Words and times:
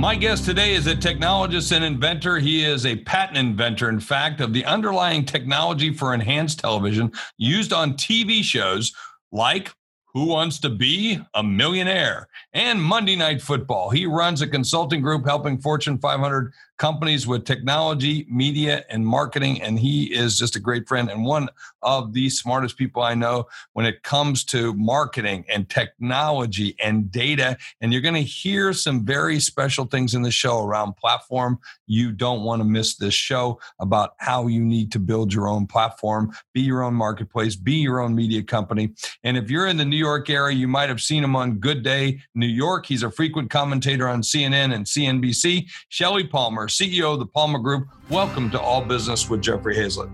My 0.00 0.16
guest 0.16 0.46
today 0.46 0.72
is 0.72 0.86
a 0.86 0.96
technologist 0.96 1.76
and 1.76 1.84
inventor. 1.84 2.38
He 2.38 2.64
is 2.64 2.86
a 2.86 2.96
patent 2.96 3.36
inventor, 3.36 3.90
in 3.90 4.00
fact, 4.00 4.40
of 4.40 4.54
the 4.54 4.64
underlying 4.64 5.26
technology 5.26 5.92
for 5.92 6.14
enhanced 6.14 6.60
television 6.60 7.12
used 7.36 7.74
on 7.74 7.92
TV 7.98 8.42
shows 8.42 8.94
like 9.30 9.70
who 10.14 10.24
Wants 10.24 10.58
to 10.60 10.70
Be 10.70 11.20
a 11.34 11.42
Millionaire? 11.42 12.28
And 12.54 12.80
Monday 12.80 13.14
Night 13.14 13.42
Football. 13.42 13.90
He 13.90 14.06
runs 14.06 14.40
a 14.40 14.46
consulting 14.46 15.02
group 15.02 15.26
helping 15.26 15.60
Fortune 15.60 15.98
500 15.98 16.50
companies 16.80 17.26
with 17.26 17.44
technology, 17.44 18.26
media, 18.30 18.86
and 18.88 19.06
marketing. 19.06 19.60
And 19.60 19.78
he 19.78 20.04
is 20.14 20.38
just 20.38 20.56
a 20.56 20.60
great 20.60 20.88
friend 20.88 21.10
and 21.10 21.26
one 21.26 21.50
of 21.82 22.14
the 22.14 22.30
smartest 22.30 22.78
people 22.78 23.02
I 23.02 23.14
know 23.14 23.48
when 23.74 23.84
it 23.84 24.02
comes 24.02 24.44
to 24.44 24.72
marketing 24.72 25.44
and 25.50 25.68
technology 25.68 26.74
and 26.82 27.12
data. 27.12 27.58
And 27.82 27.92
you're 27.92 28.00
going 28.00 28.14
to 28.14 28.22
hear 28.22 28.72
some 28.72 29.04
very 29.04 29.40
special 29.40 29.84
things 29.84 30.14
in 30.14 30.22
the 30.22 30.30
show 30.30 30.64
around 30.64 30.96
platform. 30.96 31.58
You 31.86 32.12
don't 32.12 32.44
want 32.44 32.60
to 32.60 32.64
miss 32.64 32.96
this 32.96 33.12
show 33.12 33.60
about 33.78 34.14
how 34.16 34.46
you 34.46 34.64
need 34.64 34.90
to 34.92 34.98
build 34.98 35.34
your 35.34 35.48
own 35.48 35.66
platform, 35.66 36.32
be 36.54 36.62
your 36.62 36.82
own 36.82 36.94
marketplace, 36.94 37.56
be 37.56 37.74
your 37.74 38.00
own 38.00 38.14
media 38.14 38.42
company. 38.42 38.94
And 39.22 39.36
if 39.36 39.50
you're 39.50 39.66
in 39.66 39.76
the 39.76 39.84
New 39.84 39.98
York 39.98 40.30
area, 40.30 40.56
you 40.56 40.66
might 40.66 40.88
have 40.88 41.02
seen 41.02 41.22
him 41.22 41.36
on 41.36 41.58
Good 41.58 41.82
Day 41.82 42.22
New 42.34 42.46
York. 42.46 42.86
He's 42.86 43.02
a 43.02 43.10
frequent 43.10 43.50
commentator 43.50 44.08
on 44.08 44.22
CNN 44.22 44.74
and 44.74 44.86
CNBC. 44.86 45.68
Shelly 45.90 46.26
Palmer, 46.26 46.69
CEO 46.70 47.12
of 47.12 47.18
the 47.18 47.26
Palmer 47.26 47.58
Group. 47.58 47.88
Welcome 48.08 48.50
to 48.50 48.60
All 48.60 48.82
Business 48.82 49.28
with 49.28 49.42
Jeffrey 49.42 49.76
Hayzlett. 49.76 50.10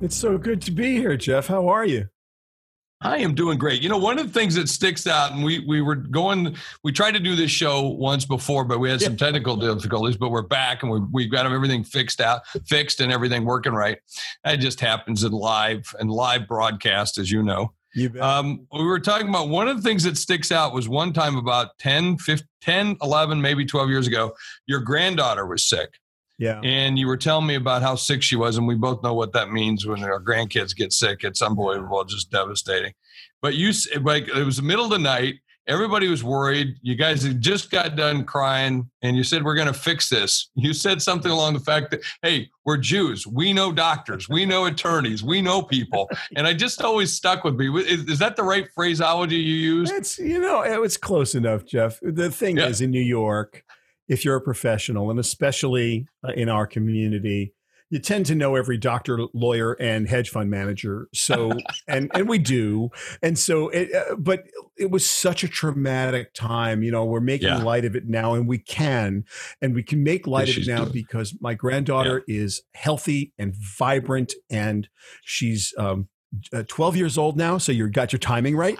It's 0.00 0.16
so 0.16 0.38
good 0.38 0.62
to 0.62 0.70
be 0.70 0.96
here, 0.96 1.16
Jeff. 1.16 1.46
How 1.46 1.68
are 1.68 1.84
you? 1.84 2.08
I 3.02 3.18
am 3.18 3.34
doing 3.34 3.58
great. 3.58 3.82
You 3.82 3.90
know, 3.90 3.98
one 3.98 4.18
of 4.18 4.26
the 4.26 4.32
things 4.32 4.54
that 4.54 4.68
sticks 4.68 5.06
out, 5.06 5.32
and 5.32 5.44
we 5.44 5.58
we 5.66 5.82
were 5.82 5.96
going, 5.96 6.56
we 6.82 6.92
tried 6.92 7.12
to 7.12 7.20
do 7.20 7.36
this 7.36 7.50
show 7.50 7.88
once 7.88 8.24
before, 8.24 8.64
but 8.64 8.78
we 8.78 8.88
had 8.88 9.02
some 9.02 9.16
technical 9.16 9.54
difficulties. 9.56 10.16
But 10.16 10.30
we're 10.30 10.42
back, 10.42 10.82
and 10.82 10.90
we 10.90 11.00
we've 11.12 11.30
got 11.30 11.44
everything 11.44 11.84
fixed 11.84 12.22
out, 12.22 12.46
fixed, 12.66 13.00
and 13.00 13.12
everything 13.12 13.44
working 13.44 13.74
right. 13.74 13.98
That 14.44 14.56
just 14.56 14.80
happens 14.80 15.24
in 15.24 15.32
live 15.32 15.94
and 16.00 16.10
live 16.10 16.48
broadcast, 16.48 17.18
as 17.18 17.30
you 17.30 17.42
know. 17.42 17.74
Um, 18.20 18.66
we 18.72 18.84
were 18.84 19.00
talking 19.00 19.28
about 19.28 19.48
one 19.48 19.68
of 19.68 19.76
the 19.76 19.82
things 19.82 20.04
that 20.04 20.16
sticks 20.18 20.52
out 20.52 20.74
was 20.74 20.88
one 20.88 21.12
time 21.12 21.36
about 21.36 21.78
10, 21.78 22.18
15, 22.18 22.46
10, 22.60 22.96
11, 23.00 23.40
maybe 23.40 23.64
12 23.64 23.88
years 23.88 24.06
ago, 24.06 24.34
your 24.66 24.80
granddaughter 24.80 25.46
was 25.46 25.68
sick. 25.68 25.88
Yeah. 26.38 26.60
And 26.62 26.98
you 26.98 27.06
were 27.06 27.16
telling 27.16 27.46
me 27.46 27.54
about 27.54 27.82
how 27.82 27.94
sick 27.94 28.22
she 28.22 28.36
was, 28.36 28.58
and 28.58 28.66
we 28.66 28.74
both 28.74 29.02
know 29.02 29.14
what 29.14 29.32
that 29.32 29.50
means 29.50 29.86
when 29.86 30.02
our 30.02 30.20
grandkids 30.20 30.76
get 30.76 30.92
sick. 30.92 31.24
It's 31.24 31.40
unbelievable, 31.40 32.04
just 32.04 32.30
devastating. 32.30 32.92
But 33.40 33.54
you, 33.54 33.72
like, 34.02 34.28
it 34.28 34.44
was 34.44 34.56
the 34.56 34.62
middle 34.62 34.84
of 34.84 34.90
the 34.90 34.98
night. 34.98 35.36
Everybody 35.68 36.08
was 36.08 36.22
worried. 36.22 36.76
You 36.82 36.94
guys 36.94 37.24
had 37.24 37.40
just 37.40 37.70
got 37.70 37.96
done 37.96 38.24
crying, 38.24 38.88
and 39.02 39.16
you 39.16 39.24
said, 39.24 39.44
We're 39.44 39.54
going 39.54 39.66
to 39.66 39.74
fix 39.74 40.08
this. 40.08 40.50
You 40.66 40.72
said 40.72 41.00
something 41.00 41.30
along 41.30 41.54
the 41.54 41.60
fact 41.60 41.90
that, 41.92 42.00
Hey, 42.22 42.50
we're 42.64 42.76
Jews. 42.76 43.26
We 43.26 43.52
know 43.52 43.72
doctors. 43.72 44.28
We 44.28 44.44
know 44.44 44.66
attorneys. 44.66 45.22
We 45.22 45.40
know 45.40 45.62
people. 45.62 46.08
And 46.36 46.46
I 46.46 46.52
just 46.52 46.82
always 46.82 47.12
stuck 47.12 47.44
with 47.44 47.54
me. 47.54 47.68
Is, 47.80 48.04
is 48.08 48.18
that 48.18 48.36
the 48.36 48.42
right 48.42 48.68
phraseology 48.74 49.36
you 49.36 49.54
use? 49.54 49.90
It's, 49.90 50.18
you 50.18 50.40
know, 50.40 50.62
it 50.62 50.78
was 50.80 50.96
close 50.96 51.34
enough, 51.34 51.64
Jeff. 51.64 51.98
The 52.02 52.30
thing 52.30 52.58
yeah. 52.58 52.66
is, 52.66 52.80
in 52.80 52.90
New 52.90 53.00
York, 53.00 53.64
if 54.08 54.24
you're 54.24 54.36
a 54.36 54.40
professional, 54.40 55.10
and 55.10 55.18
especially 55.18 56.06
uh, 56.26 56.32
in 56.32 56.48
our 56.48 56.66
community, 56.66 57.54
you 57.90 57.98
tend 57.98 58.26
to 58.26 58.34
know 58.34 58.56
every 58.56 58.76
doctor, 58.76 59.20
lawyer, 59.32 59.74
and 59.74 60.08
hedge 60.08 60.30
fund 60.30 60.50
manager. 60.50 61.08
So, 61.14 61.52
and 61.88 62.10
and 62.14 62.28
we 62.28 62.38
do, 62.38 62.90
and 63.22 63.38
so, 63.38 63.68
it, 63.68 63.94
uh, 63.94 64.16
but 64.16 64.44
it 64.76 64.90
was 64.90 65.08
such 65.08 65.44
a 65.44 65.48
traumatic 65.48 66.34
time. 66.34 66.82
You 66.82 66.90
know, 66.90 67.04
we're 67.04 67.20
making 67.20 67.48
yeah. 67.48 67.62
light 67.62 67.84
of 67.84 67.94
it 67.94 68.06
now, 68.06 68.34
and 68.34 68.48
we 68.48 68.58
can, 68.58 69.24
and 69.62 69.74
we 69.74 69.82
can 69.82 70.02
make 70.02 70.26
light 70.26 70.48
of 70.48 70.58
it 70.58 70.66
now 70.66 70.84
because 70.84 71.34
my 71.40 71.54
granddaughter 71.54 72.24
yeah. 72.26 72.42
is 72.42 72.62
healthy 72.74 73.32
and 73.38 73.54
vibrant, 73.54 74.34
and 74.50 74.88
she's 75.24 75.72
um, 75.78 76.08
uh, 76.52 76.64
12 76.66 76.96
years 76.96 77.18
old 77.18 77.36
now. 77.36 77.58
So 77.58 77.72
you 77.72 77.88
got 77.88 78.12
your 78.12 78.18
timing 78.18 78.56
right. 78.56 78.78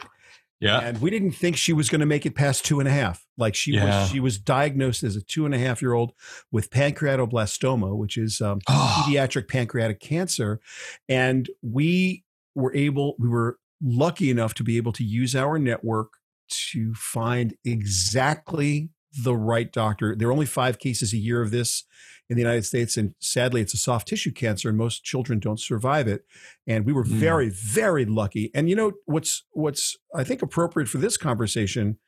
Yeah. 0.60 0.80
And 0.80 1.00
we 1.00 1.10
didn't 1.10 1.32
think 1.32 1.56
she 1.56 1.72
was 1.72 1.88
going 1.88 2.00
to 2.00 2.06
make 2.06 2.24
it 2.24 2.34
past 2.34 2.64
two 2.64 2.80
and 2.80 2.88
a 2.88 2.92
half. 2.92 3.26
Like 3.36 3.54
she 3.54 3.72
yeah. 3.72 4.00
was, 4.00 4.10
she 4.10 4.20
was 4.20 4.38
diagnosed 4.38 5.02
as 5.02 5.16
a 5.16 5.22
two 5.22 5.44
and 5.44 5.54
a 5.54 5.58
half 5.58 5.82
year 5.82 5.92
old 5.92 6.12
with 6.50 6.70
pancreatoblastoma, 6.70 7.96
which 7.96 8.16
is 8.16 8.40
um, 8.40 8.60
oh. 8.68 9.04
pediatric 9.06 9.48
pancreatic 9.48 10.00
cancer. 10.00 10.60
And 11.08 11.50
we 11.62 12.24
were 12.54 12.74
able, 12.74 13.16
we 13.18 13.28
were 13.28 13.58
lucky 13.82 14.30
enough 14.30 14.54
to 14.54 14.64
be 14.64 14.78
able 14.78 14.92
to 14.92 15.04
use 15.04 15.36
our 15.36 15.58
network 15.58 16.14
to 16.48 16.94
find 16.94 17.54
exactly 17.64 18.90
the 19.22 19.36
right 19.36 19.72
doctor. 19.72 20.14
There 20.16 20.28
are 20.28 20.32
only 20.32 20.46
five 20.46 20.78
cases 20.78 21.12
a 21.12 21.18
year 21.18 21.42
of 21.42 21.50
this 21.50 21.84
in 22.28 22.36
the 22.36 22.42
United 22.42 22.64
States. 22.64 22.96
And 22.96 23.14
sadly, 23.20 23.60
it's 23.60 23.74
a 23.74 23.78
soft 23.78 24.08
tissue 24.08 24.32
cancer, 24.32 24.68
and 24.68 24.78
most 24.78 25.04
children 25.04 25.38
don't 25.38 25.60
survive 25.60 26.08
it. 26.08 26.24
And 26.66 26.84
we 26.84 26.92
were 26.92 27.04
mm. 27.04 27.08
very, 27.08 27.50
very 27.50 28.04
lucky. 28.04 28.50
And 28.54 28.68
you 28.68 28.76
know 28.76 28.92
what's 29.04 29.44
what's 29.52 29.96
I 30.14 30.24
think 30.24 30.42
appropriate 30.42 30.88
for 30.88 30.98
this 30.98 31.16
conversation? 31.16 31.98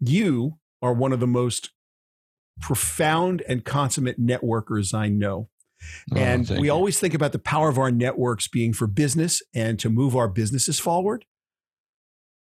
You 0.00 0.58
are 0.82 0.92
one 0.92 1.12
of 1.12 1.20
the 1.20 1.26
most 1.26 1.70
profound 2.60 3.42
and 3.48 3.64
consummate 3.64 4.20
networkers 4.20 4.92
I 4.92 5.08
know. 5.08 5.48
Oh, 6.12 6.16
and 6.16 6.48
we 6.48 6.66
you. 6.66 6.72
always 6.72 6.98
think 6.98 7.14
about 7.14 7.30
the 7.30 7.38
power 7.38 7.68
of 7.68 7.78
our 7.78 7.92
networks 7.92 8.48
being 8.48 8.72
for 8.72 8.88
business 8.88 9.42
and 9.54 9.78
to 9.78 9.88
move 9.88 10.16
our 10.16 10.28
businesses 10.28 10.80
forward. 10.80 11.24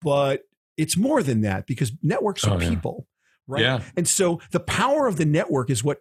But 0.02 0.42
it's 0.76 0.98
more 0.98 1.22
than 1.22 1.40
that 1.42 1.66
because 1.66 1.92
networks 2.02 2.44
are 2.44 2.56
oh, 2.56 2.60
yeah. 2.60 2.68
people 2.68 3.06
right? 3.46 3.62
Yeah. 3.62 3.82
And 3.96 4.06
so 4.06 4.40
the 4.50 4.60
power 4.60 5.06
of 5.06 5.16
the 5.16 5.24
network 5.24 5.70
is 5.70 5.82
what 5.82 5.98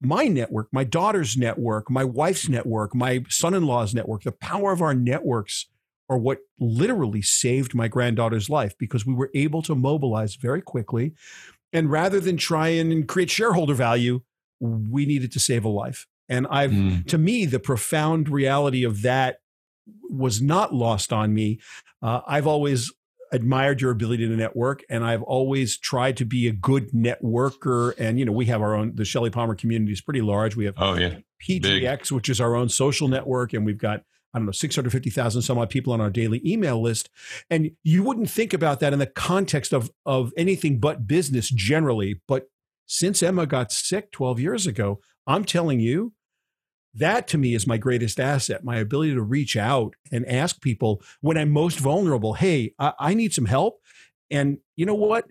my 0.00 0.24
network, 0.24 0.68
my 0.72 0.84
daughter's 0.84 1.36
network, 1.36 1.90
my 1.90 2.04
wife's 2.04 2.48
network, 2.48 2.94
my 2.94 3.24
son 3.28 3.54
in 3.54 3.66
law's 3.66 3.94
network, 3.94 4.24
the 4.24 4.32
power 4.32 4.72
of 4.72 4.82
our 4.82 4.94
networks 4.94 5.66
are 6.08 6.18
what 6.18 6.38
literally 6.58 7.22
saved 7.22 7.74
my 7.74 7.88
granddaughter's 7.88 8.50
life 8.50 8.74
because 8.78 9.06
we 9.06 9.14
were 9.14 9.30
able 9.34 9.62
to 9.62 9.74
mobilize 9.74 10.34
very 10.34 10.60
quickly. 10.60 11.14
And 11.72 11.90
rather 11.90 12.20
than 12.20 12.36
try 12.36 12.68
and 12.68 13.08
create 13.08 13.30
shareholder 13.30 13.74
value, 13.74 14.20
we 14.60 15.06
needed 15.06 15.32
to 15.32 15.40
save 15.40 15.64
a 15.64 15.68
life. 15.68 16.06
And 16.28 16.46
I've, 16.50 16.70
mm. 16.70 17.06
to 17.08 17.18
me, 17.18 17.46
the 17.46 17.58
profound 17.58 18.28
reality 18.28 18.84
of 18.84 19.02
that 19.02 19.38
was 20.10 20.42
not 20.42 20.74
lost 20.74 21.12
on 21.12 21.32
me. 21.32 21.60
Uh, 22.02 22.20
I've 22.26 22.46
always 22.46 22.92
admired 23.32 23.80
your 23.80 23.90
ability 23.90 24.28
to 24.28 24.36
network 24.36 24.84
and 24.90 25.04
I've 25.04 25.22
always 25.22 25.78
tried 25.78 26.18
to 26.18 26.24
be 26.24 26.46
a 26.46 26.52
good 26.52 26.92
networker. 26.92 27.94
And, 27.98 28.18
you 28.18 28.24
know, 28.24 28.32
we 28.32 28.46
have 28.46 28.60
our 28.60 28.74
own, 28.74 28.94
the 28.94 29.06
Shelly 29.06 29.30
Palmer 29.30 29.54
community 29.54 29.92
is 29.92 30.02
pretty 30.02 30.20
large. 30.20 30.54
We 30.54 30.66
have 30.66 30.74
oh, 30.76 30.94
yeah. 30.94 31.16
PGX, 31.42 31.62
Big. 31.62 32.12
which 32.12 32.28
is 32.28 32.40
our 32.40 32.54
own 32.54 32.68
social 32.68 33.08
network. 33.08 33.54
And 33.54 33.64
we've 33.64 33.78
got, 33.78 34.02
I 34.34 34.38
don't 34.38 34.46
know, 34.46 34.52
650,000 34.52 35.42
some 35.42 35.58
odd 35.58 35.70
people 35.70 35.92
on 35.94 36.00
our 36.00 36.10
daily 36.10 36.42
email 36.44 36.80
list. 36.80 37.08
And 37.50 37.70
you 37.82 38.02
wouldn't 38.02 38.30
think 38.30 38.52
about 38.52 38.80
that 38.80 38.92
in 38.92 38.98
the 38.98 39.06
context 39.06 39.72
of, 39.72 39.90
of 40.04 40.32
anything 40.36 40.78
but 40.78 41.06
business 41.06 41.48
generally. 41.48 42.20
But 42.28 42.44
since 42.86 43.22
Emma 43.22 43.46
got 43.46 43.72
sick 43.72 44.12
12 44.12 44.40
years 44.40 44.66
ago, 44.66 45.00
I'm 45.26 45.44
telling 45.44 45.80
you, 45.80 46.12
that 46.94 47.26
to 47.28 47.38
me 47.38 47.54
is 47.54 47.66
my 47.66 47.76
greatest 47.78 48.20
asset 48.20 48.64
my 48.64 48.76
ability 48.76 49.14
to 49.14 49.22
reach 49.22 49.56
out 49.56 49.94
and 50.10 50.26
ask 50.26 50.60
people 50.60 51.02
when 51.20 51.36
i'm 51.36 51.50
most 51.50 51.78
vulnerable 51.78 52.34
hey 52.34 52.74
i, 52.78 52.92
I 52.98 53.14
need 53.14 53.32
some 53.32 53.46
help. 53.46 53.80
And 54.32 54.58
you 54.76 54.86
know 54.86 54.94
what? 54.94 55.26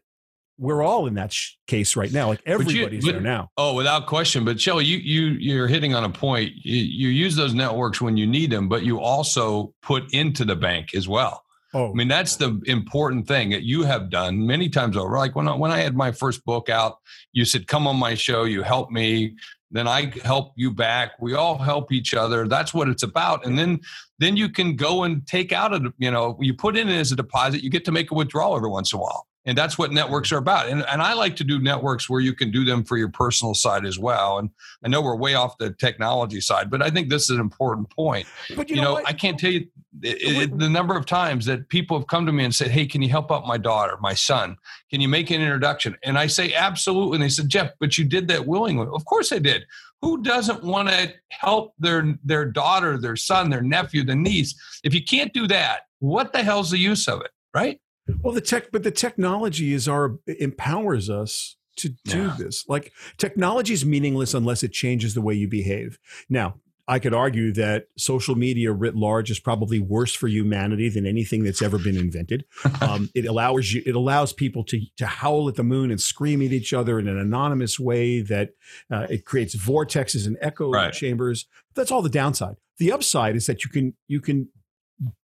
We're 0.58 0.84
all 0.84 1.08
in 1.08 1.16
that 1.16 1.34
sh- 1.34 1.56
case 1.66 1.96
right 1.96 2.14
now 2.14 2.28
like 2.28 2.42
everybody's 2.46 3.04
you, 3.04 3.12
but, 3.12 3.14
there 3.14 3.22
now. 3.22 3.50
Oh 3.58 3.74
without 3.74 4.06
question. 4.06 4.46
But 4.46 4.62
Shelly, 4.62 4.86
you 4.86 4.98
you 4.98 5.36
you're 5.40 5.68
hitting 5.68 5.96
on 5.96 6.04
a 6.04 6.10
point. 6.10 6.52
You, 6.56 6.84
you 6.84 7.10
use 7.10 7.36
those 7.36 7.56
networks 7.56 8.00
when 8.00 8.16
you 8.16 8.28
need 8.28 8.52
them 8.52 8.70
but 8.70 8.84
you 8.84 9.00
also 9.00 9.74
put 9.82 10.14
into 10.14 10.46
the 10.46 10.56
bank 10.56 10.94
as 10.94 11.08
well. 11.08 11.44
Oh, 11.74 11.90
I 11.90 11.94
mean, 11.94 12.10
that's 12.10 12.36
the 12.36 12.62
important 12.66 13.28
thing 13.28 13.50
that 13.52 13.64
you 13.64 13.84
have 13.84 14.10
done 14.10 14.46
many 14.46 14.68
times 14.70 14.98
over. 14.98 15.18
Like 15.18 15.36
when 15.36 15.48
I, 15.48 15.56
when 15.56 15.72
I 15.72 15.80
had 15.80 15.96
my 15.96 16.12
first 16.12 16.44
book 16.44 16.70
out, 16.70 16.98
you 17.32 17.46
said, 17.46 17.66
"Come 17.66 17.88
on 17.88 17.96
my 17.96 18.14
show." 18.14 18.44
You 18.44 18.62
helped 18.62 18.92
me 18.92 19.36
then 19.72 19.88
I 19.88 20.12
help 20.24 20.54
you 20.56 20.72
back. 20.72 21.14
We 21.20 21.34
all 21.34 21.58
help 21.58 21.92
each 21.92 22.14
other. 22.14 22.48
That's 22.48 22.74
what 22.74 22.90
it's 22.90 23.04
about. 23.04 23.46
And 23.46 23.58
then 23.58 23.80
then 24.20 24.38
you 24.38 24.50
can 24.50 24.76
go 24.76 25.04
and 25.04 25.26
take 25.26 25.52
out 25.52 25.74
a 25.74 25.94
you 25.98 26.12
know 26.12 26.38
you 26.40 26.54
put 26.54 26.78
in 26.78 26.90
as 26.90 27.12
a 27.12 27.16
deposit. 27.16 27.64
You 27.64 27.70
get 27.70 27.86
to 27.86 27.92
make 27.92 28.12
a 28.12 28.14
withdrawal 28.14 28.56
every 28.56 28.70
once 28.70 28.94
in 28.94 29.00
a 29.00 29.02
while. 29.02 29.28
And 29.46 29.58
that's 29.58 29.78
what 29.78 29.92
networks 29.92 30.32
are 30.32 30.38
about. 30.38 30.68
And, 30.68 30.86
and 30.88 31.02
i 31.02 31.14
like 31.14 31.36
to 31.38 31.44
do 31.44 31.60
networks 31.60 32.10
where 32.10 32.20
you 32.20 32.34
can 32.34 32.52
do 32.52 32.64
them 32.64 32.84
for 32.84 32.98
your 32.98 33.10
personal 33.10 33.54
side 33.54 33.86
as 33.86 33.98
well. 33.98 34.38
And 34.38 34.50
i 34.84 34.88
know 34.88 35.02
we're 35.02 35.16
way 35.16 35.34
off 35.36 35.58
the 35.58 35.72
technology 35.72 36.42
side 36.42 36.70
but 36.70 36.82
i 36.82 36.90
think 36.90 37.10
this 37.10 37.24
is 37.24 37.32
an 37.32 37.40
important 37.40 37.90
point. 37.90 38.28
But 38.56 38.70
you, 38.70 38.78
you 38.78 38.82
know, 38.82 38.96
know 38.96 39.04
i 39.06 39.14
can't 39.14 39.40
tell 39.40 39.52
you 39.52 39.68
it, 40.04 40.52
it, 40.52 40.58
the 40.58 40.70
number 40.70 40.96
of 40.96 41.06
times 41.06 41.46
that 41.46 41.68
people 41.68 41.98
have 42.00 42.08
come 42.08 42.26
to 42.26 42.32
me 42.32 42.46
and 42.46 42.56
said 42.56 42.72
hey 42.72 42.86
can 42.86 43.02
you 43.02 43.10
help 43.10 43.32
out 43.32 43.48
my 43.48 43.58
daughter 43.58 43.98
my 44.02 44.14
son? 44.14 44.58
Can 44.90 45.02
you 45.02 45.08
make 45.08 45.30
an 45.32 45.42
introduction? 45.42 45.98
And 46.04 46.18
i 46.18 46.28
say 46.28 46.54
absolutely. 46.54 47.16
And 47.16 47.24
they 47.24 47.30
said 47.30 47.50
jeff 47.50 47.72
but 47.80 47.98
you 47.98 48.06
did 48.06 48.28
that 48.30 48.46
willingly. 48.46 48.88
Of 48.94 49.06
course 49.06 49.32
i 49.32 49.40
did. 49.40 49.66
Who 50.02 50.24
doesn't 50.24 50.64
want 50.64 50.90
to 50.90 51.14
help 51.30 51.74
their 51.78 52.18
their 52.24 52.46
daughter 52.46 52.98
their 52.98 53.16
son 53.16 53.50
their 53.50 53.62
nephew 53.62 54.04
the 54.04 54.16
niece? 54.16 54.56
If 54.84 54.94
you 54.94 55.04
can't 55.04 55.34
do 55.34 55.48
that 55.48 55.82
what 56.02 56.34
the 56.34 56.44
hell's 56.44 56.72
the 56.72 56.80
use 56.80 57.08
of 57.08 57.22
it 57.22 57.32
right 57.54 57.80
well, 58.22 58.34
the 58.34 58.42
tech, 58.42 58.72
but 58.72 58.84
the 58.84 58.92
technology 58.92 59.74
is 59.74 59.88
our 59.88 60.18
empowers 60.40 61.10
us 61.10 61.58
to 61.78 61.90
do 62.06 62.24
yeah. 62.24 62.36
this. 62.38 62.68
Like 62.68 62.92
technology 63.18 63.74
is 63.74 63.86
meaningless 63.86 64.34
unless 64.34 64.64
it 64.64 64.72
changes 64.72 65.14
the 65.14 65.22
way 65.22 65.34
you 65.34 65.48
behave. 65.48 65.98
Now, 66.30 66.56
I 66.88 67.00
could 67.00 67.14
argue 67.14 67.54
that 67.54 67.86
social 67.98 68.36
media 68.36 68.74
writ 68.74 68.96
large 68.96 69.32
is 69.32 69.40
probably 69.40 69.80
worse 69.80 70.14
for 70.14 70.28
humanity 70.28 70.90
than 70.90 71.06
anything 71.06 71.44
that's 71.44 71.62
ever 71.62 71.78
been 71.78 71.98
invented. 71.98 72.46
Um, 72.82 73.12
it 73.14 73.26
allows 73.26 73.72
you, 73.72 73.84
it 73.86 73.96
allows 73.96 74.34
people 74.34 74.64
to 74.66 74.82
to 74.98 75.06
howl 75.06 75.48
at 75.48 75.56
the 75.56 75.64
moon 75.64 75.92
and 75.92 76.02
scream 76.02 76.42
at 76.42 76.52
each 76.52 76.74
other 76.74 77.00
in 77.00 77.08
an 77.08 77.18
anonymous 77.18 77.80
way. 77.80 78.22
That 78.22 78.52
uh, 78.90 79.06
it 79.10 79.24
creates 79.24 79.56
vortexes 79.56 80.26
and 80.26 80.36
echo 80.42 80.72
right. 80.72 80.92
chambers. 80.92 81.46
That's 81.76 81.92
all 81.92 82.02
the 82.02 82.10
downside. 82.10 82.56
The 82.80 82.92
upside 82.92 83.36
is 83.36 83.46
that 83.46 83.64
you 83.64 83.70
can 83.70 83.94
you 84.08 84.20
can 84.20 84.50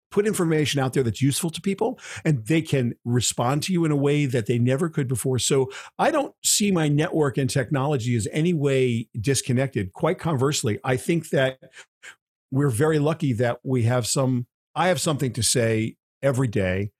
put 0.09 0.25
information 0.25 0.79
out 0.79 0.93
there 0.93 1.03
that's 1.03 1.21
useful 1.21 1.49
to 1.49 1.61
people 1.61 1.99
and 2.23 2.45
they 2.45 2.61
can 2.61 2.93
respond 3.03 3.63
to 3.63 3.73
you 3.73 3.85
in 3.85 3.91
a 3.91 3.95
way 3.95 4.25
that 4.25 4.45
they 4.45 4.57
never 4.57 4.89
could 4.89 5.07
before. 5.07 5.39
So 5.39 5.69
I 5.99 6.11
don't 6.11 6.33
see 6.43 6.71
my 6.71 6.87
network 6.87 7.37
and 7.37 7.49
technology 7.49 8.15
as 8.15 8.27
any 8.31 8.53
way 8.53 9.09
disconnected. 9.19 9.93
Quite 9.93 10.19
conversely, 10.19 10.79
I 10.83 10.97
think 10.97 11.29
that 11.29 11.59
we're 12.51 12.69
very 12.69 12.99
lucky 12.99 13.33
that 13.33 13.59
we 13.63 13.83
have 13.83 14.07
some, 14.07 14.47
I 14.75 14.87
have 14.87 15.01
something 15.01 15.33
to 15.33 15.43
say 15.43 15.97
every 16.21 16.47
day. 16.47 16.91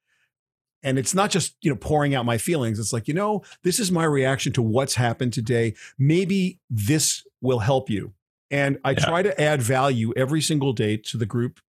And 0.82 0.98
it's 0.98 1.14
not 1.14 1.30
just, 1.30 1.56
you 1.60 1.70
know, 1.70 1.76
pouring 1.76 2.14
out 2.14 2.24
my 2.24 2.38
feelings. 2.38 2.78
It's 2.78 2.92
like, 2.92 3.08
you 3.08 3.14
know, 3.14 3.42
this 3.64 3.80
is 3.80 3.90
my 3.90 4.04
reaction 4.04 4.52
to 4.52 4.62
what's 4.62 4.94
happened 4.94 5.32
today. 5.32 5.74
Maybe 5.98 6.60
this 6.70 7.24
will 7.40 7.58
help 7.58 7.90
you. 7.90 8.12
And 8.50 8.78
I 8.84 8.92
yeah. 8.92 9.00
try 9.00 9.22
to 9.22 9.40
add 9.40 9.60
value 9.60 10.12
every 10.16 10.40
single 10.40 10.72
day 10.72 10.96
to 10.96 11.16
the 11.16 11.26
group 11.26 11.60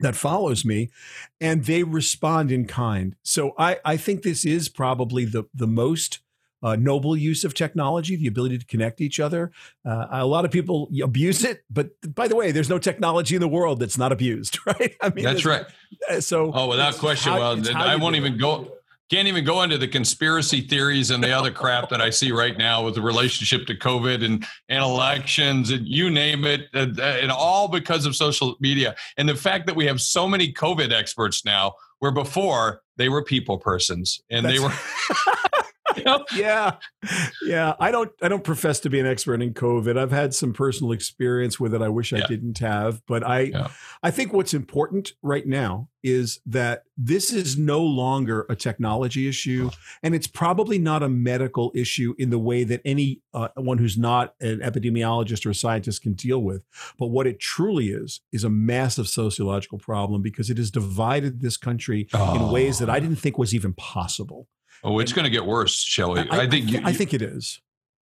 that 0.00 0.14
follows 0.14 0.64
me 0.64 0.90
and 1.40 1.64
they 1.64 1.82
respond 1.82 2.52
in 2.52 2.66
kind. 2.66 3.16
So 3.22 3.54
i, 3.58 3.78
I 3.84 3.96
think 3.96 4.22
this 4.22 4.44
is 4.44 4.68
probably 4.68 5.24
the, 5.24 5.44
the 5.54 5.66
most 5.66 6.20
uh, 6.62 6.74
noble 6.74 7.16
use 7.16 7.44
of 7.44 7.54
technology 7.54 8.16
the 8.16 8.26
ability 8.26 8.58
to 8.58 8.66
connect 8.66 9.00
each 9.00 9.20
other. 9.20 9.52
Uh, 9.84 10.06
a 10.10 10.26
lot 10.26 10.44
of 10.44 10.50
people 10.50 10.90
abuse 11.02 11.44
it 11.44 11.64
but 11.70 11.90
by 12.14 12.28
the 12.28 12.36
way 12.36 12.50
there's 12.50 12.70
no 12.70 12.78
technology 12.78 13.34
in 13.34 13.40
the 13.40 13.48
world 13.48 13.78
that's 13.78 13.98
not 13.98 14.12
abused 14.12 14.58
right? 14.66 14.96
I 15.00 15.10
mean 15.10 15.24
that's 15.24 15.44
right. 15.44 15.66
So 16.20 16.52
oh 16.54 16.68
without 16.68 16.94
question. 16.96 17.32
how, 17.32 17.38
well 17.38 17.76
i 17.76 17.96
won't 17.96 18.16
even 18.16 18.36
go 18.38 18.75
can't 19.10 19.28
even 19.28 19.44
go 19.44 19.62
into 19.62 19.78
the 19.78 19.86
conspiracy 19.88 20.60
theories 20.60 21.10
and 21.10 21.22
the 21.22 21.30
other 21.30 21.50
crap 21.50 21.88
that 21.90 22.00
I 22.00 22.10
see 22.10 22.32
right 22.32 22.56
now 22.58 22.84
with 22.84 22.96
the 22.96 23.02
relationship 23.02 23.66
to 23.66 23.74
COVID 23.76 24.24
and, 24.24 24.44
and 24.68 24.82
elections 24.82 25.70
and 25.70 25.86
you 25.86 26.10
name 26.10 26.44
it, 26.44 26.68
and, 26.74 26.98
and 26.98 27.30
all 27.30 27.68
because 27.68 28.04
of 28.06 28.16
social 28.16 28.56
media. 28.60 28.96
And 29.16 29.28
the 29.28 29.36
fact 29.36 29.66
that 29.66 29.76
we 29.76 29.86
have 29.86 30.00
so 30.00 30.26
many 30.26 30.52
COVID 30.52 30.92
experts 30.92 31.44
now, 31.44 31.74
where 32.00 32.12
before 32.12 32.82
they 32.96 33.08
were 33.08 33.22
people 33.22 33.58
persons 33.58 34.20
and 34.30 34.44
That's- 34.44 34.60
they 34.60 34.66
were. 34.66 34.72
yeah, 36.34 36.76
yeah. 37.42 37.74
I 37.78 37.90
don't. 37.90 38.10
I 38.22 38.28
don't 38.28 38.44
profess 38.44 38.80
to 38.80 38.90
be 38.90 39.00
an 39.00 39.06
expert 39.06 39.40
in 39.42 39.54
COVID. 39.54 39.98
I've 39.98 40.10
had 40.12 40.34
some 40.34 40.52
personal 40.52 40.92
experience 40.92 41.58
with 41.58 41.74
it. 41.74 41.82
I 41.82 41.88
wish 41.88 42.12
I 42.12 42.26
didn't 42.26 42.58
have, 42.58 43.02
but 43.06 43.24
I. 43.24 43.40
Yeah. 43.40 43.68
I 44.02 44.10
think 44.10 44.32
what's 44.32 44.54
important 44.54 45.12
right 45.22 45.46
now 45.46 45.88
is 46.02 46.38
that 46.46 46.84
this 46.96 47.32
is 47.32 47.58
no 47.58 47.82
longer 47.82 48.46
a 48.48 48.54
technology 48.54 49.28
issue, 49.28 49.70
and 50.02 50.14
it's 50.14 50.28
probably 50.28 50.78
not 50.78 51.02
a 51.02 51.08
medical 51.08 51.72
issue 51.74 52.14
in 52.16 52.30
the 52.30 52.38
way 52.38 52.62
that 52.62 52.80
any 52.84 53.20
uh, 53.34 53.48
one 53.56 53.78
who's 53.78 53.98
not 53.98 54.34
an 54.40 54.60
epidemiologist 54.60 55.44
or 55.44 55.50
a 55.50 55.54
scientist 55.54 56.02
can 56.02 56.12
deal 56.14 56.38
with. 56.38 56.62
But 56.98 57.08
what 57.08 57.26
it 57.26 57.40
truly 57.40 57.88
is 57.88 58.20
is 58.32 58.44
a 58.44 58.50
massive 58.50 59.08
sociological 59.08 59.78
problem 59.78 60.22
because 60.22 60.48
it 60.48 60.58
has 60.58 60.70
divided 60.70 61.40
this 61.40 61.56
country 61.56 62.08
oh. 62.14 62.36
in 62.36 62.52
ways 62.52 62.78
that 62.78 62.90
I 62.90 63.00
didn't 63.00 63.16
think 63.16 63.36
was 63.36 63.54
even 63.54 63.72
possible. 63.74 64.46
Oh, 64.84 64.98
it's 64.98 65.12
going 65.12 65.24
to 65.24 65.30
get 65.30 65.44
worse, 65.44 65.82
Shelly. 65.82 66.26
I, 66.30 66.42
I 66.42 66.46
think 66.48 66.70
you, 66.70 66.80
I 66.84 66.92
think 66.92 67.14
it 67.14 67.22
is. 67.22 67.60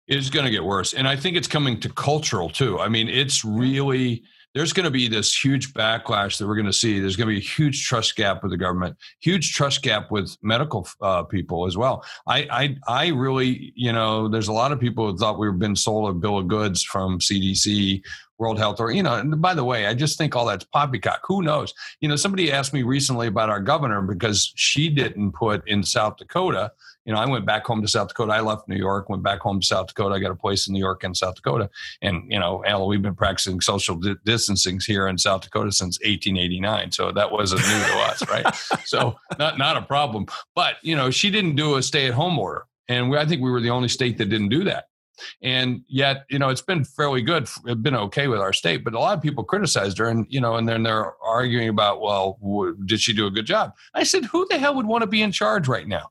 It's 0.07 0.31
going 0.31 0.47
to 0.47 0.51
get 0.51 0.65
worse, 0.65 0.95
and 0.95 1.07
I 1.07 1.17
think 1.17 1.37
it's 1.37 1.49
coming 1.49 1.81
to 1.81 1.89
cultural 1.91 2.49
too. 2.49 2.79
I 2.79 2.89
mean, 2.89 3.09
it's 3.09 3.45
really 3.45 4.23
there's 4.55 4.73
going 4.73 4.85
to 4.85 4.91
be 4.91 5.09
this 5.09 5.45
huge 5.45 5.73
backlash 5.75 6.39
that 6.39 6.47
we're 6.47 6.55
going 6.55 6.67
to 6.67 6.73
see. 6.73 6.99
There's 6.99 7.17
going 7.17 7.29
to 7.29 7.35
be 7.35 7.41
a 7.41 7.49
huge 7.49 7.85
trust 7.85 8.17
gap 8.17 8.43
with 8.43 8.51
the 8.51 8.57
government, 8.57 8.97
huge 9.21 9.55
trust 9.55 9.83
gap 9.83 10.11
with 10.11 10.37
medical 10.43 10.89
uh, 11.01 11.23
people 11.25 11.67
as 11.67 11.77
well. 11.77 12.05
I, 12.27 12.49
I, 12.51 12.77
I 12.89 13.09
really, 13.09 13.73
you 13.77 13.93
know, 13.93 14.29
there's 14.29 14.49
a 14.49 14.53
lot 14.53 14.73
of 14.73 14.81
people 14.81 15.11
who 15.11 15.17
thought 15.17 15.39
we 15.39 15.47
were 15.47 15.53
being 15.53 15.77
sold 15.77 16.11
a 16.11 16.15
bill 16.15 16.39
of 16.39 16.49
goods 16.49 16.83
from 16.83 17.19
CDC 17.19 18.03
World 18.39 18.59
Health 18.59 18.79
or 18.81 18.93
you 18.93 19.03
know, 19.03 19.15
and 19.15 19.41
by 19.43 19.53
the 19.53 19.65
way, 19.65 19.87
I 19.87 19.95
just 19.95 20.17
think 20.17 20.37
all 20.37 20.47
that's 20.47 20.65
poppycock. 20.65 21.21
Who 21.27 21.43
knows? 21.43 21.75
You 22.01 22.09
know, 22.09 22.17
somebody 22.17 22.53
asked 22.53 22.73
me 22.73 22.85
recently 22.85 23.27
about 23.27 23.51
our 23.51 23.61
governor 23.61 24.01
because 24.01 24.53
she 24.55 24.89
didn't 24.89 25.33
put 25.33 25.67
in 25.69 25.83
South 25.83 26.17
Dakota. 26.19 26.71
You 27.09 27.15
know, 27.15 27.21
I 27.21 27.25
went 27.25 27.47
back 27.47 27.65
home 27.65 27.81
to 27.81 27.89
South 27.89 28.09
Dakota. 28.09 28.35
I 28.35 28.43
left 28.43 28.69
New 28.69 28.77
York, 28.77 29.09
went 29.09 29.23
back 29.23 29.41
home 29.41 29.61
to 29.61 29.67
South 29.67 29.87
Dakota. 29.87 30.15
I 30.15 30.19
got 30.19 30.31
a 30.31 30.35
place 30.35 30.69
in 30.69 30.75
New 30.75 30.79
York 30.79 31.05
and 31.05 31.17
South 31.17 31.37
Dakota. 31.37 31.71
And, 32.03 32.31
you 32.31 32.39
know, 32.39 32.63
Al, 32.67 32.87
we've 32.87 33.01
been 33.01 33.15
practicing 33.15 33.63
social 33.63 33.97
di- 33.97 34.17
distancing 34.27 34.79
here 34.87 35.09
in 35.09 35.17
South 35.17 35.41
Dakota 35.41 35.73
since 35.73 35.99
1889. 36.01 36.93
So 36.93 37.11
that 37.13 37.33
wasn't 37.33 37.63
new 37.63 37.67
to 37.67 37.99
us, 38.01 38.29
right? 38.29 38.45
So 38.85 39.17
not, 39.39 39.57
not 39.57 39.79
a 39.79 39.83
problem. 39.83 40.27
But, 40.55 40.77
you 40.83 40.97
know, 40.97 41.11
she 41.11 41.31
didn't 41.31 41.57
do 41.57 41.77
a 41.77 41.83
stay 41.83 42.07
at 42.09 42.13
home 42.13 42.39
order. 42.39 42.67
And 42.89 43.09
we, 43.09 43.17
I 43.17 43.25
think 43.25 43.41
we 43.41 43.51
were 43.51 43.63
the 43.63 43.71
only 43.71 43.89
state 43.89 44.19
that 44.19 44.27
didn't 44.27 44.51
do 44.51 44.65
that. 44.65 44.89
And 45.43 45.85
yet, 45.89 46.27
you 46.29 46.39
know, 46.39 46.51
it's 46.51 46.61
been 46.61 46.85
fairly 46.85 47.23
good. 47.23 47.45
It's 47.45 47.81
been 47.81 47.97
okay 47.97 48.29
with 48.29 48.41
our 48.41 48.53
state, 48.53 48.85
but 48.85 48.93
a 48.93 48.99
lot 48.99 49.17
of 49.17 49.23
people 49.23 49.45
criticized 49.45 49.97
her, 49.97 50.09
and 50.09 50.27
you 50.29 50.41
know, 50.41 50.57
and 50.57 50.69
then 50.69 50.85
they're 50.85 51.13
arguing 51.23 51.69
about, 51.69 52.01
well, 52.01 52.39
w- 52.41 52.77
did 52.85 53.01
she 53.01 53.13
do 53.13 53.27
a 53.27 53.31
good 53.31 53.47
job? 53.47 53.73
I 53.95 54.05
said, 54.05 54.27
who 54.27 54.47
the 54.49 54.59
hell 54.59 54.75
would 54.77 54.87
want 54.87 55.03
to 55.03 55.09
be 55.09 55.23
in 55.23 55.33
charge 55.33 55.67
right 55.67 55.89
now? 55.89 56.11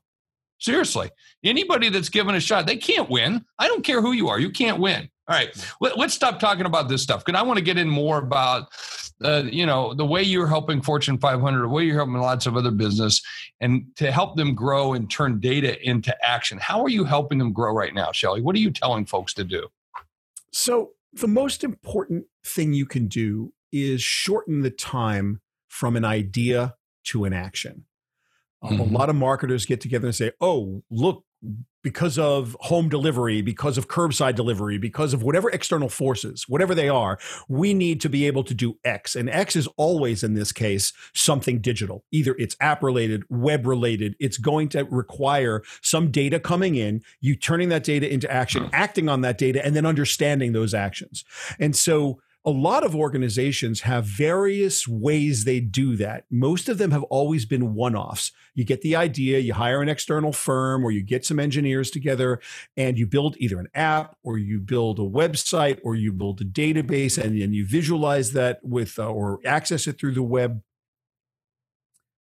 Seriously, 0.58 1.10
anybody 1.44 1.88
that's 1.88 2.08
given 2.08 2.34
a 2.34 2.40
shot, 2.40 2.66
they 2.66 2.76
can't 2.76 3.08
win. 3.08 3.44
I 3.58 3.68
don't 3.68 3.84
care 3.84 4.02
who 4.02 4.12
you 4.12 4.28
are, 4.28 4.40
you 4.40 4.50
can't 4.50 4.80
win. 4.80 5.08
All 5.28 5.36
right, 5.36 5.50
let, 5.80 5.98
us 5.98 6.14
stop 6.14 6.40
talking 6.40 6.64
about 6.64 6.88
this 6.88 7.02
stuff 7.02 7.24
because 7.24 7.38
I 7.38 7.42
want 7.42 7.58
to 7.58 7.64
get 7.64 7.76
in 7.76 7.88
more 7.88 8.16
about, 8.16 8.68
uh, 9.22 9.42
you 9.44 9.66
know, 9.66 9.92
the 9.92 10.06
way 10.06 10.22
you're 10.22 10.46
helping 10.46 10.80
Fortune 10.80 11.18
500, 11.18 11.62
the 11.62 11.68
way 11.68 11.84
you're 11.84 11.96
helping 11.96 12.14
lots 12.14 12.46
of 12.46 12.56
other 12.56 12.70
business, 12.70 13.20
and 13.60 13.84
to 13.96 14.10
help 14.10 14.36
them 14.36 14.54
grow 14.54 14.94
and 14.94 15.10
turn 15.10 15.38
data 15.38 15.78
into 15.86 16.16
action. 16.26 16.56
How 16.56 16.82
are 16.82 16.88
you 16.88 17.04
helping 17.04 17.38
them 17.38 17.52
grow 17.52 17.74
right 17.74 17.92
now, 17.92 18.10
Shelly? 18.10 18.40
What 18.40 18.56
are 18.56 18.60
you 18.60 18.70
telling 18.70 19.04
folks 19.04 19.34
to 19.34 19.44
do? 19.44 19.68
So 20.50 20.92
the 21.12 21.28
most 21.28 21.62
important 21.62 22.24
thing 22.44 22.72
you 22.72 22.86
can 22.86 23.06
do 23.06 23.52
is 23.70 24.00
shorten 24.00 24.62
the 24.62 24.70
time 24.70 25.42
from 25.68 25.94
an 25.94 26.06
idea 26.06 26.74
to 27.04 27.24
an 27.24 27.34
action. 27.34 27.84
Um, 28.62 28.78
mm-hmm. 28.78 28.94
A 28.94 28.98
lot 28.98 29.08
of 29.08 29.16
marketers 29.16 29.66
get 29.66 29.80
together 29.80 30.06
and 30.06 30.14
say, 30.14 30.32
"Oh, 30.40 30.82
look, 30.90 31.24
because 31.82 32.18
of 32.18 32.56
home 32.60 32.88
delivery, 32.88 33.40
because 33.40 33.78
of 33.78 33.88
curbside 33.88 34.34
delivery, 34.34 34.78
because 34.78 35.14
of 35.14 35.22
whatever 35.22 35.48
external 35.50 35.88
forces, 35.88 36.44
whatever 36.48 36.74
they 36.74 36.88
are, 36.88 37.18
we 37.48 37.72
need 37.72 38.00
to 38.00 38.08
be 38.08 38.26
able 38.26 38.42
to 38.44 38.52
do 38.52 38.76
X. 38.84 39.14
And 39.14 39.30
X 39.30 39.54
is 39.54 39.68
always, 39.76 40.24
in 40.24 40.34
this 40.34 40.50
case, 40.50 40.92
something 41.14 41.60
digital. 41.60 42.04
Either 42.10 42.34
it's 42.38 42.56
app 42.60 42.82
related, 42.82 43.22
web 43.30 43.66
related. 43.66 44.16
It's 44.18 44.38
going 44.38 44.68
to 44.70 44.84
require 44.84 45.62
some 45.80 46.10
data 46.10 46.40
coming 46.40 46.74
in, 46.74 47.02
you 47.20 47.36
turning 47.36 47.68
that 47.68 47.84
data 47.84 48.12
into 48.12 48.30
action, 48.30 48.68
acting 48.72 49.08
on 49.08 49.20
that 49.20 49.38
data, 49.38 49.64
and 49.64 49.76
then 49.76 49.86
understanding 49.86 50.52
those 50.52 50.74
actions. 50.74 51.24
And 51.60 51.76
so 51.76 52.20
a 52.48 52.50
lot 52.50 52.82
of 52.82 52.96
organizations 52.96 53.82
have 53.82 54.06
various 54.06 54.88
ways 54.88 55.44
they 55.44 55.60
do 55.60 55.96
that. 55.96 56.24
Most 56.30 56.70
of 56.70 56.78
them 56.78 56.92
have 56.92 57.02
always 57.04 57.44
been 57.44 57.74
one 57.74 57.94
offs. 57.94 58.32
You 58.54 58.64
get 58.64 58.80
the 58.80 58.96
idea, 58.96 59.38
you 59.38 59.52
hire 59.52 59.82
an 59.82 59.90
external 59.90 60.32
firm, 60.32 60.82
or 60.82 60.90
you 60.90 61.02
get 61.02 61.26
some 61.26 61.38
engineers 61.38 61.90
together 61.90 62.40
and 62.74 62.98
you 62.98 63.06
build 63.06 63.36
either 63.38 63.60
an 63.60 63.68
app 63.74 64.16
or 64.22 64.38
you 64.38 64.60
build 64.60 64.98
a 64.98 65.02
website 65.02 65.78
or 65.84 65.94
you 65.94 66.10
build 66.10 66.40
a 66.40 66.44
database 66.44 67.22
and 67.22 67.38
then 67.38 67.52
you 67.52 67.66
visualize 67.66 68.32
that 68.32 68.60
with 68.62 68.98
uh, 68.98 69.06
or 69.06 69.40
access 69.44 69.86
it 69.86 69.98
through 70.00 70.14
the 70.14 70.22
web. 70.22 70.62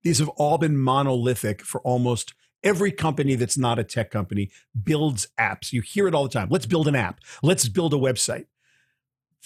These 0.03 0.19
have 0.19 0.31
all 0.31 0.59
been 0.59 0.77
monolithic 0.77 1.63
for 1.63 1.81
almost 1.83 2.35
every 2.65 2.91
company 2.91 3.37
that's 3.37 3.57
not 3.57 3.79
a 3.79 3.85
tech 3.85 4.11
company 4.11 4.51
builds 4.83 5.29
apps. 5.39 5.73
You 5.73 5.83
hear 5.83 6.09
it 6.09 6.17
all 6.17 6.25
the 6.25 6.31
time. 6.31 6.49
Let's 6.51 6.67
build 6.67 6.89
an 6.89 6.97
app. 6.97 7.21
Let's 7.45 7.69
build 7.69 7.95
a 7.95 7.97
website 7.97 8.47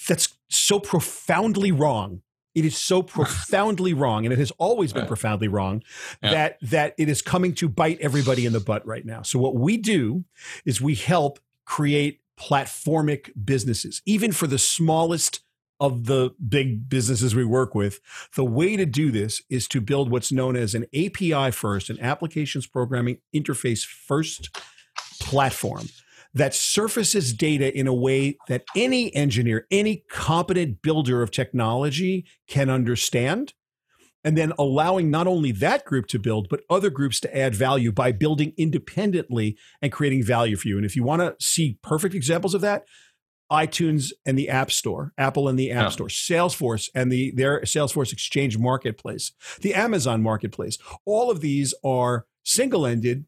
that's 0.09 0.37
so 0.49 0.81
profoundly 0.81 1.73
wrong 1.73 2.23
It 2.55 2.65
is 2.65 2.77
so 2.77 3.03
profoundly 3.17 3.95
wrong, 3.95 4.25
and 4.25 4.33
it 4.33 4.39
has 4.39 4.51
always 4.53 4.93
been 4.93 5.03
right. 5.03 5.09
profoundly 5.09 5.49
wrong 5.49 5.83
yeah. 6.23 6.31
that 6.31 6.59
that 6.63 6.95
it 6.99 7.09
is 7.09 7.23
coming 7.23 7.55
to 7.55 7.69
bite 7.69 7.99
everybody 8.01 8.45
in 8.47 8.53
the 8.53 8.61
butt 8.61 8.87
right 8.87 9.05
now. 9.05 9.23
So 9.23 9.39
what 9.39 9.55
we 9.55 9.77
do 9.77 10.25
is 10.65 10.81
we 10.81 10.95
help 10.95 11.39
create 11.65 12.21
platformic 12.39 13.31
businesses, 13.45 14.03
even 14.07 14.33
for 14.33 14.47
the 14.47 14.59
smallest 14.59 15.41
of 15.79 16.05
the 16.05 16.35
big 16.47 16.89
businesses 16.89 17.35
we 17.35 17.45
work 17.45 17.75
with. 17.75 18.01
The 18.35 18.45
way 18.45 18.77
to 18.77 18.85
do 18.85 19.11
this 19.11 19.43
is 19.49 19.67
to 19.69 19.81
build 19.81 20.11
what's 20.11 20.31
known 20.31 20.55
as 20.57 20.75
an 20.75 20.85
API 20.95 21.51
first, 21.53 21.89
an 21.89 21.99
applications 22.01 22.67
programming 22.67 23.19
interface 23.35 23.85
first 23.85 24.51
platform 25.21 25.89
that 26.35 26.55
surfaces 26.55 27.33
data 27.33 27.77
in 27.77 27.87
a 27.87 27.95
way 27.95 28.39
that 28.49 28.65
any 28.77 29.15
engineer, 29.15 29.67
any 29.71 30.05
competent 30.11 30.83
builder 30.83 31.23
of 31.23 31.31
technology 31.31 32.25
can 32.47 32.71
understand. 32.71 33.55
And 34.23 34.37
then 34.37 34.53
allowing 34.59 35.11
not 35.11 35.27
only 35.27 35.51
that 35.53 35.87
group 35.87 36.07
to 36.09 36.19
build, 36.19 36.49
but 36.51 36.61
other 36.69 36.91
groups 36.91 37.21
to 37.21 37.37
add 37.37 37.55
value 37.55 37.91
by 37.91 38.13
building 38.13 38.53
independently 38.59 39.57
and 39.81 39.91
creating 39.91 40.25
value 40.25 40.57
for 40.57 40.69
you. 40.69 40.77
And 40.77 40.85
if 40.85 40.95
you 40.95 41.03
want 41.03 41.23
to 41.23 41.35
see 41.45 41.79
perfect 41.83 42.15
examples 42.15 42.53
of 42.55 42.61
that, 42.61 42.85
iTunes 43.51 44.13
and 44.25 44.39
the 44.39 44.49
App 44.49 44.71
Store, 44.71 45.13
Apple 45.19 45.49
and 45.49 45.59
the 45.59 45.73
App 45.73 45.85
yeah. 45.85 45.89
Store, 45.89 46.09
Salesforce 46.09 46.89
and 46.95 47.11
the 47.11 47.33
their 47.35 47.63
Salesforce 47.63 48.13
Exchange 48.13 48.59
Marketplace, 48.59 49.33
the 49.61 49.75
Amazon 49.75 50.23
Marketplace. 50.23 50.79
All 51.05 51.31
of 51.31 51.41
these 51.41 51.75
are 51.83 52.27
single-ended 52.45 53.25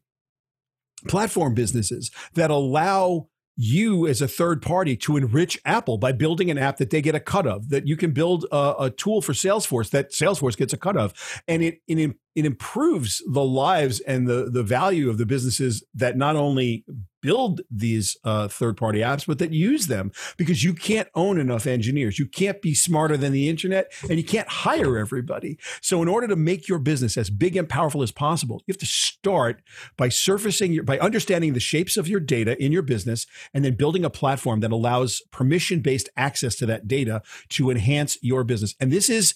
platform 1.07 1.53
businesses 1.53 2.11
that 2.33 2.49
allow 2.49 3.27
you 3.55 4.07
as 4.07 4.21
a 4.21 4.27
third 4.27 4.61
party 4.61 4.95
to 4.97 5.15
enrich 5.15 5.59
Apple 5.63 5.97
by 5.97 6.11
building 6.11 6.49
an 6.49 6.57
app 6.57 6.77
that 6.77 6.89
they 6.89 7.01
get 7.01 7.15
a 7.15 7.19
cut 7.19 7.45
of, 7.45 7.69
that 7.69 7.87
you 7.87 7.95
can 7.95 8.11
build 8.11 8.45
a, 8.51 8.75
a 8.79 8.89
tool 8.89 9.21
for 9.21 9.33
Salesforce 9.33 9.91
that 9.91 10.11
Salesforce 10.11 10.57
gets 10.57 10.73
a 10.73 10.77
cut 10.77 10.97
of. 10.97 11.13
And 11.47 11.63
it, 11.63 11.81
it, 11.87 12.15
it 12.35 12.45
improves 12.45 13.21
the 13.31 13.43
lives 13.43 13.99
and 14.01 14.27
the, 14.27 14.49
the 14.51 14.63
value 14.63 15.09
of 15.09 15.17
the 15.17 15.25
businesses 15.25 15.83
that 15.93 16.17
not 16.17 16.35
only 16.35 16.83
build 17.23 17.61
these 17.71 18.17
uh, 18.25 18.49
third 18.49 18.75
party 18.75 18.99
apps, 18.99 19.25
but 19.25 19.39
that 19.39 19.51
use 19.51 19.87
them 19.87 20.11
because 20.35 20.63
you 20.63 20.73
can't 20.73 21.07
own 21.15 21.39
enough 21.39 21.65
engineers. 21.65 22.19
You 22.19 22.25
can't 22.27 22.61
be 22.61 22.75
smarter 22.75 23.15
than 23.15 23.31
the 23.31 23.47
internet 23.47 23.91
and 24.09 24.19
you 24.19 24.25
can't 24.25 24.49
hire 24.49 24.97
everybody. 24.97 25.57
So, 25.81 26.01
in 26.01 26.09
order 26.09 26.27
to 26.27 26.35
make 26.35 26.67
your 26.67 26.79
business 26.79 27.17
as 27.17 27.29
big 27.29 27.55
and 27.55 27.67
powerful 27.67 28.03
as 28.03 28.11
possible, 28.11 28.61
you 28.67 28.73
have 28.73 28.79
to 28.79 28.85
start 28.85 29.63
by 29.95 30.09
surfacing 30.09 30.73
your, 30.73 30.83
by 30.83 30.99
understanding 30.99 31.53
the 31.53 31.61
shapes 31.61 31.95
of 31.95 32.09
your 32.09 32.19
data 32.19 32.61
in 32.61 32.73
your 32.73 32.81
business 32.81 33.25
and 33.53 33.63
then 33.63 33.75
building 33.75 34.03
a 34.03 34.09
platform 34.09 34.59
that 34.59 34.73
allows 34.73 35.21
permission 35.31 35.79
based 35.79 36.09
access 36.17 36.55
to 36.55 36.65
that 36.65 36.87
data 36.89 37.21
to 37.49 37.71
enhance 37.71 38.17
your 38.21 38.43
business. 38.43 38.75
And 38.81 38.91
this 38.91 39.09
is, 39.09 39.33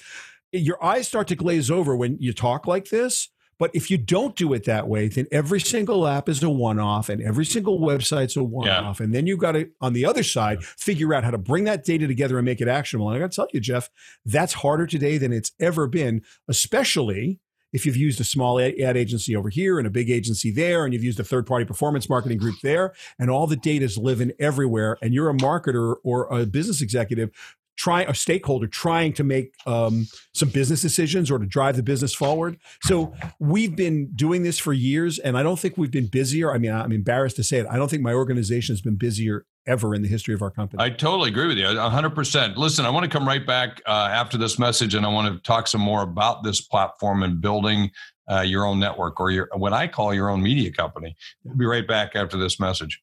your 0.51 0.84
eyes 0.84 1.08
start 1.08 1.27
to 1.27 1.36
glaze 1.36 1.70
over 1.70 1.96
when 1.96 2.18
you 2.20 2.34
talk 2.34 2.68
like 2.68 2.89
this 2.89 3.30
but 3.60 3.72
if 3.74 3.89
you 3.89 3.98
don't 3.98 4.36
do 4.36 4.54
it 4.54 4.66
that 4.66 4.88
way, 4.88 5.08
then 5.08 5.25
every 5.32 5.60
single 5.60 6.08
app 6.08 6.30
is 6.30 6.44
a 6.44 6.50
one 6.50 6.80
off 6.80 7.10
and 7.10 7.22
every 7.22 7.46
single 7.46 7.80
website's 7.80 8.36
a 8.38 8.44
one 8.44 8.70
off. 8.70 9.00
Yeah. 9.00 9.06
And 9.06 9.16
then 9.16 9.25
you've 9.25 9.39
got 9.39 9.54
to, 9.54 9.70
on 9.82 9.94
the 9.94 10.06
other 10.06 10.24
side, 10.24 10.63
figure 10.63 11.13
out 11.13 11.24
how 11.24 11.32
to 11.32 11.38
bring 11.38 11.63
that 11.63 11.84
data 11.84 12.08
together 12.08 12.38
and 12.38 12.46
make 12.46 12.62
it 12.62 12.68
actionable. 12.68 13.10
And 13.10 13.18
I 13.18 13.20
got 13.20 13.32
to 13.32 13.36
tell 13.36 13.48
you, 13.54 13.60
Jeff, 13.60 13.89
that's 14.25 14.54
harder 14.54 14.86
today 14.86 15.18
than 15.18 15.34
it's 15.34 15.51
ever 15.60 15.88
been, 15.88 16.22
especially 16.48 17.39
if 17.74 17.86
you've 17.86 17.98
used 17.98 18.22
a 18.22 18.24
small 18.24 18.60
ad 18.60 18.96
agency 18.96 19.36
over 19.36 19.50
here 19.50 19.77
and 19.77 19.86
a 19.88 19.92
big 19.92 20.10
agency 20.10 20.51
there, 20.51 20.86
and 20.86 20.94
you've 20.94 21.04
used 21.04 21.20
a 21.20 21.24
third 21.24 21.46
party 21.46 21.66
performance 21.66 22.08
marketing 22.08 22.38
group 22.38 22.56
there, 22.63 22.94
and 23.20 23.30
all 23.30 23.46
the 23.46 23.58
data 23.58 23.84
is 23.84 23.98
living 23.98 24.32
everywhere, 24.39 24.98
and 25.01 25.13
you're 25.13 25.30
a 25.30 25.34
marketer 25.34 25.96
or 26.04 26.27
a 26.34 26.46
business 26.46 26.82
executive 26.82 27.30
trying 27.77 28.10
a 28.10 28.13
stakeholder 28.13 28.67
trying 28.67 29.13
to 29.13 29.24
make 29.24 29.53
um, 29.65 30.07
some 30.34 30.50
business 30.50 30.81
decisions 30.81 31.31
or 31.31 31.38
to 31.38 31.46
drive 31.46 31.75
the 31.75 31.84
business 31.84 32.13
forward. 32.13 32.57
So 32.84 33.13
we've 33.39 33.75
been 33.75 34.12
doing 34.15 34.43
this 34.43 34.60
for 34.60 34.74
years, 34.74 35.19
and 35.19 35.38
I 35.38 35.43
don't 35.43 35.60
think 35.60 35.77
we've 35.77 35.91
been 35.91 36.07
busier. 36.07 36.53
I 36.53 36.57
mean, 36.57 36.72
I'm 36.72 36.91
embarrassed 36.91 37.36
to 37.38 37.43
say 37.43 37.60
it. 37.60 37.67
I 37.69 37.77
don't 37.77 37.89
think 37.89 38.01
my 38.01 38.13
organization 38.13 38.74
has 38.74 38.81
been 38.81 38.96
busier 38.96 39.46
ever 39.67 39.93
in 39.93 40.01
the 40.01 40.07
history 40.07 40.34
of 40.34 40.41
our 40.41 40.50
company. 40.50 40.81
I 40.81 40.89
totally 40.89 41.29
agree 41.29 41.48
with 41.48 41.57
you, 41.57 41.65
100%. 41.65 42.55
Listen, 42.55 42.86
I 42.86 42.89
want 42.89 43.03
to 43.03 43.10
come 43.10 43.27
right 43.27 43.46
back 43.46 43.81
uh, 43.86 44.10
after 44.12 44.38
this 44.38 44.57
message, 44.57 44.96
and 44.96 45.05
I 45.05 45.10
want 45.10 45.34
to 45.34 45.39
talk 45.41 45.67
some 45.67 45.81
more 45.81 46.03
about 46.03 46.43
this 46.43 46.62
platform 46.62 47.24
and 47.24 47.39
building 47.39 47.91
uh, 48.29 48.41
your 48.41 48.65
own 48.65 48.79
network 48.79 49.19
or 49.19 49.31
your 49.31 49.50
what 49.55 49.74
I 49.74 49.88
call 49.88 50.13
your 50.13 50.29
own 50.29 50.41
media 50.41 50.72
company. 50.72 51.15
We'll 51.43 51.55
be 51.55 51.65
right 51.65 51.88
back 51.88 52.15
after 52.15 52.38
this 52.38 52.60
message. 52.60 53.01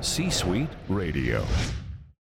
C 0.00 0.30
Suite 0.30 0.68
Radio. 0.88 1.44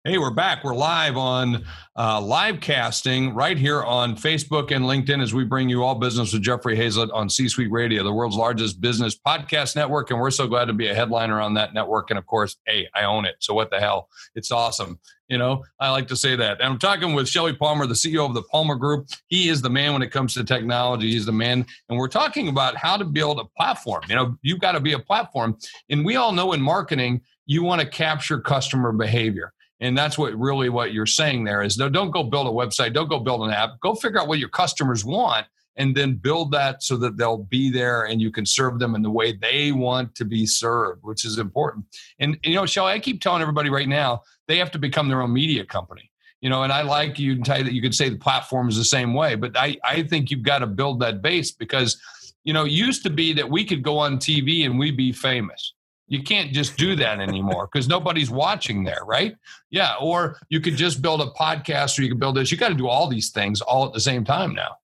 Hey, 0.05 0.17
we're 0.17 0.31
back. 0.31 0.63
We're 0.63 0.75
live 0.75 1.17
on 1.17 1.65
uh, 1.97 2.21
live 2.21 2.61
casting 2.61 3.33
right 3.33 3.57
here 3.57 3.83
on 3.83 4.15
Facebook 4.15 4.73
and 4.73 4.85
LinkedIn 4.85 5.21
as 5.21 5.33
we 5.33 5.43
bring 5.43 5.67
you 5.67 5.83
all 5.83 5.93
business 5.95 6.31
with 6.31 6.41
Jeffrey 6.41 6.77
Hayzlett 6.77 7.13
on 7.13 7.29
C 7.29 7.49
Suite 7.49 7.69
Radio, 7.69 8.01
the 8.01 8.13
world's 8.13 8.37
largest 8.37 8.79
business 8.79 9.19
podcast 9.19 9.75
network. 9.75 10.09
And 10.09 10.17
we're 10.17 10.31
so 10.31 10.47
glad 10.47 10.69
to 10.69 10.73
be 10.73 10.87
a 10.87 10.95
headliner 10.95 11.41
on 11.41 11.55
that 11.55 11.73
network. 11.73 12.11
And 12.11 12.17
of 12.17 12.25
course, 12.25 12.55
hey, 12.65 12.87
I 12.95 13.03
own 13.03 13.25
it. 13.25 13.35
So 13.39 13.53
what 13.53 13.71
the 13.71 13.81
hell? 13.81 14.07
It's 14.35 14.51
awesome. 14.53 15.01
You 15.27 15.37
know, 15.37 15.65
I 15.81 15.89
like 15.89 16.07
to 16.07 16.15
say 16.15 16.33
that. 16.37 16.61
And 16.61 16.71
I'm 16.71 16.79
talking 16.79 17.13
with 17.13 17.27
Shelly 17.27 17.53
Palmer, 17.53 17.85
the 17.85 17.93
CEO 17.93 18.25
of 18.25 18.33
the 18.33 18.43
Palmer 18.43 18.75
Group. 18.75 19.09
He 19.27 19.49
is 19.49 19.61
the 19.61 19.69
man 19.69 19.91
when 19.91 20.01
it 20.01 20.11
comes 20.11 20.33
to 20.35 20.45
technology. 20.45 21.11
He's 21.11 21.25
the 21.25 21.33
man. 21.33 21.65
And 21.89 21.99
we're 21.99 22.07
talking 22.07 22.47
about 22.47 22.77
how 22.77 22.95
to 22.95 23.03
build 23.03 23.37
a 23.37 23.45
platform. 23.57 24.03
You 24.07 24.15
know, 24.15 24.37
you've 24.43 24.61
got 24.61 24.71
to 24.71 24.79
be 24.79 24.93
a 24.93 24.99
platform. 24.99 25.57
And 25.89 26.05
we 26.05 26.15
all 26.15 26.31
know 26.31 26.53
in 26.53 26.61
marketing, 26.61 27.19
you 27.45 27.63
want 27.63 27.81
to 27.81 27.87
capture 27.87 28.39
customer 28.39 28.93
behavior 28.93 29.51
and 29.79 29.98
that's 29.98 30.17
what 30.17 30.33
really 30.38 30.69
what 30.69 30.93
you're 30.93 31.05
saying 31.05 31.43
there 31.43 31.62
is 31.62 31.77
no, 31.77 31.89
don't 31.89 32.12
go 32.12 32.24
build 32.24 32.48
a 32.48 32.50
website, 32.50 32.93
don't 32.93 33.09
go 33.09 33.19
build 33.19 33.48
an 33.48 33.51
app, 33.51 33.79
go 33.81 33.95
figure 33.95 34.19
out 34.19 34.27
what 34.27 34.39
your 34.39 34.50
customers 34.50 35.05
want 35.05 35.45
and 35.77 35.95
then 35.95 36.15
build 36.15 36.51
that 36.51 36.83
so 36.83 36.98
that 36.98 37.17
they'll 37.17 37.38
be 37.38 37.71
there 37.71 38.03
and 38.03 38.21
you 38.21 38.31
can 38.31 38.45
serve 38.45 38.79
them 38.79 38.95
in 38.95 39.01
the 39.01 39.09
way 39.09 39.31
they 39.31 39.71
want 39.71 40.13
to 40.15 40.25
be 40.25 40.45
served, 40.45 41.01
which 41.03 41.24
is 41.24 41.39
important. 41.39 41.86
And 42.19 42.38
you 42.43 42.55
know, 42.55 42.65
Shelly, 42.65 42.91
I 42.91 43.00
keep 43.00 43.21
telling 43.21 43.41
everybody 43.41 43.69
right 43.69 43.88
now, 43.88 44.24
they 44.48 44.57
have 44.57 44.71
to 44.71 44.79
become 44.79 45.07
their 45.07 45.21
own 45.21 45.33
media 45.33 45.65
company. 45.65 46.12
You 46.41 46.50
know, 46.50 46.63
and 46.63 46.71
I 46.71 46.83
like 46.83 47.19
you 47.19 47.36
can 47.36 47.43
tell 47.43 47.63
that 47.63 47.74
you 47.74 47.81
could 47.81 47.95
say 47.95 48.09
the 48.09 48.17
platform 48.17 48.69
is 48.69 48.77
the 48.77 48.86
same 48.86 49.13
way, 49.13 49.36
but 49.36 49.57
I, 49.57 49.77
I 49.83 50.03
think 50.03 50.31
you've 50.31 50.43
got 50.43 50.59
to 50.59 50.67
build 50.67 51.01
that 51.01 51.21
base 51.21 51.51
because, 51.51 52.00
you 52.45 52.53
know, 52.53 52.63
it 52.63 52.71
used 52.71 53.03
to 53.03 53.09
be 53.09 53.33
that 53.33 53.50
we 53.50 53.65
could 53.65 53.83
go 53.83 53.98
on 53.98 54.17
TV 54.17 54.65
and 54.65 54.79
we'd 54.79 54.95
be 54.95 55.12
famous 55.12 55.74
you 56.09 56.23
can't 56.23 56.51
just 56.51 56.75
do 56.75 56.95
that 56.95 57.19
anymore 57.19 57.69
because 57.71 57.87
nobody's 57.87 58.31
watching 58.31 58.83
there, 58.83 59.01
right? 59.05 59.35
Yeah. 59.69 59.93
Or 60.01 60.37
you 60.49 60.59
could 60.59 60.75
just 60.75 61.01
build 61.01 61.21
a 61.21 61.27
podcast 61.39 61.97
or 61.97 62.01
you 62.01 62.09
can 62.09 62.17
build 62.17 62.35
this. 62.35 62.51
You 62.51 62.57
got 62.57 62.69
to 62.69 62.75
do 62.75 62.87
all 62.87 63.07
these 63.07 63.29
things 63.29 63.61
all 63.61 63.85
at 63.85 63.93
the 63.93 63.99
same 63.99 64.25
time 64.25 64.53
now. 64.53 64.75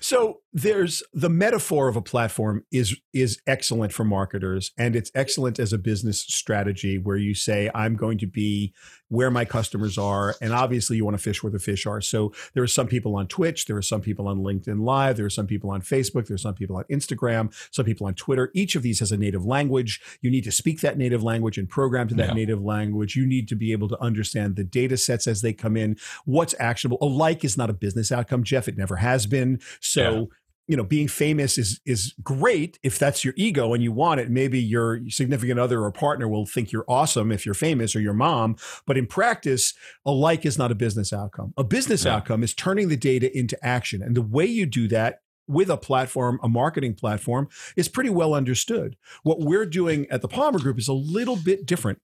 So 0.00 0.40
there's 0.52 1.02
the 1.12 1.28
metaphor 1.28 1.88
of 1.88 1.96
a 1.96 2.02
platform 2.02 2.64
is 2.72 2.96
is 3.12 3.40
excellent 3.46 3.92
for 3.92 4.04
marketers 4.04 4.72
and 4.76 4.96
it's 4.96 5.10
excellent 5.14 5.60
as 5.60 5.72
a 5.72 5.78
business 5.78 6.20
strategy 6.20 6.98
where 6.98 7.16
you 7.16 7.34
say 7.34 7.70
I'm 7.72 7.94
going 7.94 8.18
to 8.18 8.26
be 8.26 8.74
where 9.08 9.30
my 9.30 9.44
customers 9.44 9.96
are 9.96 10.34
and 10.40 10.52
obviously 10.52 10.96
you 10.96 11.04
want 11.04 11.16
to 11.16 11.22
fish 11.22 11.42
where 11.42 11.52
the 11.52 11.58
fish 11.58 11.86
are. 11.86 12.00
So 12.00 12.32
there 12.54 12.62
are 12.62 12.68
some 12.68 12.86
people 12.88 13.16
on 13.16 13.28
Twitch, 13.28 13.66
there 13.66 13.76
are 13.76 13.82
some 13.82 14.00
people 14.00 14.26
on 14.26 14.38
LinkedIn 14.38 14.84
Live, 14.84 15.16
there 15.16 15.26
are 15.26 15.30
some 15.30 15.46
people 15.46 15.70
on 15.70 15.82
Facebook, 15.82 16.26
there 16.26 16.34
are 16.34 16.38
some 16.38 16.54
people 16.54 16.76
on 16.76 16.84
Instagram, 16.84 17.52
some 17.72 17.84
people 17.84 18.06
on 18.06 18.14
Twitter. 18.14 18.50
Each 18.54 18.74
of 18.74 18.82
these 18.82 18.98
has 19.00 19.12
a 19.12 19.16
native 19.16 19.44
language. 19.44 20.00
You 20.20 20.30
need 20.30 20.44
to 20.44 20.52
speak 20.52 20.80
that 20.80 20.98
native 20.98 21.22
language 21.22 21.58
and 21.58 21.68
program 21.68 22.08
to 22.08 22.14
that 22.16 22.28
yeah. 22.28 22.34
native 22.34 22.62
language. 22.62 23.14
You 23.14 23.26
need 23.26 23.48
to 23.48 23.56
be 23.56 23.72
able 23.72 23.88
to 23.88 24.00
understand 24.00 24.56
the 24.56 24.64
data 24.64 24.96
sets 24.96 25.26
as 25.26 25.42
they 25.42 25.52
come 25.52 25.76
in, 25.76 25.96
what's 26.24 26.54
actionable. 26.58 26.98
A 27.00 27.06
like 27.06 27.44
is 27.44 27.56
not 27.56 27.70
a 27.70 27.74
business 27.74 28.10
outcome, 28.10 28.44
Jeff. 28.44 28.68
It 28.68 28.76
never 28.76 28.96
has 28.96 29.26
been. 29.26 29.60
So 29.80 30.10
yeah 30.30 30.36
you 30.70 30.76
know 30.76 30.84
being 30.84 31.08
famous 31.08 31.58
is 31.58 31.80
is 31.84 32.14
great 32.22 32.78
if 32.84 32.96
that's 32.96 33.24
your 33.24 33.34
ego 33.36 33.74
and 33.74 33.82
you 33.82 33.90
want 33.90 34.20
it 34.20 34.30
maybe 34.30 34.60
your 34.60 35.00
significant 35.08 35.58
other 35.58 35.82
or 35.82 35.90
partner 35.90 36.28
will 36.28 36.46
think 36.46 36.70
you're 36.70 36.84
awesome 36.86 37.32
if 37.32 37.44
you're 37.44 37.54
famous 37.54 37.96
or 37.96 38.00
your 38.00 38.14
mom 38.14 38.56
but 38.86 38.96
in 38.96 39.04
practice 39.04 39.74
a 40.06 40.12
like 40.12 40.46
is 40.46 40.56
not 40.56 40.70
a 40.70 40.76
business 40.76 41.12
outcome 41.12 41.52
a 41.56 41.64
business 41.64 42.04
yeah. 42.04 42.14
outcome 42.14 42.44
is 42.44 42.54
turning 42.54 42.88
the 42.88 42.96
data 42.96 43.36
into 43.36 43.58
action 43.66 44.00
and 44.00 44.16
the 44.16 44.22
way 44.22 44.46
you 44.46 44.64
do 44.64 44.86
that 44.86 45.22
with 45.48 45.68
a 45.68 45.76
platform, 45.76 46.38
a 46.44 46.48
marketing 46.48 46.94
platform, 46.94 47.48
is 47.74 47.88
pretty 47.88 48.10
well 48.10 48.34
understood. 48.34 48.96
What 49.24 49.40
we're 49.40 49.66
doing 49.66 50.06
at 50.08 50.22
the 50.22 50.28
Palmer 50.28 50.60
Group 50.60 50.78
is 50.78 50.86
a 50.86 50.92
little 50.92 51.34
bit 51.34 51.66
different. 51.66 51.98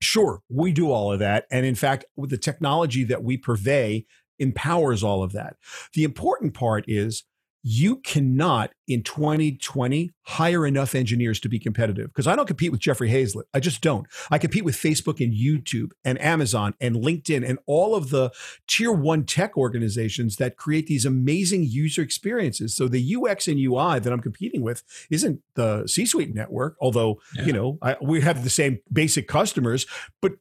Sure, 0.00 0.40
we 0.48 0.72
do 0.72 0.90
all 0.90 1.12
of 1.12 1.18
that. 1.18 1.44
And 1.50 1.66
in 1.66 1.74
fact, 1.74 2.06
with 2.16 2.30
the 2.30 2.38
technology 2.38 3.04
that 3.04 3.22
we 3.22 3.36
purvey 3.36 4.06
empowers 4.38 5.02
all 5.02 5.22
of 5.22 5.32
that. 5.32 5.56
The 5.92 6.04
important 6.04 6.54
part 6.54 6.84
is 6.88 7.24
you 7.66 7.96
cannot 7.96 8.72
in 8.86 9.02
2020 9.02 10.10
hire 10.24 10.66
enough 10.66 10.94
engineers 10.94 11.40
to 11.40 11.48
be 11.48 11.58
competitive 11.58 12.08
because 12.08 12.26
I 12.26 12.36
don't 12.36 12.44
compete 12.44 12.70
with 12.70 12.80
Jeffrey 12.80 13.08
Hayzlett. 13.08 13.44
I 13.54 13.60
just 13.60 13.80
don't. 13.80 14.06
I 14.30 14.36
compete 14.36 14.66
with 14.66 14.76
Facebook 14.76 15.24
and 15.24 15.32
YouTube 15.32 15.92
and 16.04 16.20
Amazon 16.20 16.74
and 16.78 16.96
LinkedIn 16.96 17.42
and 17.48 17.58
all 17.66 17.94
of 17.94 18.10
the 18.10 18.30
tier 18.68 18.92
one 18.92 19.24
tech 19.24 19.56
organizations 19.56 20.36
that 20.36 20.58
create 20.58 20.88
these 20.88 21.06
amazing 21.06 21.64
user 21.64 22.02
experiences. 22.02 22.74
So 22.74 22.86
the 22.86 23.16
UX 23.16 23.48
and 23.48 23.58
UI 23.58 23.98
that 23.98 24.12
I'm 24.12 24.20
competing 24.20 24.60
with 24.60 24.82
isn't 25.10 25.40
the 25.54 25.86
C 25.86 26.04
suite 26.04 26.34
network, 26.34 26.76
although, 26.82 27.18
yeah. 27.34 27.46
you 27.46 27.52
know, 27.54 27.78
I, 27.80 27.96
we 28.02 28.20
have 28.20 28.44
the 28.44 28.50
same 28.50 28.80
basic 28.92 29.26
customers, 29.26 29.86
but 30.20 30.32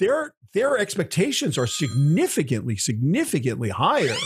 their 0.00 0.34
their 0.52 0.76
expectations 0.76 1.56
are 1.56 1.66
significantly 1.68 2.76
significantly 2.76 3.68
higher 3.68 4.16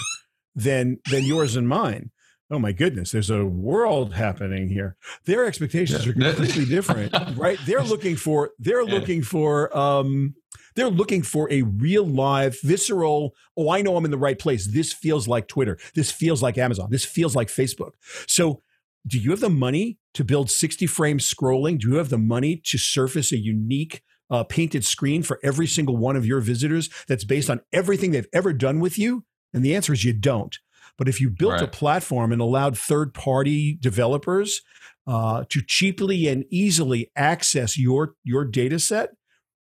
than 0.55 0.99
than 1.11 1.23
yours 1.25 1.55
and 1.55 1.69
mine 1.69 2.11
oh 2.51 2.59
my 2.59 2.73
goodness 2.73 3.11
there's 3.13 3.31
a 3.31 3.45
world 3.45 4.15
happening 4.15 4.69
here. 4.69 4.97
Their 5.25 5.45
expectations 5.45 6.07
are 6.07 6.13
completely 6.13 6.65
different 6.65 7.13
right? 7.37 7.59
They're 7.67 7.83
looking 7.83 8.17
for 8.17 8.53
they're 8.59 8.85
looking 8.85 9.23
for 9.23 9.77
um 9.77 10.35
they're 10.75 10.91
looking 10.91 11.23
for 11.23 11.51
a 11.51 11.63
real 11.63 12.07
live 12.07 12.59
visceral 12.63 13.35
oh 13.57 13.71
i 13.71 13.81
know 13.81 13.97
i'm 13.97 14.05
in 14.05 14.11
the 14.11 14.19
right 14.19 14.39
place. 14.39 14.67
This 14.73 14.93
feels 14.93 15.27
like 15.27 15.49
twitter. 15.49 15.79
This 15.95 16.11
feels 16.11 16.43
like 16.43 16.59
amazon. 16.59 16.89
This 16.91 17.05
feels 17.05 17.35
like 17.35 17.49
facebook. 17.49 17.93
So 18.27 18.63
do 19.07 19.19
you 19.19 19.31
have 19.31 19.41
the 19.41 19.51
money 19.51 19.99
to 20.15 20.25
build 20.25 20.51
60 20.51 20.87
frames 20.87 21.33
scrolling? 21.33 21.79
Do 21.79 21.89
you 21.91 21.97
have 21.97 22.09
the 22.09 22.19
money 22.19 22.57
to 22.65 22.79
surface 22.79 23.33
a 23.33 23.37
unique 23.37 24.03
uh, 24.29 24.43
painted 24.43 24.85
screen 24.85 25.23
for 25.23 25.39
every 25.45 25.69
single 25.69 25.97
one 25.97 26.17
of 26.17 26.27
your 26.27 26.41
visitors 26.41 26.91
that's 27.07 27.25
based 27.25 27.49
on 27.49 27.61
everything 27.73 28.11
they've 28.11 28.27
ever 28.33 28.53
done 28.53 28.81
with 28.81 28.99
you? 28.99 29.25
And 29.55 29.65
the 29.65 29.77
answer 29.77 29.93
is 29.93 30.05
you 30.05 30.13
don't 30.13 30.59
but 30.99 31.09
if 31.09 31.21
you 31.21 31.31
built 31.31 31.53
right. 31.53 31.63
a 31.63 31.69
platform 31.69 32.33
and 32.33 32.41
allowed 32.41 32.77
third 32.77 33.15
party 33.15 33.75
developers 33.81 34.63
uh, 35.07 35.45
to 35.49 35.63
cheaply 35.63 36.27
and 36.27 36.45
easily 36.51 37.11
access 37.17 37.79
your, 37.79 38.15
your 38.25 38.45
data 38.45 38.79
set, 38.79 39.11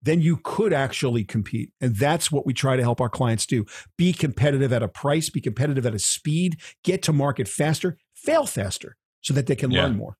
then 0.02 0.20
you 0.20 0.38
could 0.42 0.72
actually 0.72 1.24
compete. 1.24 1.72
And 1.80 1.94
that's 1.94 2.32
what 2.32 2.46
we 2.46 2.54
try 2.54 2.76
to 2.76 2.82
help 2.82 3.00
our 3.00 3.08
clients 3.08 3.46
do. 3.46 3.66
Be 3.96 4.12
competitive 4.12 4.72
at 4.72 4.82
a 4.82 4.88
price, 4.88 5.28
be 5.28 5.40
competitive 5.40 5.86
at 5.86 5.94
a 5.94 5.98
speed, 5.98 6.60
get 6.84 7.02
to 7.02 7.12
market 7.12 7.48
faster, 7.48 7.98
fail 8.14 8.46
faster 8.46 8.96
so 9.20 9.34
that 9.34 9.46
they 9.46 9.56
can 9.56 9.70
yeah. 9.70 9.84
learn 9.84 9.96
more. 9.96 10.16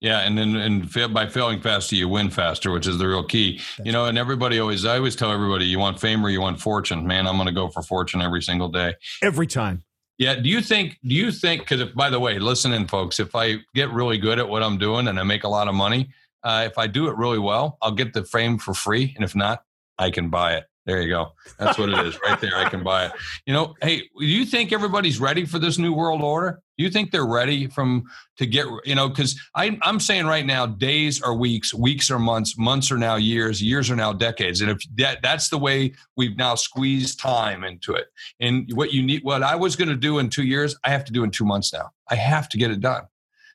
Yeah, 0.00 0.20
and 0.20 0.38
then 0.38 0.54
and 0.54 0.88
fail, 0.88 1.08
by 1.08 1.26
failing 1.26 1.60
faster, 1.60 1.96
you 1.96 2.08
win 2.08 2.30
faster, 2.30 2.70
which 2.70 2.86
is 2.86 2.98
the 2.98 3.08
real 3.08 3.24
key. 3.24 3.56
That's 3.56 3.86
you 3.86 3.92
know, 3.92 4.04
and 4.04 4.16
everybody 4.16 4.60
always, 4.60 4.84
I 4.84 4.96
always 4.96 5.16
tell 5.16 5.32
everybody, 5.32 5.64
you 5.64 5.80
want 5.80 5.98
fame 5.98 6.24
or 6.24 6.30
you 6.30 6.40
want 6.40 6.60
fortune. 6.60 7.04
Man, 7.04 7.26
I'm 7.26 7.34
going 7.34 7.48
to 7.48 7.52
go 7.52 7.68
for 7.68 7.82
fortune 7.82 8.22
every 8.22 8.40
single 8.40 8.68
day. 8.68 8.94
Every 9.22 9.48
time. 9.48 9.82
Yeah. 10.18 10.34
Do 10.34 10.48
you 10.48 10.60
think, 10.60 10.98
do 11.04 11.14
you 11.14 11.30
think, 11.30 11.62
because 11.62 11.80
if, 11.80 11.94
by 11.94 12.10
the 12.10 12.18
way, 12.18 12.38
listening, 12.40 12.88
folks, 12.88 13.20
if 13.20 13.36
I 13.36 13.58
get 13.74 13.90
really 13.92 14.18
good 14.18 14.38
at 14.38 14.48
what 14.48 14.64
I'm 14.64 14.76
doing 14.76 15.06
and 15.08 15.18
I 15.18 15.22
make 15.22 15.44
a 15.44 15.48
lot 15.48 15.68
of 15.68 15.74
money, 15.74 16.10
uh, 16.42 16.64
if 16.66 16.76
I 16.76 16.88
do 16.88 17.08
it 17.08 17.16
really 17.16 17.38
well, 17.38 17.78
I'll 17.80 17.92
get 17.92 18.12
the 18.12 18.24
frame 18.24 18.58
for 18.58 18.74
free. 18.74 19.12
And 19.14 19.24
if 19.24 19.36
not, 19.36 19.62
I 19.96 20.10
can 20.10 20.28
buy 20.28 20.54
it. 20.56 20.64
There 20.88 21.02
you 21.02 21.10
go. 21.10 21.34
That's 21.58 21.76
what 21.76 21.90
it 21.90 21.98
is 22.06 22.18
right 22.26 22.40
there. 22.40 22.56
I 22.56 22.66
can 22.66 22.82
buy 22.82 23.04
it. 23.04 23.12
You 23.44 23.52
know, 23.52 23.74
hey, 23.82 24.08
do 24.18 24.24
you 24.24 24.46
think 24.46 24.72
everybody's 24.72 25.20
ready 25.20 25.44
for 25.44 25.58
this 25.58 25.76
new 25.76 25.92
world 25.92 26.22
order? 26.22 26.62
Do 26.78 26.84
you 26.84 26.88
think 26.88 27.10
they're 27.10 27.26
ready 27.26 27.66
from 27.66 28.04
to 28.38 28.46
get, 28.46 28.64
you 28.86 28.94
know, 28.94 29.06
because 29.10 29.38
I'm 29.54 30.00
saying 30.00 30.24
right 30.24 30.46
now, 30.46 30.64
days 30.64 31.20
are 31.20 31.34
weeks, 31.34 31.74
weeks 31.74 32.10
are 32.10 32.18
months, 32.18 32.56
months 32.56 32.90
are 32.90 32.96
now 32.96 33.16
years, 33.16 33.62
years 33.62 33.90
are 33.90 33.96
now 33.96 34.14
decades. 34.14 34.62
And 34.62 34.70
if 34.70 34.78
that 34.94 35.20
that's 35.20 35.50
the 35.50 35.58
way 35.58 35.92
we've 36.16 36.38
now 36.38 36.54
squeezed 36.54 37.20
time 37.20 37.64
into 37.64 37.92
it. 37.92 38.06
And 38.40 38.72
what 38.72 38.94
you 38.94 39.02
need, 39.02 39.22
what 39.24 39.42
I 39.42 39.56
was 39.56 39.76
going 39.76 39.90
to 39.90 39.96
do 39.96 40.20
in 40.20 40.30
two 40.30 40.44
years, 40.44 40.74
I 40.84 40.88
have 40.88 41.04
to 41.04 41.12
do 41.12 41.22
in 41.22 41.30
two 41.30 41.44
months 41.44 41.70
now. 41.70 41.90
I 42.08 42.14
have 42.14 42.48
to 42.48 42.56
get 42.56 42.70
it 42.70 42.80
done. 42.80 43.02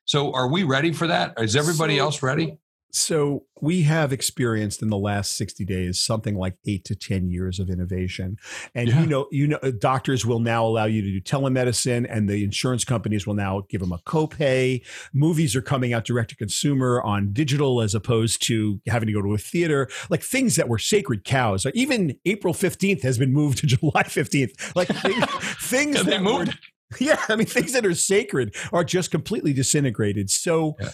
So 0.06 0.32
are 0.34 0.48
we 0.48 0.66
ready 0.66 0.94
for 0.94 1.08
that? 1.08 1.34
Is 1.40 1.56
everybody 1.56 1.98
so, 1.98 2.04
else 2.04 2.22
ready? 2.22 2.60
So 2.96 3.46
we 3.60 3.82
have 3.84 4.14
experienced 4.14 4.84
in 4.84 4.90
the 4.90 4.98
last 4.98 5.36
60 5.36 5.66
days 5.66 6.00
something 6.00 6.36
like 6.36 6.58
eight 6.68 6.86
to 6.86 6.96
10 6.96 7.28
years 7.28 7.60
of 7.60 7.72
innovation. 7.72 8.38
And 8.76 8.88
yeah. 8.88 9.02
you 9.02 9.08
know, 9.08 9.28
you 9.32 9.48
know, 9.48 9.60
doctors 9.80 10.28
will 10.28 10.40
now 10.40 10.64
allow 10.64 10.86
you 10.86 11.02
to 11.02 11.12
do 11.12 11.20
telemedicine 11.20 12.06
and 12.08 12.30
the 12.30 12.44
insurance 12.44 12.86
companies 12.86 13.26
will 13.26 13.34
now 13.34 13.64
give 13.68 13.82
them 13.82 13.92
a 13.92 13.98
copay. 14.00 14.86
Movies 15.12 15.56
are 15.56 15.62
coming 15.62 15.92
out 15.92 16.06
direct 16.06 16.30
to 16.30 16.36
consumer 16.36 17.02
on 17.02 17.34
digital 17.34 17.82
as 17.82 17.96
opposed 17.96 18.44
to 18.44 18.80
having 18.86 19.08
to 19.08 19.14
go 19.14 19.24
to 19.24 19.34
a 19.34 19.40
theater, 19.40 19.90
like 20.12 20.22
things 20.22 20.56
that 20.56 20.70
were 20.70 20.78
sacred 20.78 21.24
cows. 21.24 21.66
Like 21.66 21.76
even 21.76 22.16
April 22.26 22.54
15th 22.54 23.02
has 23.02 23.18
been 23.18 23.34
moved 23.34 23.58
to 23.60 23.68
July 23.74 24.04
15th. 24.04 24.76
Like 24.76 24.88
things, 24.90 25.26
things 25.62 26.04
that 26.04 26.22
moved. 26.22 26.50
Were, 26.50 26.54
yeah, 27.00 27.20
I 27.28 27.36
mean, 27.36 27.48
things 27.48 27.74
that 27.74 27.86
are 27.86 27.96
sacred 27.96 28.56
are 28.72 28.84
just 28.84 29.12
completely 29.12 29.54
disintegrated. 29.54 30.30
So, 30.30 30.76
yeah. 30.80 30.90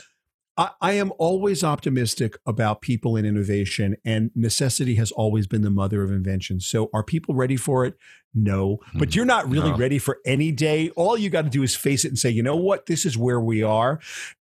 I, 0.59 0.71
I 0.81 0.91
am 0.93 1.13
always 1.17 1.63
optimistic 1.63 2.37
about 2.45 2.81
people 2.81 3.15
in 3.15 3.25
innovation, 3.25 3.95
and 4.03 4.29
necessity 4.35 4.95
has 4.95 5.09
always 5.13 5.47
been 5.47 5.61
the 5.61 5.69
mother 5.69 6.03
of 6.03 6.11
invention. 6.11 6.59
So, 6.59 6.89
are 6.93 7.03
people 7.03 7.33
ready 7.33 7.55
for 7.55 7.85
it? 7.85 7.95
No, 8.35 8.79
but 8.93 9.09
hmm. 9.09 9.15
you're 9.15 9.25
not 9.25 9.49
really 9.49 9.71
no. 9.71 9.77
ready 9.77 9.97
for 9.97 10.19
any 10.25 10.51
day. 10.51 10.89
All 10.91 11.17
you 11.17 11.29
got 11.29 11.43
to 11.43 11.49
do 11.49 11.63
is 11.63 11.75
face 11.77 12.03
it 12.03 12.09
and 12.09 12.19
say, 12.19 12.29
you 12.29 12.43
know 12.43 12.57
what, 12.57 12.87
this 12.87 13.05
is 13.05 13.17
where 13.17 13.39
we 13.39 13.63
are. 13.63 14.01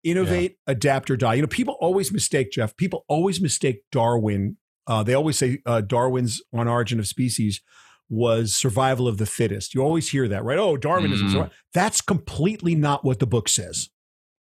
Innovate, 0.04 0.56
yeah. 0.66 0.72
adapt, 0.72 1.10
or 1.10 1.16
die. 1.16 1.34
You 1.34 1.42
know, 1.42 1.48
people 1.48 1.76
always 1.80 2.12
mistake 2.12 2.52
Jeff. 2.52 2.76
People 2.76 3.04
always 3.08 3.40
mistake 3.40 3.82
Darwin. 3.90 4.56
Uh, 4.86 5.02
they 5.02 5.14
always 5.14 5.36
say 5.36 5.58
uh, 5.66 5.80
Darwin's 5.80 6.40
on 6.52 6.68
Origin 6.68 7.00
of 7.00 7.08
Species 7.08 7.60
was 8.08 8.54
survival 8.54 9.08
of 9.08 9.18
the 9.18 9.26
fittest. 9.26 9.74
You 9.74 9.82
always 9.82 10.10
hear 10.10 10.28
that, 10.28 10.44
right? 10.44 10.58
Oh, 10.58 10.76
Darwinism. 10.76 11.28
Mm-hmm. 11.28 11.48
That's 11.74 12.00
completely 12.00 12.76
not 12.76 13.04
what 13.04 13.18
the 13.18 13.26
book 13.26 13.48
says. 13.48 13.90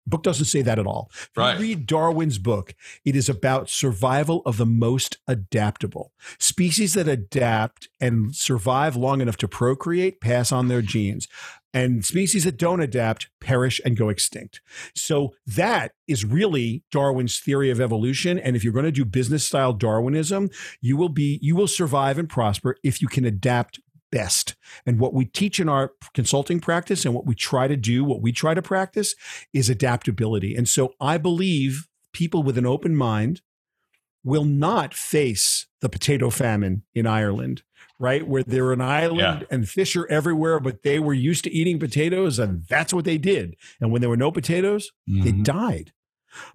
Book 0.08 0.24
doesn't 0.24 0.46
say 0.46 0.62
that 0.62 0.80
at 0.80 0.88
all. 0.88 1.10
If 1.12 1.30
right. 1.36 1.54
you 1.54 1.62
read 1.62 1.86
Darwin's 1.86 2.38
book, 2.38 2.74
it 3.06 3.16
is 3.16 3.30
about 3.30 3.70
survival 3.70 4.42
of 4.46 4.58
the 4.58 4.66
most 4.66 5.18
adaptable. 5.28 6.12
Species 6.40 6.94
that 6.96 7.08
adapt 7.08 7.90
and 8.00 8.36
survive 8.36 8.96
long 8.96 9.22
enough 9.22 9.38
to 9.38 9.48
procreate 9.48 10.20
pass 10.20 10.52
on 10.52 10.68
their 10.68 10.82
genes. 10.82 11.28
And 11.74 12.04
species 12.04 12.44
that 12.44 12.58
don't 12.58 12.82
adapt 12.82 13.30
perish 13.40 13.80
and 13.86 13.96
go 13.96 14.10
extinct. 14.10 14.60
So 14.94 15.34
that 15.48 15.94
is 16.06 16.26
really 16.26 16.84
Darwin's 16.92 17.40
theory 17.40 17.70
of 17.70 17.80
evolution. 17.80 18.38
And 18.38 18.56
if 18.58 18.64
you're 18.64 18.74
going 18.74 18.86
to 18.86 18.92
do 18.92 19.06
business 19.06 19.46
style 19.46 19.72
Darwinism, 19.72 20.50
you 20.82 20.98
will 20.98 21.10
be 21.10 21.40
you 21.42 21.56
will 21.56 21.68
survive 21.68 22.18
and 22.18 22.28
prosper 22.28 22.76
if 22.84 23.02
you 23.02 23.08
can 23.08 23.24
adapt 23.24 23.80
best. 24.12 24.56
And 24.86 25.00
what 25.00 25.14
we 25.14 25.26
teach 25.26 25.60
in 25.60 25.70
our 25.70 25.94
consulting 26.14 26.60
practice 26.60 27.06
and 27.06 27.14
what 27.14 27.26
we 27.26 27.36
try 27.36 27.68
to 27.68 27.78
do, 27.78 28.04
what 28.04 28.22
we 28.22 28.32
try 28.32 28.54
to 28.54 28.62
practice 28.62 29.16
is 29.54 29.70
adaptability. 29.70 30.56
And 30.56 30.68
so 30.68 30.94
I 31.00 31.18
believe 31.18 31.88
people 32.14 32.44
with 32.44 32.58
an 32.58 32.66
open 32.66 32.96
mind 32.96 33.42
will 34.24 34.46
not 34.46 34.94
face 34.94 35.66
the 35.80 35.90
potato 35.90 36.30
famine 36.30 36.84
in 36.94 37.08
Ireland, 37.08 37.64
right? 37.98 38.28
Where 38.28 38.44
they're 38.44 38.72
an 38.72 38.82
island 38.82 39.42
yeah. 39.42 39.48
and 39.50 39.68
fish 39.68 39.96
are 39.96 40.08
everywhere, 40.08 40.60
but 40.60 40.84
they 40.84 41.00
were 41.00 41.14
used 41.14 41.44
to 41.46 41.52
eating 41.52 41.80
potatoes 41.80 42.38
and 42.38 42.66
that's 42.68 42.94
what 42.94 43.06
they 43.06 43.18
did. 43.18 43.56
And 43.80 43.92
when 43.92 44.02
there 44.02 44.10
were 44.10 44.18
no 44.18 44.32
potatoes, 44.32 44.92
mm-hmm. 45.10 45.24
they 45.24 45.32
died. 45.32 45.94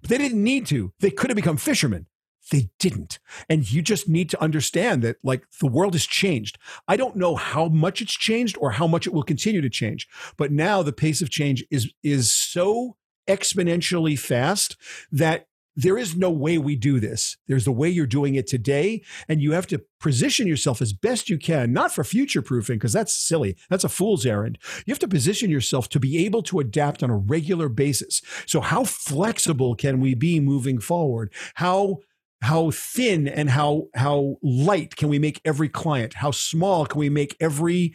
But 0.01 0.09
they 0.09 0.17
didn't 0.17 0.43
need 0.43 0.65
to. 0.67 0.93
They 0.99 1.11
could 1.11 1.29
have 1.29 1.35
become 1.35 1.57
fishermen. 1.57 2.07
They 2.51 2.69
didn't. 2.79 3.19
And 3.49 3.69
you 3.69 3.81
just 3.81 4.07
need 4.07 4.29
to 4.29 4.41
understand 4.41 5.01
that 5.03 5.17
like 5.23 5.43
the 5.59 5.67
world 5.67 5.93
has 5.93 6.05
changed. 6.05 6.57
I 6.87 6.95
don't 6.95 7.15
know 7.15 7.35
how 7.35 7.67
much 7.67 8.01
it's 8.01 8.13
changed 8.13 8.57
or 8.59 8.71
how 8.71 8.87
much 8.87 9.05
it 9.05 9.13
will 9.13 9.23
continue 9.23 9.61
to 9.61 9.69
change. 9.69 10.07
But 10.37 10.51
now 10.51 10.81
the 10.81 10.93
pace 10.93 11.21
of 11.21 11.29
change 11.29 11.65
is 11.69 11.91
is 12.03 12.33
so 12.33 12.95
exponentially 13.27 14.17
fast 14.17 14.77
that 15.11 15.47
there 15.77 15.97
is 15.97 16.15
no 16.15 16.31
way 16.31 16.57
we 16.57 16.75
do 16.75 16.99
this. 16.99 17.37
There's 17.47 17.65
the 17.65 17.71
way 17.71 17.87
you're 17.87 18.07
doing 18.07 18.33
it 18.33 18.47
today. 18.47 19.03
And 19.29 19.41
you 19.41 19.51
have 19.51 19.67
to 19.67 19.83
position 19.99 20.47
yourself 20.47 20.81
as 20.81 20.91
best 20.91 21.29
you 21.29 21.37
can, 21.37 21.71
not 21.71 21.91
for 21.91 22.03
future 22.03 22.41
proofing, 22.41 22.77
because 22.77 22.93
that's 22.93 23.13
silly. 23.13 23.55
That's 23.69 23.83
a 23.83 23.89
fool's 23.89 24.25
errand. 24.25 24.57
You 24.85 24.91
have 24.91 24.99
to 24.99 25.07
position 25.07 25.51
yourself 25.51 25.87
to 25.89 25.99
be 25.99 26.25
able 26.25 26.41
to 26.43 26.59
adapt 26.59 27.03
on 27.03 27.11
a 27.11 27.17
regular 27.17 27.69
basis. 27.69 28.23
So, 28.47 28.59
how 28.59 28.85
flexible 28.85 29.75
can 29.75 29.99
we 29.99 30.15
be 30.15 30.39
moving 30.39 30.79
forward? 30.79 31.31
How 31.55 31.99
how 32.41 32.69
thin 32.71 33.27
and 33.27 33.49
how 33.49 33.87
how 33.95 34.37
light 34.43 34.95
can 34.95 35.09
we 35.09 35.17
make 35.17 35.41
every 35.43 35.69
client? 35.69 36.15
How 36.15 36.31
small 36.31 36.85
can 36.85 36.99
we 36.99 37.09
make 37.09 37.35
every 37.39 37.93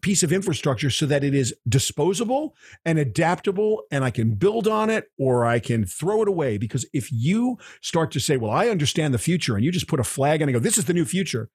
piece 0.00 0.22
of 0.22 0.32
infrastructure 0.32 0.88
so 0.88 1.04
that 1.06 1.22
it 1.22 1.34
is 1.34 1.54
disposable 1.68 2.54
and 2.84 2.98
adaptable 2.98 3.82
and 3.90 4.04
i 4.04 4.10
can 4.10 4.34
build 4.34 4.66
on 4.66 4.90
it 4.90 5.06
or 5.18 5.44
i 5.44 5.58
can 5.58 5.84
throw 5.84 6.22
it 6.22 6.28
away? 6.28 6.56
Because 6.56 6.86
if 6.92 7.12
you 7.12 7.58
start 7.82 8.10
to 8.12 8.20
say 8.20 8.36
well 8.36 8.50
i 8.50 8.68
understand 8.68 9.12
the 9.12 9.18
future 9.18 9.56
and 9.56 9.64
you 9.64 9.70
just 9.70 9.88
put 9.88 10.00
a 10.00 10.04
flag 10.04 10.40
and 10.40 10.52
go 10.52 10.58
this 10.58 10.78
is 10.78 10.86
the 10.86 10.94
new 10.94 11.04
future 11.04 11.50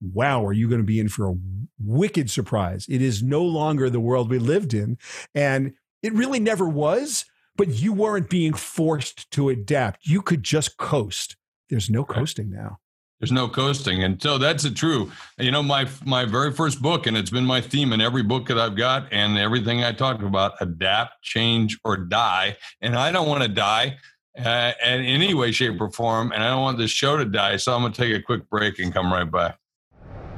wow 0.00 0.44
are 0.44 0.52
you 0.52 0.68
going 0.68 0.80
to 0.80 0.86
be 0.86 1.00
in 1.00 1.08
for 1.08 1.30
a 1.30 1.34
wicked 1.78 2.30
surprise? 2.30 2.86
It 2.88 3.00
is 3.00 3.22
no 3.22 3.42
longer 3.42 3.88
the 3.88 4.00
world 4.00 4.28
we 4.28 4.38
lived 4.38 4.74
in 4.74 4.98
and 5.34 5.72
it 6.02 6.12
really 6.12 6.40
never 6.40 6.68
was 6.68 7.24
but 7.56 7.68
you 7.68 7.94
weren't 7.94 8.28
being 8.28 8.52
forced 8.52 9.30
to 9.30 9.48
adapt. 9.48 10.06
You 10.06 10.20
could 10.20 10.42
just 10.42 10.76
coast 10.76 11.36
there's 11.68 11.90
no 11.90 12.04
coasting 12.04 12.50
now. 12.50 12.78
There's 13.20 13.32
no 13.32 13.48
coasting, 13.48 14.04
and 14.04 14.20
so 14.22 14.36
that's 14.36 14.64
a 14.64 14.70
true. 14.70 15.10
You 15.38 15.50
know, 15.50 15.62
my 15.62 15.88
my 16.04 16.26
very 16.26 16.52
first 16.52 16.82
book, 16.82 17.06
and 17.06 17.16
it's 17.16 17.30
been 17.30 17.46
my 17.46 17.62
theme 17.62 17.94
in 17.94 18.02
every 18.02 18.22
book 18.22 18.48
that 18.48 18.58
I've 18.58 18.76
got, 18.76 19.10
and 19.10 19.38
everything 19.38 19.82
I 19.82 19.92
talk 19.92 20.20
about: 20.20 20.52
adapt, 20.60 21.22
change, 21.22 21.78
or 21.82 21.96
die. 21.96 22.58
And 22.82 22.94
I 22.94 23.10
don't 23.10 23.26
want 23.26 23.42
to 23.42 23.48
die 23.48 23.96
uh, 24.38 24.72
in 24.84 25.00
any 25.00 25.32
way, 25.32 25.50
shape, 25.50 25.80
or 25.80 25.90
form, 25.90 26.32
and 26.32 26.42
I 26.42 26.50
don't 26.50 26.60
want 26.60 26.76
this 26.76 26.90
show 26.90 27.16
to 27.16 27.24
die. 27.24 27.56
So 27.56 27.74
I'm 27.74 27.80
going 27.80 27.92
to 27.92 28.02
take 28.02 28.14
a 28.14 28.22
quick 28.22 28.50
break 28.50 28.78
and 28.78 28.92
come 28.92 29.10
right 29.10 29.30
back. 29.30 29.58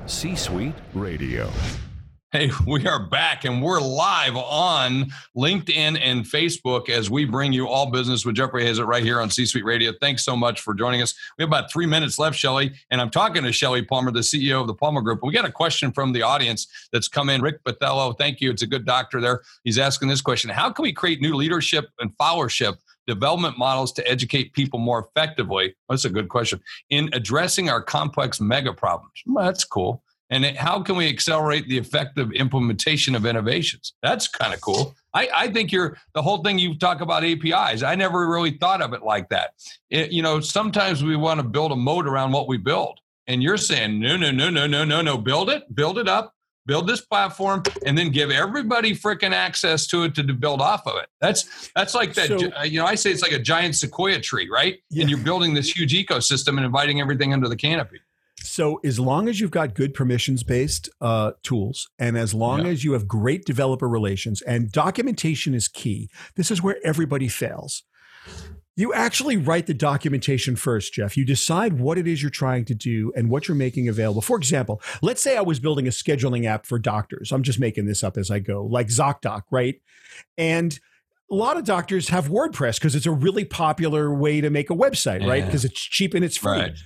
C 0.06 0.36
Suite 0.36 0.74
Radio. 0.94 1.50
Hey, 2.30 2.50
we 2.66 2.86
are 2.86 3.08
back 3.08 3.46
and 3.46 3.62
we're 3.62 3.80
live 3.80 4.36
on 4.36 5.06
LinkedIn 5.34 5.98
and 5.98 6.26
Facebook 6.26 6.90
as 6.90 7.08
we 7.08 7.24
bring 7.24 7.54
you 7.54 7.66
all 7.66 7.90
business 7.90 8.26
with 8.26 8.36
Jeffrey 8.36 8.64
Hayzlett 8.64 8.86
right 8.86 9.02
here 9.02 9.22
on 9.22 9.30
C 9.30 9.46
Suite 9.46 9.64
Radio. 9.64 9.94
Thanks 9.98 10.26
so 10.26 10.36
much 10.36 10.60
for 10.60 10.74
joining 10.74 11.00
us. 11.00 11.14
We 11.38 11.42
have 11.42 11.48
about 11.48 11.72
three 11.72 11.86
minutes 11.86 12.18
left, 12.18 12.36
Shelly, 12.36 12.72
and 12.90 13.00
I'm 13.00 13.08
talking 13.08 13.44
to 13.44 13.52
Shelly 13.52 13.82
Palmer, 13.82 14.10
the 14.10 14.20
CEO 14.20 14.60
of 14.60 14.66
the 14.66 14.74
Palmer 14.74 15.00
Group. 15.00 15.20
We 15.22 15.32
got 15.32 15.46
a 15.46 15.52
question 15.52 15.90
from 15.90 16.12
the 16.12 16.20
audience 16.20 16.66
that's 16.92 17.08
come 17.08 17.30
in. 17.30 17.40
Rick 17.40 17.64
Bathello, 17.64 18.16
thank 18.18 18.42
you. 18.42 18.50
It's 18.50 18.62
a 18.62 18.66
good 18.66 18.84
doctor 18.84 19.22
there. 19.22 19.40
He's 19.64 19.78
asking 19.78 20.08
this 20.08 20.20
question 20.20 20.50
How 20.50 20.70
can 20.70 20.82
we 20.82 20.92
create 20.92 21.22
new 21.22 21.34
leadership 21.34 21.88
and 21.98 22.14
followership 22.18 22.76
development 23.06 23.56
models 23.56 23.90
to 23.92 24.06
educate 24.06 24.52
people 24.52 24.78
more 24.78 25.08
effectively? 25.08 25.74
That's 25.88 26.04
a 26.04 26.10
good 26.10 26.28
question. 26.28 26.60
In 26.90 27.08
addressing 27.14 27.70
our 27.70 27.80
complex 27.80 28.38
mega 28.38 28.74
problems. 28.74 29.14
Well, 29.24 29.46
that's 29.46 29.64
cool. 29.64 30.02
And 30.30 30.44
how 30.44 30.82
can 30.82 30.96
we 30.96 31.08
accelerate 31.08 31.68
the 31.68 31.78
effective 31.78 32.32
implementation 32.32 33.14
of 33.14 33.24
innovations? 33.24 33.94
That's 34.02 34.28
kind 34.28 34.52
of 34.52 34.60
cool. 34.60 34.94
I, 35.14 35.28
I, 35.34 35.48
think 35.48 35.72
you're 35.72 35.96
the 36.12 36.20
whole 36.20 36.42
thing 36.42 36.58
you 36.58 36.76
talk 36.76 37.00
about 37.00 37.24
APIs. 37.24 37.82
I 37.82 37.94
never 37.94 38.28
really 38.28 38.52
thought 38.58 38.82
of 38.82 38.92
it 38.92 39.02
like 39.02 39.30
that. 39.30 39.54
It, 39.88 40.12
you 40.12 40.22
know, 40.22 40.40
sometimes 40.40 41.02
we 41.02 41.16
want 41.16 41.40
to 41.40 41.44
build 41.44 41.72
a 41.72 41.76
moat 41.76 42.06
around 42.06 42.32
what 42.32 42.46
we 42.46 42.58
build. 42.58 43.00
And 43.26 43.42
you're 43.42 43.56
saying, 43.56 44.00
no, 44.00 44.16
no, 44.16 44.30
no, 44.30 44.50
no, 44.50 44.66
no, 44.66 44.84
no, 44.84 45.00
no, 45.00 45.18
build 45.18 45.50
it, 45.50 45.74
build 45.74 45.98
it 45.98 46.08
up, 46.08 46.34
build 46.66 46.86
this 46.86 47.00
platform, 47.00 47.62
and 47.84 47.96
then 47.96 48.10
give 48.10 48.30
everybody 48.30 48.94
freaking 48.94 49.32
access 49.32 49.86
to 49.88 50.04
it 50.04 50.14
to, 50.14 50.22
to 50.22 50.34
build 50.34 50.60
off 50.60 50.86
of 50.86 50.96
it. 50.96 51.08
That's 51.20 51.70
that's 51.74 51.94
like 51.94 52.14
that. 52.14 52.28
So, 52.28 52.50
uh, 52.52 52.62
you 52.62 52.78
know, 52.78 52.86
I 52.86 52.94
say 52.94 53.10
it's 53.10 53.22
like 53.22 53.32
a 53.32 53.38
giant 53.38 53.76
sequoia 53.76 54.20
tree, 54.20 54.48
right? 54.50 54.78
Yeah. 54.90 55.02
And 55.02 55.10
you're 55.10 55.18
building 55.18 55.54
this 55.54 55.74
huge 55.74 55.94
ecosystem 55.94 56.56
and 56.56 56.64
inviting 56.64 57.00
everything 57.00 57.32
under 57.32 57.48
the 57.48 57.56
canopy. 57.56 58.00
So, 58.40 58.80
as 58.84 59.00
long 59.00 59.28
as 59.28 59.40
you've 59.40 59.50
got 59.50 59.74
good 59.74 59.94
permissions 59.94 60.42
based 60.42 60.88
uh, 61.00 61.32
tools, 61.42 61.88
and 61.98 62.16
as 62.16 62.34
long 62.34 62.64
yeah. 62.64 62.72
as 62.72 62.84
you 62.84 62.92
have 62.92 63.08
great 63.08 63.44
developer 63.44 63.88
relations, 63.88 64.42
and 64.42 64.70
documentation 64.70 65.54
is 65.54 65.68
key, 65.68 66.08
this 66.36 66.50
is 66.50 66.62
where 66.62 66.76
everybody 66.84 67.28
fails. 67.28 67.82
You 68.76 68.94
actually 68.94 69.36
write 69.36 69.66
the 69.66 69.74
documentation 69.74 70.54
first, 70.54 70.92
Jeff. 70.92 71.16
You 71.16 71.24
decide 71.24 71.80
what 71.80 71.98
it 71.98 72.06
is 72.06 72.22
you're 72.22 72.30
trying 72.30 72.64
to 72.66 72.76
do 72.76 73.12
and 73.16 73.28
what 73.28 73.48
you're 73.48 73.56
making 73.56 73.88
available. 73.88 74.22
For 74.22 74.36
example, 74.36 74.80
let's 75.02 75.20
say 75.20 75.36
I 75.36 75.40
was 75.40 75.58
building 75.58 75.88
a 75.88 75.90
scheduling 75.90 76.44
app 76.46 76.64
for 76.64 76.78
doctors. 76.78 77.32
I'm 77.32 77.42
just 77.42 77.58
making 77.58 77.86
this 77.86 78.04
up 78.04 78.16
as 78.16 78.30
I 78.30 78.38
go, 78.38 78.64
like 78.64 78.86
ZocDoc, 78.86 79.42
right? 79.50 79.80
And 80.36 80.78
a 81.28 81.34
lot 81.34 81.56
of 81.56 81.64
doctors 81.64 82.08
have 82.10 82.28
WordPress 82.28 82.76
because 82.76 82.94
it's 82.94 83.04
a 83.04 83.10
really 83.10 83.44
popular 83.44 84.14
way 84.14 84.40
to 84.40 84.48
make 84.48 84.70
a 84.70 84.76
website, 84.76 85.26
right? 85.26 85.44
Because 85.44 85.64
it's 85.64 85.80
cheap 85.80 86.14
and 86.14 86.24
it's 86.24 86.36
free. 86.36 86.52
Right. 86.52 86.78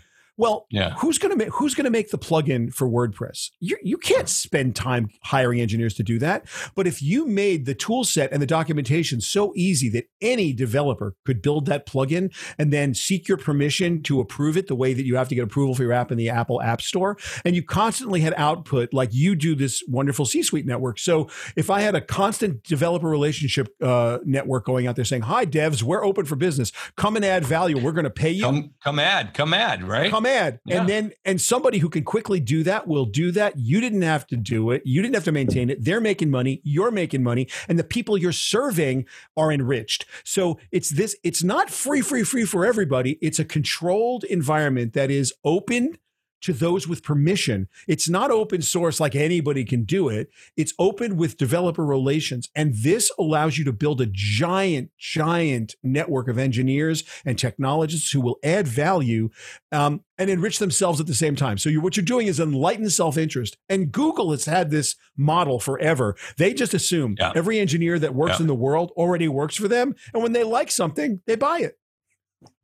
Well, 0.42 0.66
yeah. 0.70 0.94
who's 0.98 1.18
going 1.18 1.31
to 1.31 1.37
make 1.37 1.48
who's 1.55 1.74
going 1.74 1.85
to 1.85 1.90
make 1.90 2.11
the 2.11 2.18
plugin 2.18 2.72
for 2.72 2.88
WordPress? 2.88 3.50
You 3.61 3.76
you 3.83 3.96
can't 3.96 4.28
spend 4.28 4.74
time 4.74 5.11
hiring 5.22 5.61
engineers 5.61 5.94
to 5.94 6.02
do 6.02 6.18
that. 6.18 6.46
But 6.74 6.87
if 6.87 7.00
you 7.00 7.26
made 7.26 7.64
the 7.64 7.74
tool 7.74 8.02
set 8.02 8.33
and 8.33 8.42
the 8.42 8.46
documentation 8.46 9.20
so 9.20 9.52
easy 9.55 9.88
that 9.90 10.07
any 10.20 10.52
developer 10.52 11.14
could 11.24 11.42
build 11.42 11.66
that 11.66 11.87
plugin 11.87 12.35
and 12.59 12.72
then 12.72 12.92
seek 12.92 13.28
your 13.28 13.38
permission 13.38 14.02
to 14.02 14.20
approve 14.20 14.57
it 14.57 14.66
the 14.66 14.74
way 14.74 14.94
that 14.94 15.05
you 15.05 15.16
have 15.16 15.28
to 15.28 15.35
get 15.35 15.44
approval 15.44 15.74
for 15.74 15.83
your 15.83 15.92
app 15.92 16.11
in 16.11 16.18
the 16.18 16.28
Apple 16.28 16.61
App 16.61 16.83
Store, 16.83 17.16
and 17.44 17.55
you 17.55 17.62
constantly 17.62 18.20
had 18.20 18.35
output 18.37 18.92
like 18.92 19.11
you 19.12 19.37
do 19.37 19.55
this 19.55 19.83
wonderful 19.88 20.26
C-suite 20.26 20.66
network. 20.66 20.98
So 20.98 21.31
if 21.57 21.70
I 21.70 21.83
had 21.83 21.94
a 21.94 22.00
constant 22.00 22.64
developer 22.64 23.09
relationship 23.09 23.68
uh, 23.81 24.18
network 24.24 24.64
going 24.64 24.88
out 24.88 24.96
there 24.96 25.05
saying, 25.05 25.22
"Hi 25.22 25.46
devs, 25.46 25.83
we're 25.83 26.05
open 26.05 26.24
for 26.24 26.35
business. 26.35 26.72
Come 26.96 27.14
and 27.14 27.24
add 27.24 27.44
value. 27.44 27.78
We're 27.78 27.92
going 27.92 28.05
to 28.05 28.11
pay 28.11 28.31
you. 28.31 28.42
Come, 28.42 28.74
come 28.83 28.98
add, 28.98 29.35
come 29.35 29.55
add, 29.55 29.85
right? 29.85 30.11
Come 30.11 30.26
mad. 30.32 30.60
Yeah. 30.64 30.80
And 30.80 30.88
then, 30.88 31.12
and 31.24 31.40
somebody 31.40 31.78
who 31.78 31.88
can 31.88 32.04
quickly 32.04 32.40
do 32.40 32.62
that 32.64 32.86
will 32.86 33.04
do 33.04 33.30
that. 33.32 33.58
You 33.58 33.80
didn't 33.80 34.02
have 34.02 34.26
to 34.28 34.36
do 34.36 34.70
it. 34.70 34.82
You 34.84 35.02
didn't 35.02 35.14
have 35.14 35.24
to 35.24 35.32
maintain 35.32 35.70
it. 35.70 35.84
They're 35.84 36.00
making 36.00 36.30
money. 36.30 36.60
You're 36.64 36.90
making 36.90 37.22
money. 37.22 37.48
And 37.68 37.78
the 37.78 37.84
people 37.84 38.16
you're 38.16 38.32
serving 38.32 39.06
are 39.36 39.52
enriched. 39.52 40.06
So 40.24 40.58
it's 40.70 40.90
this, 40.90 41.16
it's 41.22 41.42
not 41.42 41.70
free, 41.70 42.00
free, 42.00 42.24
free 42.24 42.44
for 42.44 42.64
everybody. 42.64 43.18
It's 43.20 43.38
a 43.38 43.44
controlled 43.44 44.24
environment 44.24 44.92
that 44.94 45.10
is 45.10 45.32
open 45.44 45.98
to 46.42 46.52
those 46.52 46.87
with 46.87 47.02
permission. 47.02 47.68
It's 47.88 48.09
not 48.09 48.31
open 48.31 48.62
source 48.62 49.00
like 49.00 49.14
anybody 49.14 49.64
can 49.64 49.85
do 49.85 50.09
it. 50.09 50.28
It's 50.57 50.74
open 50.78 51.16
with 51.16 51.37
developer 51.37 51.85
relations. 51.85 52.48
And 52.55 52.74
this 52.74 53.11
allows 53.18 53.59
you 53.59 53.64
to 53.64 53.72
build 53.72 54.00
a 54.00 54.07
giant, 54.11 54.90
giant 54.98 55.74
network 55.83 56.28
of 56.28 56.38
engineers 56.38 57.05
and 57.24 57.38
technologists 57.38 58.11
who 58.11 58.20
will 58.20 58.38
add 58.42 58.68
value 58.68 59.31
um, 59.70 60.02
and 60.18 60.31
enrich 60.31 60.59
themselves 60.59 61.00
at 61.00 61.07
the 61.07 61.14
same 61.14 61.37
time. 61.37 61.59
So 61.59 61.70
what 61.74 61.96
you're 61.96 62.05
doing 62.05 62.26
is 62.26 62.38
enlighten 62.38 62.90
self-interest. 62.90 63.57
And 63.68 63.90
Google 63.90 64.31
has 64.33 64.44
had 64.44 64.70
this 64.70 64.96
model 65.16 65.59
forever. 65.59 66.16
They 66.37 66.55
just 66.55 66.74
assume 66.74 67.16
yeah. 67.18 67.33
every 67.35 67.59
engineer 67.59 67.98
that 67.98 68.14
works 68.14 68.38
yeah. 68.38 68.42
in 68.42 68.46
the 68.46 68.55
world 68.55 68.92
already 68.96 69.28
works 69.28 69.57
for 69.57 69.68
them. 69.68 69.94
And 70.12 70.22
when 70.22 70.33
they 70.33 70.44
like 70.44 70.70
something, 70.70 71.20
they 71.26 71.37
buy 71.37 71.61
it. 71.61 71.78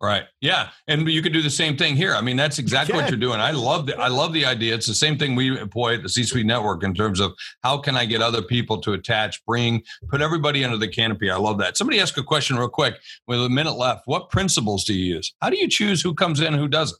Right. 0.00 0.24
Yeah. 0.40 0.68
And 0.86 1.08
you 1.08 1.22
could 1.22 1.32
do 1.32 1.42
the 1.42 1.50
same 1.50 1.76
thing 1.76 1.96
here. 1.96 2.14
I 2.14 2.20
mean, 2.20 2.36
that's 2.36 2.60
exactly 2.60 2.94
you 2.94 3.00
what 3.00 3.10
you're 3.10 3.18
doing. 3.18 3.40
I 3.40 3.50
love 3.50 3.86
the 3.86 3.98
I 3.98 4.06
love 4.08 4.32
the 4.32 4.44
idea. 4.44 4.74
It's 4.74 4.86
the 4.86 4.94
same 4.94 5.18
thing 5.18 5.34
we 5.34 5.58
employ 5.58 5.94
at 5.94 6.02
the 6.02 6.08
C-suite 6.08 6.46
network 6.46 6.84
in 6.84 6.94
terms 6.94 7.18
of 7.18 7.32
how 7.64 7.78
can 7.78 7.96
I 7.96 8.04
get 8.04 8.22
other 8.22 8.40
people 8.40 8.80
to 8.82 8.92
attach, 8.92 9.44
bring, 9.44 9.82
put 10.08 10.20
everybody 10.20 10.64
under 10.64 10.76
the 10.76 10.86
canopy. 10.86 11.30
I 11.30 11.36
love 11.36 11.58
that. 11.58 11.76
Somebody 11.76 11.98
ask 12.00 12.16
a 12.16 12.22
question 12.22 12.56
real 12.56 12.68
quick 12.68 12.94
with 13.26 13.44
a 13.44 13.48
minute 13.48 13.76
left. 13.76 14.02
What 14.06 14.30
principles 14.30 14.84
do 14.84 14.94
you 14.94 15.16
use? 15.16 15.34
How 15.40 15.50
do 15.50 15.58
you 15.58 15.68
choose 15.68 16.00
who 16.00 16.14
comes 16.14 16.40
in 16.40 16.48
and 16.48 16.56
who 16.56 16.68
doesn't? 16.68 16.98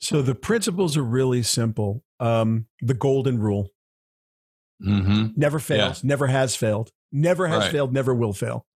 So 0.00 0.22
the 0.22 0.34
principles 0.34 0.96
are 0.96 1.04
really 1.04 1.44
simple. 1.44 2.02
Um, 2.18 2.66
the 2.80 2.94
golden 2.94 3.38
rule. 3.38 3.70
Mm-hmm. 4.84 5.26
Never 5.36 5.60
fails, 5.60 6.02
yeah. 6.02 6.08
never 6.08 6.26
has 6.26 6.56
failed, 6.56 6.90
never 7.12 7.46
has 7.46 7.64
right. 7.64 7.72
failed, 7.72 7.92
never 7.92 8.12
will 8.12 8.32
fail. 8.32 8.66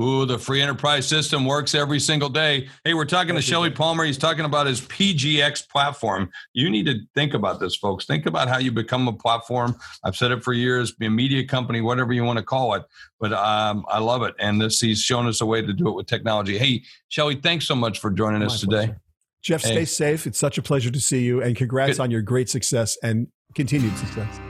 Ooh, 0.00 0.24
the 0.24 0.38
free 0.38 0.60
enterprise 0.60 1.08
system 1.08 1.44
works 1.44 1.74
every 1.74 1.98
single 1.98 2.28
day. 2.28 2.68
Hey, 2.84 2.94
we're 2.94 3.04
talking 3.04 3.34
to 3.34 3.42
Shelly 3.42 3.70
Palmer. 3.70 4.04
He's 4.04 4.18
talking 4.18 4.44
about 4.44 4.66
his 4.66 4.80
PGX 4.80 5.68
platform. 5.68 6.30
You 6.52 6.70
need 6.70 6.86
to 6.86 7.00
think 7.14 7.34
about 7.34 7.58
this, 7.58 7.74
folks. 7.74 8.04
Think 8.04 8.26
about 8.26 8.48
how 8.48 8.58
you 8.58 8.70
become 8.70 9.08
a 9.08 9.12
platform. 9.12 9.74
I've 10.04 10.16
said 10.16 10.30
it 10.30 10.44
for 10.44 10.52
years, 10.52 10.92
be 10.92 11.06
a 11.06 11.10
media 11.10 11.44
company, 11.44 11.80
whatever 11.80 12.12
you 12.12 12.22
want 12.22 12.38
to 12.38 12.44
call 12.44 12.74
it. 12.74 12.84
But 13.18 13.32
um, 13.32 13.84
I 13.88 13.98
love 13.98 14.22
it. 14.22 14.34
And 14.38 14.60
this 14.60 14.78
he's 14.78 15.00
shown 15.00 15.26
us 15.26 15.40
a 15.40 15.46
way 15.46 15.62
to 15.62 15.72
do 15.72 15.88
it 15.88 15.96
with 15.96 16.06
technology. 16.06 16.58
Hey, 16.58 16.84
Shelly, 17.08 17.34
thanks 17.34 17.66
so 17.66 17.74
much 17.74 17.98
for 17.98 18.10
joining 18.10 18.40
My 18.40 18.46
us 18.46 18.60
today. 18.60 18.86
Pleasure. 18.86 19.00
Jeff, 19.42 19.62
hey. 19.62 19.72
stay 19.72 19.84
safe. 19.84 20.26
It's 20.26 20.38
such 20.38 20.58
a 20.58 20.62
pleasure 20.62 20.90
to 20.90 21.00
see 21.00 21.22
you. 21.22 21.42
And 21.42 21.56
congrats 21.56 21.96
Good. 21.96 22.04
on 22.04 22.10
your 22.10 22.22
great 22.22 22.48
success 22.48 22.96
and 23.02 23.28
continued 23.54 23.96
success. 23.98 24.40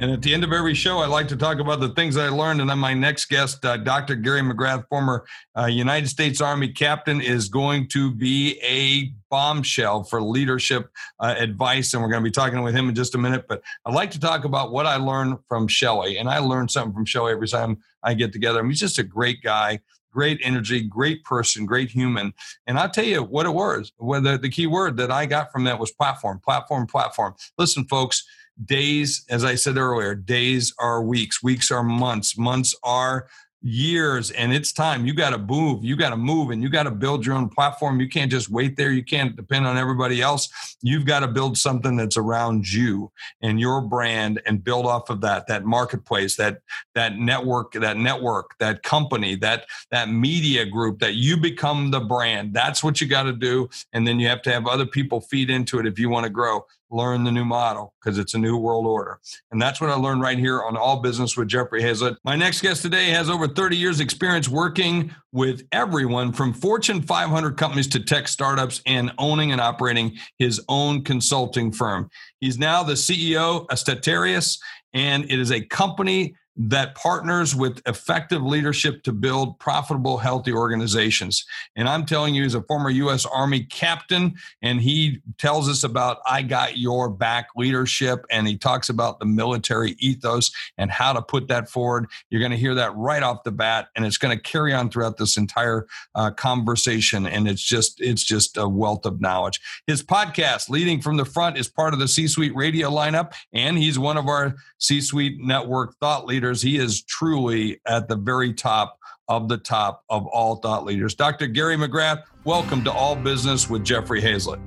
And 0.00 0.12
at 0.12 0.22
the 0.22 0.32
end 0.32 0.44
of 0.44 0.52
every 0.52 0.74
show, 0.74 0.98
I 0.98 1.06
like 1.06 1.26
to 1.26 1.36
talk 1.36 1.58
about 1.58 1.80
the 1.80 1.88
things 1.88 2.16
I 2.16 2.28
learned. 2.28 2.60
And 2.60 2.70
then 2.70 2.78
my 2.78 2.94
next 2.94 3.24
guest, 3.24 3.64
uh, 3.64 3.78
Dr. 3.78 4.14
Gary 4.14 4.42
McGrath, 4.42 4.86
former 4.88 5.26
uh, 5.58 5.66
United 5.66 6.06
States 6.06 6.40
Army 6.40 6.68
captain, 6.68 7.20
is 7.20 7.48
going 7.48 7.88
to 7.88 8.14
be 8.14 8.60
a 8.62 9.12
bombshell 9.28 10.04
for 10.04 10.22
leadership 10.22 10.88
uh, 11.18 11.34
advice. 11.36 11.94
And 11.94 12.02
we're 12.02 12.10
going 12.10 12.22
to 12.22 12.28
be 12.28 12.32
talking 12.32 12.62
with 12.62 12.76
him 12.76 12.88
in 12.88 12.94
just 12.94 13.16
a 13.16 13.18
minute. 13.18 13.46
But 13.48 13.60
I'd 13.84 13.94
like 13.94 14.12
to 14.12 14.20
talk 14.20 14.44
about 14.44 14.70
what 14.70 14.86
I 14.86 14.96
learned 14.96 15.38
from 15.48 15.66
Shelly. 15.66 16.18
And 16.18 16.28
I 16.28 16.38
learn 16.38 16.68
something 16.68 16.94
from 16.94 17.04
Shelly 17.04 17.32
every 17.32 17.48
time 17.48 17.78
I 18.04 18.14
get 18.14 18.32
together. 18.32 18.60
I 18.60 18.62
mean, 18.62 18.70
he's 18.70 18.80
just 18.80 19.00
a 19.00 19.04
great 19.04 19.42
guy 19.42 19.80
great 20.10 20.40
energy, 20.42 20.80
great 20.80 21.22
person, 21.22 21.66
great 21.66 21.90
human. 21.90 22.32
And 22.66 22.78
I'll 22.78 22.88
tell 22.88 23.04
you 23.04 23.22
what 23.22 23.46
it 23.46 23.50
was. 23.50 23.92
Whether 23.98 24.38
the 24.38 24.48
key 24.48 24.66
word 24.66 24.96
that 24.96 25.12
I 25.12 25.26
got 25.26 25.52
from 25.52 25.64
that 25.64 25.78
was 25.78 25.92
platform, 25.92 26.40
platform, 26.42 26.86
platform. 26.86 27.34
Listen, 27.58 27.84
folks, 27.84 28.24
days, 28.64 29.24
as 29.28 29.44
I 29.44 29.54
said 29.54 29.76
earlier, 29.76 30.14
days 30.14 30.74
are 30.78 31.02
weeks, 31.02 31.42
weeks 31.42 31.70
are 31.70 31.82
months, 31.82 32.36
months 32.36 32.74
are 32.82 33.28
years 33.60 34.30
and 34.30 34.52
it's 34.52 34.72
time. 34.72 35.04
You 35.04 35.14
got 35.14 35.30
to 35.30 35.38
move 35.38 35.84
you 35.84 35.96
got 35.96 36.10
to 36.10 36.16
move 36.16 36.50
and 36.50 36.62
you 36.62 36.68
got 36.68 36.84
to 36.84 36.90
build 36.90 37.26
your 37.26 37.34
own 37.34 37.48
platform. 37.48 38.00
You 38.00 38.08
can't 38.08 38.30
just 38.30 38.48
wait 38.48 38.76
there 38.76 38.92
you 38.92 39.02
can't 39.02 39.34
depend 39.34 39.66
on 39.66 39.76
everybody 39.76 40.22
else. 40.22 40.76
You've 40.80 41.06
got 41.06 41.20
to 41.20 41.28
build 41.28 41.58
something 41.58 41.96
that's 41.96 42.16
around 42.16 42.72
you 42.72 43.10
and 43.42 43.58
your 43.58 43.80
brand 43.80 44.40
and 44.46 44.62
build 44.62 44.86
off 44.86 45.10
of 45.10 45.20
that 45.22 45.48
that 45.48 45.64
marketplace 45.64 46.36
that 46.36 46.60
that 46.94 47.16
network 47.16 47.72
that 47.72 47.96
network 47.96 48.56
that 48.60 48.82
company 48.84 49.34
that 49.36 49.66
that 49.90 50.08
media 50.08 50.64
group 50.64 51.00
that 51.00 51.14
you 51.14 51.36
become 51.36 51.90
the 51.90 52.00
brand. 52.00 52.54
That's 52.54 52.84
what 52.84 53.00
you 53.00 53.08
got 53.08 53.24
to 53.24 53.32
do 53.32 53.68
and 53.92 54.06
then 54.06 54.20
you 54.20 54.28
have 54.28 54.42
to 54.42 54.52
have 54.52 54.68
other 54.68 54.86
people 54.86 55.20
feed 55.20 55.50
into 55.50 55.80
it 55.80 55.86
if 55.86 55.98
you 55.98 56.08
want 56.08 56.24
to 56.24 56.30
grow 56.30 56.64
learn 56.90 57.24
the 57.24 57.32
new 57.32 57.44
model 57.44 57.94
because 58.00 58.18
it's 58.18 58.34
a 58.34 58.38
new 58.38 58.56
world 58.56 58.86
order. 58.86 59.18
And 59.50 59.60
that's 59.60 59.80
what 59.80 59.90
I 59.90 59.94
learned 59.94 60.22
right 60.22 60.38
here 60.38 60.62
on 60.62 60.76
All 60.76 61.00
Business 61.00 61.36
with 61.36 61.48
Jeffrey 61.48 61.82
Hayzlett. 61.82 62.16
My 62.24 62.36
next 62.36 62.60
guest 62.60 62.82
today 62.82 63.10
has 63.10 63.28
over 63.28 63.46
30 63.46 63.76
years 63.76 64.00
experience 64.00 64.48
working 64.48 65.14
with 65.32 65.66
everyone 65.72 66.32
from 66.32 66.52
Fortune 66.52 67.02
500 67.02 67.56
companies 67.56 67.88
to 67.88 68.00
tech 68.00 68.28
startups 68.28 68.80
and 68.86 69.12
owning 69.18 69.52
and 69.52 69.60
operating 69.60 70.16
his 70.38 70.62
own 70.68 71.04
consulting 71.04 71.72
firm. 71.72 72.10
He's 72.40 72.58
now 72.58 72.82
the 72.82 72.94
CEO 72.94 73.66
of 73.70 73.78
Stratarius, 73.78 74.58
and 74.94 75.24
it 75.24 75.38
is 75.38 75.52
a 75.52 75.60
company 75.60 76.34
that 76.58 76.96
partners 76.96 77.54
with 77.54 77.80
effective 77.86 78.42
leadership 78.42 79.04
to 79.04 79.12
build 79.12 79.58
profitable, 79.60 80.18
healthy 80.18 80.52
organizations. 80.52 81.46
And 81.76 81.88
I'm 81.88 82.04
telling 82.04 82.34
you, 82.34 82.44
as 82.44 82.54
a 82.54 82.62
former 82.62 82.90
U.S. 82.90 83.24
Army 83.24 83.62
captain, 83.62 84.34
and 84.60 84.80
he 84.80 85.20
tells 85.38 85.68
us 85.68 85.84
about 85.84 86.18
I 86.26 86.42
got 86.42 86.76
your 86.76 87.08
back 87.08 87.48
leadership, 87.54 88.24
and 88.28 88.48
he 88.48 88.58
talks 88.58 88.88
about 88.88 89.20
the 89.20 89.26
military 89.26 89.92
ethos 90.00 90.50
and 90.76 90.90
how 90.90 91.12
to 91.12 91.22
put 91.22 91.46
that 91.46 91.70
forward. 91.70 92.06
You're 92.28 92.40
going 92.40 92.50
to 92.50 92.58
hear 92.58 92.74
that 92.74 92.94
right 92.96 93.22
off 93.22 93.44
the 93.44 93.52
bat, 93.52 93.88
and 93.94 94.04
it's 94.04 94.18
going 94.18 94.36
to 94.36 94.42
carry 94.42 94.74
on 94.74 94.90
throughout 94.90 95.16
this 95.16 95.36
entire 95.36 95.86
uh, 96.16 96.32
conversation. 96.32 97.26
And 97.26 97.46
it's 97.46 97.62
just 97.62 98.00
it's 98.00 98.24
just 98.24 98.56
a 98.56 98.68
wealth 98.68 99.06
of 99.06 99.20
knowledge. 99.20 99.60
His 99.86 100.02
podcast, 100.02 100.68
Leading 100.68 101.00
from 101.00 101.18
the 101.18 101.24
Front, 101.24 101.56
is 101.56 101.68
part 101.68 101.94
of 101.94 102.00
the 102.00 102.08
C-suite 102.08 102.56
radio 102.56 102.90
lineup, 102.90 103.34
and 103.52 103.78
he's 103.78 103.98
one 103.98 104.16
of 104.16 104.26
our 104.26 104.56
C-suite 104.78 105.38
network 105.38 105.94
thought 106.00 106.26
leaders 106.26 106.47
leaders. 106.48 106.62
He 106.62 106.78
is 106.78 107.02
truly 107.02 107.80
at 107.86 108.08
the 108.08 108.16
very 108.16 108.54
top 108.54 108.98
of 109.28 109.48
the 109.48 109.58
top 109.58 110.04
of 110.08 110.26
all 110.26 110.56
thought 110.56 110.84
leaders. 110.84 111.14
Dr. 111.14 111.46
Gary 111.46 111.76
McGrath, 111.76 112.22
welcome 112.44 112.82
to 112.84 112.92
All 112.92 113.14
Business 113.14 113.68
with 113.68 113.84
Jeffrey 113.84 114.22
Hayzlett. 114.22 114.60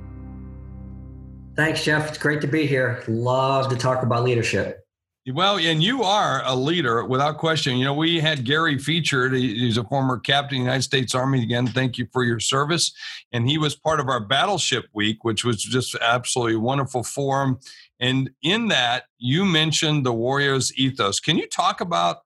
Thanks, 1.56 1.84
Jeff. 1.84 2.08
It's 2.08 2.18
great 2.18 2.40
to 2.42 2.46
be 2.46 2.66
here. 2.66 3.02
Love 3.08 3.68
to 3.70 3.76
talk 3.76 4.04
about 4.04 4.22
leadership. 4.22 4.86
Well, 5.30 5.58
and 5.58 5.80
you 5.80 6.02
are 6.02 6.42
a 6.44 6.56
leader 6.56 7.04
without 7.04 7.38
question. 7.38 7.76
You 7.76 7.84
know, 7.84 7.94
we 7.94 8.18
had 8.18 8.44
Gary 8.44 8.76
featured. 8.76 9.34
He's 9.34 9.76
a 9.76 9.84
former 9.84 10.18
captain 10.18 10.58
of 10.58 10.60
the 10.62 10.64
United 10.64 10.82
States 10.82 11.14
Army. 11.14 11.44
Again, 11.44 11.68
thank 11.68 11.96
you 11.96 12.08
for 12.12 12.24
your 12.24 12.40
service. 12.40 12.92
And 13.30 13.48
he 13.48 13.56
was 13.56 13.76
part 13.76 14.00
of 14.00 14.08
our 14.08 14.18
Battleship 14.18 14.86
Week, 14.92 15.22
which 15.22 15.44
was 15.44 15.62
just 15.62 15.94
absolutely 16.00 16.56
wonderful 16.56 17.04
forum. 17.04 17.60
And 18.00 18.30
in 18.42 18.66
that, 18.68 19.04
you 19.18 19.44
mentioned 19.44 20.04
the 20.04 20.12
Warriors 20.12 20.76
ethos. 20.76 21.20
Can 21.20 21.38
you 21.38 21.46
talk 21.46 21.80
about 21.80 22.22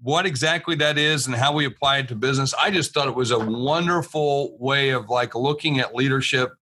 what 0.00 0.24
exactly 0.24 0.74
that 0.76 0.96
is 0.96 1.26
and 1.26 1.36
how 1.36 1.52
we 1.52 1.66
apply 1.66 1.98
it 1.98 2.08
to 2.08 2.14
business? 2.14 2.54
I 2.54 2.70
just 2.70 2.94
thought 2.94 3.08
it 3.08 3.14
was 3.14 3.32
a 3.32 3.38
wonderful 3.38 4.56
way 4.58 4.90
of 4.90 5.10
like 5.10 5.34
looking 5.34 5.78
at 5.78 5.94
leadership 5.94 6.54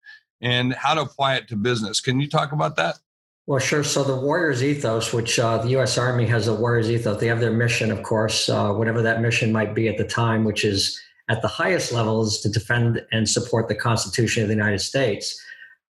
and 0.42 0.74
how 0.74 0.96
to 0.96 1.02
apply 1.02 1.36
it 1.36 1.48
to 1.50 1.56
business. 1.56 2.02
Can 2.02 2.20
you 2.20 2.28
talk 2.28 2.52
about 2.52 2.78
that? 2.78 2.98
Well, 3.50 3.58
sure. 3.58 3.84
So 3.84 4.04
the 4.04 4.16
Warriors 4.16 4.64
ethos, 4.64 5.12
which 5.12 5.40
uh, 5.40 5.58
the 5.58 5.70
U.S. 5.70 5.98
Army 5.98 6.28
has 6.28 6.48
a 6.48 6.54
Warriors 6.54 6.92
ethos, 6.92 7.20
they 7.20 7.26
have 7.26 7.40
their 7.40 7.50
mission, 7.52 7.90
of 7.90 8.04
course, 8.04 8.48
uh, 8.48 8.72
whatever 8.74 9.02
that 9.02 9.22
mission 9.22 9.52
might 9.52 9.74
be 9.74 9.88
at 9.88 9.98
the 9.98 10.04
time, 10.04 10.44
which 10.44 10.64
is 10.64 11.02
at 11.30 11.42
the 11.42 11.48
highest 11.48 11.92
levels 11.92 12.42
to 12.42 12.50
defend 12.50 13.04
and 13.12 13.28
support 13.28 13.68
the 13.68 13.74
Constitution 13.74 14.44
of 14.44 14.50
the 14.50 14.54
United 14.54 14.82
States. 14.82 15.44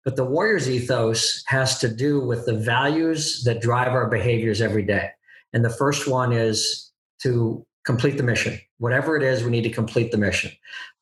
But 0.04 0.16
the 0.16 0.24
warrior's 0.26 0.68
ethos 0.68 1.42
has 1.46 1.78
to 1.78 1.88
do 1.88 2.20
with 2.20 2.44
the 2.44 2.58
values 2.58 3.42
that 3.44 3.62
drive 3.62 3.94
our 3.94 4.10
behaviors 4.10 4.60
every 4.60 4.84
day. 4.84 5.08
And 5.54 5.64
the 5.64 5.70
first 5.70 6.06
one 6.06 6.34
is 6.34 6.92
to 7.22 7.64
complete 7.86 8.18
the 8.18 8.22
mission. 8.22 8.60
Whatever 8.80 9.16
it 9.16 9.22
is, 9.22 9.42
we 9.42 9.50
need 9.50 9.62
to 9.62 9.70
complete 9.70 10.10
the 10.10 10.18
mission. 10.18 10.52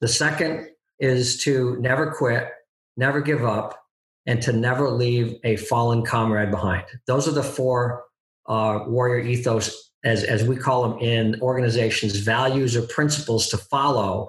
The 0.01 0.07
second 0.07 0.69
is 1.01 1.37
to 1.43 1.77
never 1.81 2.13
quit, 2.13 2.49
never 2.97 3.21
give 3.21 3.45
up, 3.45 3.84
and 4.27 4.41
to 4.43 4.53
never 4.53 4.91
leave 4.91 5.37
a 5.45 5.57
fallen 5.57 6.05
comrade 6.05 6.51
behind. 6.51 6.85
Those 7.07 7.29
are 7.29 7.33
the 7.33 7.43
four 7.43 8.05
uh, 8.47 8.81
warrior 8.87 9.25
ethos, 9.25 9.93
as, 10.05 10.25
as 10.25 10.45
we 10.45 10.57
call 10.57 10.89
them 10.89 10.99
in 10.99 11.41
organizations, 11.41 12.17
values 12.17 12.77
or 12.77 12.83
principles 12.83 13.49
to 13.49 13.59
follow. 13.59 14.29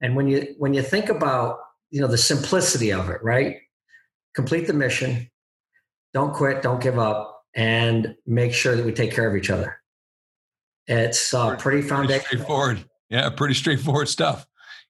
And 0.00 0.14
when 0.14 0.28
you 0.28 0.54
when 0.58 0.74
you 0.74 0.82
think 0.82 1.08
about 1.08 1.58
you 1.90 2.00
know 2.00 2.06
the 2.06 2.18
simplicity 2.18 2.92
of 2.92 3.08
it, 3.08 3.22
right? 3.22 3.56
complete 4.38 4.68
the 4.68 4.72
mission, 4.72 5.28
don't 6.14 6.32
quit, 6.32 6.62
don't 6.62 6.80
give 6.80 6.96
up, 6.96 7.42
and 7.56 8.14
make 8.24 8.54
sure 8.54 8.76
that 8.76 8.86
we 8.86 8.92
take 8.92 9.10
care 9.10 9.28
of 9.28 9.36
each 9.36 9.50
other. 9.50 9.80
It's 10.86 11.34
uh, 11.34 11.56
pretty 11.56 11.82
foundational. 11.82 12.24
straightforward. 12.24 12.84
Yeah, 13.10 13.28
pretty 13.30 13.54
straightforward 13.54 14.08
stuff. 14.08 14.46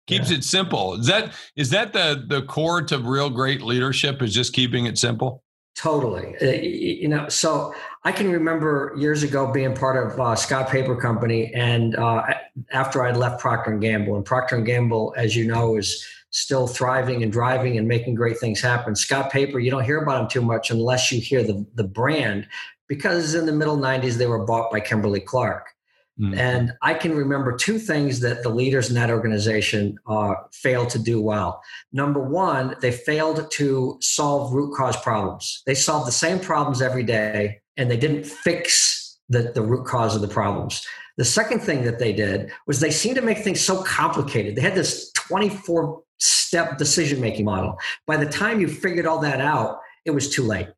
Keeps 0.08 0.30
yeah. 0.30 0.38
it 0.38 0.44
simple. 0.44 0.94
Is 0.94 1.06
that 1.06 1.34
is 1.54 1.70
that 1.70 1.92
the 1.92 2.24
the 2.26 2.42
core 2.42 2.82
to 2.82 2.98
real 2.98 3.30
great 3.30 3.62
leadership? 3.62 4.22
Is 4.22 4.34
just 4.34 4.54
keeping 4.54 4.86
it 4.86 4.98
simple. 4.98 5.44
Totally. 5.76 6.34
Uh, 6.42 6.60
you 6.60 7.06
know, 7.06 7.28
so 7.28 7.72
I 8.02 8.10
can 8.10 8.32
remember 8.32 8.94
years 8.96 9.22
ago 9.22 9.52
being 9.52 9.76
part 9.76 10.02
of 10.02 10.18
uh, 10.18 10.34
Scott 10.34 10.70
Paper 10.70 10.96
Company, 10.96 11.52
and 11.54 11.94
uh, 11.94 12.24
after 12.72 13.04
I'd 13.04 13.16
left 13.16 13.38
Procter 13.38 13.70
and 13.70 13.80
Gamble, 13.80 14.16
and 14.16 14.24
Procter 14.24 14.56
and 14.56 14.66
Gamble, 14.66 15.14
as 15.16 15.36
you 15.36 15.46
know, 15.46 15.76
is 15.76 16.04
still 16.30 16.66
thriving 16.66 17.22
and 17.22 17.30
driving 17.30 17.78
and 17.78 17.86
making 17.86 18.14
great 18.14 18.38
things 18.38 18.60
happen. 18.60 18.96
Scott 18.96 19.30
Paper, 19.30 19.58
you 19.60 19.70
don't 19.70 19.84
hear 19.84 20.02
about 20.02 20.22
him 20.22 20.28
too 20.28 20.42
much 20.42 20.70
unless 20.70 21.12
you 21.12 21.20
hear 21.20 21.42
the, 21.42 21.64
the 21.74 21.84
brand 21.84 22.48
because 22.88 23.34
in 23.34 23.46
the 23.46 23.52
middle 23.52 23.76
90s 23.76 24.14
they 24.14 24.26
were 24.26 24.44
bought 24.44 24.70
by 24.70 24.80
Kimberly 24.80 25.20
Clark. 25.20 25.74
Mm-hmm. 26.20 26.38
And 26.38 26.72
I 26.82 26.94
can 26.94 27.14
remember 27.14 27.56
two 27.56 27.78
things 27.78 28.20
that 28.20 28.42
the 28.42 28.48
leaders 28.48 28.88
in 28.88 28.96
that 28.96 29.10
organization 29.10 29.98
uh, 30.06 30.34
failed 30.52 30.90
to 30.90 30.98
do 30.98 31.20
well. 31.22 31.62
Number 31.92 32.20
one, 32.20 32.74
they 32.80 32.90
failed 32.90 33.50
to 33.52 33.98
solve 34.00 34.52
root 34.52 34.74
cause 34.74 34.96
problems. 34.96 35.62
They 35.64 35.74
solved 35.74 36.08
the 36.08 36.12
same 36.12 36.40
problems 36.40 36.82
every 36.82 37.04
day 37.04 37.60
and 37.76 37.90
they 37.90 37.96
didn't 37.96 38.26
fix 38.26 39.18
the, 39.28 39.52
the 39.54 39.62
root 39.62 39.86
cause 39.86 40.16
of 40.16 40.22
the 40.22 40.28
problems. 40.28 40.84
The 41.18 41.24
second 41.24 41.60
thing 41.60 41.84
that 41.84 41.98
they 41.98 42.12
did 42.12 42.50
was 42.66 42.80
they 42.80 42.90
seemed 42.90 43.16
to 43.16 43.22
make 43.22 43.38
things 43.38 43.60
so 43.60 43.82
complicated. 43.82 44.56
They 44.56 44.62
had 44.62 44.74
this 44.74 45.12
24 45.12 46.02
step 46.18 46.78
decision 46.78 47.20
making 47.20 47.44
model. 47.44 47.76
By 48.06 48.16
the 48.16 48.26
time 48.26 48.60
you 48.60 48.68
figured 48.68 49.06
all 49.06 49.20
that 49.20 49.40
out, 49.40 49.78
it 50.04 50.10
was 50.10 50.30
too 50.30 50.42
late. 50.42 50.68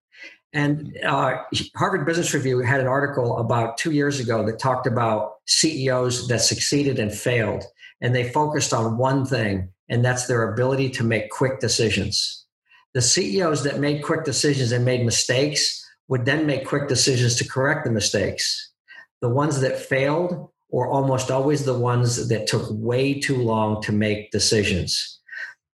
And 0.52 0.98
uh, 1.04 1.42
Harvard 1.76 2.04
Business 2.06 2.34
Review 2.34 2.60
had 2.60 2.80
an 2.80 2.86
article 2.86 3.38
about 3.38 3.78
two 3.78 3.92
years 3.92 4.18
ago 4.18 4.44
that 4.46 4.58
talked 4.58 4.86
about 4.86 5.34
CEOs 5.46 6.26
that 6.28 6.40
succeeded 6.40 6.98
and 6.98 7.12
failed. 7.12 7.64
And 8.00 8.14
they 8.14 8.32
focused 8.32 8.72
on 8.72 8.98
one 8.98 9.24
thing, 9.24 9.68
and 9.88 10.04
that's 10.04 10.26
their 10.26 10.52
ability 10.52 10.90
to 10.90 11.04
make 11.04 11.30
quick 11.30 11.60
decisions. 11.60 12.46
The 12.94 13.02
CEOs 13.02 13.62
that 13.62 13.78
made 13.78 14.02
quick 14.02 14.24
decisions 14.24 14.72
and 14.72 14.84
made 14.84 15.04
mistakes 15.04 15.84
would 16.08 16.24
then 16.24 16.46
make 16.46 16.66
quick 16.66 16.88
decisions 16.88 17.36
to 17.36 17.48
correct 17.48 17.84
the 17.84 17.92
mistakes. 17.92 18.72
The 19.20 19.28
ones 19.28 19.60
that 19.60 19.78
failed 19.78 20.48
were 20.70 20.88
almost 20.88 21.30
always 21.30 21.64
the 21.64 21.78
ones 21.78 22.28
that 22.28 22.48
took 22.48 22.66
way 22.70 23.20
too 23.20 23.36
long 23.36 23.82
to 23.82 23.92
make 23.92 24.32
decisions 24.32 25.19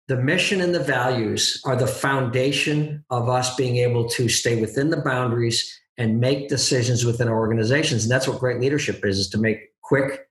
the 0.08 0.16
mission 0.16 0.60
and 0.60 0.74
the 0.74 0.82
values 0.82 1.60
are 1.64 1.76
the 1.76 1.86
foundation 1.86 3.04
of 3.10 3.28
us 3.28 3.54
being 3.56 3.76
able 3.76 4.08
to 4.10 4.28
stay 4.28 4.60
within 4.60 4.90
the 4.90 4.98
boundaries 4.98 5.80
and 5.96 6.20
make 6.20 6.48
decisions 6.48 7.04
within 7.04 7.28
our 7.28 7.38
organizations. 7.38 8.04
And 8.04 8.10
that's 8.10 8.28
what 8.28 8.38
great 8.38 8.60
leadership 8.60 9.04
is 9.04 9.18
is 9.18 9.28
to 9.30 9.38
make 9.38 9.58
quick 9.82 10.28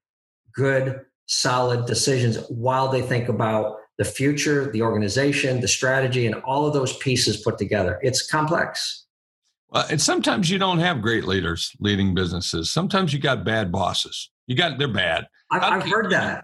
good 0.54 1.02
solid 1.26 1.86
decisions 1.86 2.38
while 2.50 2.90
they 2.90 3.02
think 3.02 3.30
about 3.30 3.78
the 3.98 4.04
future 4.04 4.72
the 4.72 4.82
organization 4.82 5.62
the 5.62 5.68
strategy 5.68 6.26
and 6.26 6.36
all 6.44 6.66
of 6.66 6.74
those 6.74 6.98
pieces 6.98 7.38
put 7.38 7.58
together. 7.58 8.00
It's 8.02 8.26
complex. 8.26 9.06
Well 9.70 9.86
and 9.90 10.02
sometimes 10.02 10.50
you 10.50 10.60
don't 10.60 10.80
have 10.80 11.02
great 11.02 11.26
leaders 11.26 11.72
leading 11.80 12.14
businesses. 12.14 12.72
Sometimes 12.72 13.14
you 13.14 13.20
got 13.20 13.44
bad 13.44 13.72
bosses. 13.72 14.30
You 14.48 14.56
got 14.56 14.78
they're 14.78 14.88
bad. 14.88 15.28
I've, 15.52 15.64
I've 15.64 15.90
heard 15.90 16.12
that? 16.12 16.44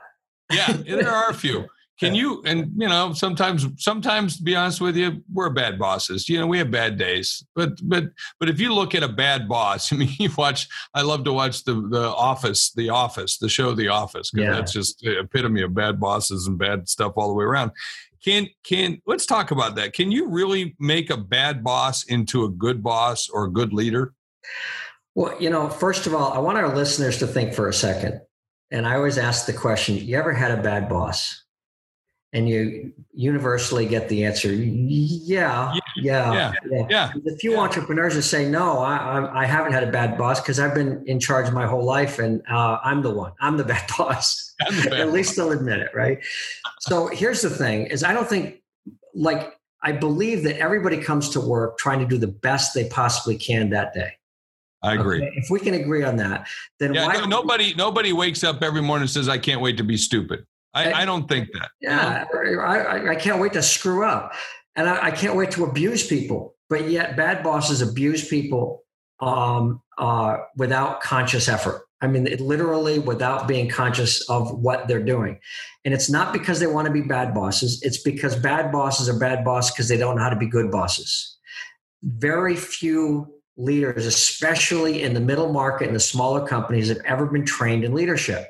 yeah 0.52 0.72
there 0.72 1.10
are 1.10 1.30
a 1.30 1.34
few 1.34 1.68
can 2.00 2.16
you 2.16 2.42
and 2.46 2.72
you 2.78 2.88
know 2.88 3.12
sometimes 3.14 3.68
sometimes 3.78 4.38
to 4.38 4.44
be 4.44 4.56
honest 4.56 4.80
with 4.80 4.96
you 4.96 5.22
we're 5.32 5.50
bad 5.50 5.78
bosses. 5.78 6.30
You 6.30 6.40
know 6.40 6.48
we 6.48 6.58
have 6.60 6.72
bad 6.72 6.98
days, 6.98 7.46
but 7.56 7.72
but 7.84 8.06
but 8.40 8.50
if 8.50 8.60
you 8.60 8.74
look 8.74 8.96
at 8.96 9.04
a 9.04 9.08
bad 9.08 9.50
boss, 9.50 9.92
I 9.94 9.98
mean 9.98 10.10
you 10.18 10.30
watch. 10.38 10.68
I 10.94 11.02
love 11.02 11.24
to 11.26 11.34
watch 11.34 11.64
the 11.66 11.74
the 11.90 12.10
Office, 12.10 12.72
the 12.72 12.90
Office, 12.90 13.38
the 13.38 13.50
show 13.50 13.74
The 13.74 13.90
Office 13.90 14.32
because 14.32 14.46
yeah. 14.46 14.54
that's 14.54 14.72
just 14.72 15.00
the 15.00 15.20
epitome 15.20 15.62
of 15.62 15.74
bad 15.74 16.00
bosses 16.00 16.48
and 16.48 16.58
bad 16.58 16.88
stuff 16.88 17.14
all 17.18 17.28
the 17.28 17.34
way 17.34 17.46
around. 17.46 17.72
Can 18.24 18.48
can 18.64 19.02
let's 19.06 19.26
talk 19.26 19.52
about 19.52 19.76
that. 19.76 19.94
Can 19.94 20.12
you 20.12 20.28
really 20.28 20.76
make 20.80 21.10
a 21.10 21.18
bad 21.18 21.64
boss 21.64 22.04
into 22.06 22.46
a 22.46 22.50
good 22.50 22.82
boss 22.82 23.30
or 23.30 23.46
a 23.46 23.52
good 23.52 23.74
leader? 23.74 24.14
Well, 25.16 25.36
you 25.42 25.50
know, 25.50 25.68
first 25.68 26.08
of 26.08 26.14
all, 26.14 26.32
I 26.32 26.40
want 26.40 26.58
our 26.58 26.74
listeners 26.74 27.18
to 27.20 27.28
think 27.28 27.54
for 27.54 27.68
a 27.68 27.74
second. 27.74 28.22
And 28.72 28.88
I 28.88 28.96
always 28.96 29.18
ask 29.18 29.46
the 29.46 29.54
question, 29.54 29.98
you 29.98 30.18
ever 30.18 30.32
had 30.32 30.52
a 30.52 30.62
bad 30.62 30.88
boss? 30.88 31.44
And 32.34 32.48
you 32.48 32.94
universally 33.14 33.86
get 33.86 34.08
the 34.10 34.24
answer 34.24 34.54
yeah 34.54 35.74
yeah 35.96 36.34
yeah, 36.34 36.54
yeah. 36.70 36.86
yeah. 36.90 37.12
a 37.28 37.36
few 37.38 37.54
yeah. 37.54 37.60
entrepreneurs 37.60 38.16
that 38.16 38.22
say 38.22 38.48
no 38.48 38.80
I, 38.80 39.44
I 39.44 39.46
haven't 39.46 39.74
had 39.74 39.84
a 39.84 39.92
bad 39.92 40.18
boss 40.18 40.40
because 40.40 40.60
i've 40.60 40.76
been 40.76 41.04
in 41.08 41.20
charge 41.20 41.52
my 41.52 41.66
whole 41.66 41.84
life 41.84 42.20
and 42.20 42.42
uh, 42.50 42.80
i'm 42.84 43.02
the 43.02 43.14
one 43.14 43.34
i'm 43.42 43.58
the 43.58 43.64
bad 43.64 43.90
boss 43.98 44.54
the 44.84 44.90
bad 44.90 45.00
at 45.00 45.12
least 45.12 45.36
they'll 45.36 45.52
admit 45.52 45.80
it 45.80 45.92
right 45.94 46.20
so 46.82 47.08
here's 47.08 47.42
the 47.42 47.50
thing 47.50 47.88
is 47.88 48.04
i 48.04 48.14
don't 48.14 48.30
think 48.30 48.62
like 49.16 49.58
i 49.82 49.92
believe 49.92 50.44
that 50.44 50.58
everybody 50.58 50.98
comes 50.98 51.30
to 51.30 51.40
work 51.40 51.78
trying 51.78 52.00
to 52.00 52.06
do 52.06 52.18
the 52.18 52.28
best 52.28 52.74
they 52.74 52.88
possibly 52.90 53.38
can 53.38 53.70
that 53.70 53.94
day 53.94 54.14
I 54.82 54.94
agree. 54.94 55.18
Okay? 55.18 55.34
If 55.36 55.50
we 55.50 55.60
can 55.60 55.74
agree 55.74 56.04
on 56.04 56.16
that, 56.18 56.48
then 56.80 56.94
yeah, 56.94 57.06
why 57.06 57.26
nobody 57.26 57.74
nobody 57.74 58.14
wakes 58.14 58.46
up 58.46 58.64
every 58.64 58.82
morning 58.82 59.02
and 59.02 59.10
says, 59.10 59.28
"I 59.28 59.38
can't 59.38 59.60
wait 59.60 59.76
to 59.76 59.84
be 59.84 59.98
stupid." 59.98 60.46
I, 60.74 60.94
I 60.94 61.06
don't 61.06 61.28
think 61.28 61.50
that. 61.54 61.70
Yeah, 61.82 62.26
I, 62.62 63.10
I 63.10 63.16
can't 63.16 63.40
wait 63.40 63.54
to 63.54 63.64
screw 63.64 64.06
up, 64.06 64.34
and 64.76 64.88
I, 64.88 65.08
I, 65.08 65.12
can't 65.12 65.36
wait 65.36 65.52
to 65.52 65.66
abuse 65.66 66.06
people. 66.06 66.56
But 66.70 66.90
yet, 66.90 67.18
bad 67.18 67.44
bosses 67.44 67.82
abuse 67.82 68.28
people 68.28 68.84
um, 69.20 69.82
uh, 69.98 70.38
without 70.56 71.02
conscious 71.02 71.48
effort. 71.48 71.84
I 72.02 72.08
mean, 72.08 72.28
it 72.28 72.40
literally 72.40 73.00
without 73.00 73.48
being 73.48 73.68
conscious 73.68 74.28
of 74.30 74.58
what 74.60 74.88
they're 74.88 75.04
doing. 75.04 75.40
And 75.84 75.94
it's 75.94 76.10
not 76.10 76.32
because 76.32 76.60
they 76.60 76.68
want 76.68 76.88
to 76.88 76.94
be 76.94 77.02
bad 77.02 77.34
bosses, 77.34 77.82
it's 77.84 78.02
because 78.02 78.36
bad 78.36 78.72
bosses 78.72 79.10
are 79.10 79.20
bad 79.20 79.44
bosses 79.44 79.72
because 79.72 79.90
they 79.90 79.98
don't 79.98 80.16
know 80.16 80.24
how 80.24 80.30
to 80.30 80.36
be 80.36 80.48
good 80.48 80.72
bosses. 80.72 81.38
Very 82.04 82.56
few 82.56 83.28
leaders, 83.58 84.06
especially 84.06 85.02
in 85.04 85.14
the 85.14 85.20
middle 85.20 85.52
market 85.52 85.88
and 85.88 85.96
the 85.96 86.00
smaller 86.00 86.48
companies, 86.48 86.88
have 86.88 87.02
ever 87.04 87.26
been 87.26 87.46
trained 87.46 87.84
in 87.84 87.94
leadership. 87.94 88.48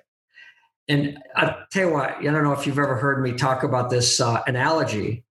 And 0.89 1.19
I'll 1.35 1.55
tell 1.71 1.87
you 1.87 1.93
what, 1.93 2.17
I 2.17 2.23
don't 2.23 2.43
know 2.43 2.51
if 2.51 2.65
you've 2.65 2.79
ever 2.79 2.95
heard 2.95 3.21
me 3.21 3.33
talk 3.33 3.61
about 3.61 3.91
this 3.91 4.19
uh, 4.19 4.41
analogy, 4.47 5.23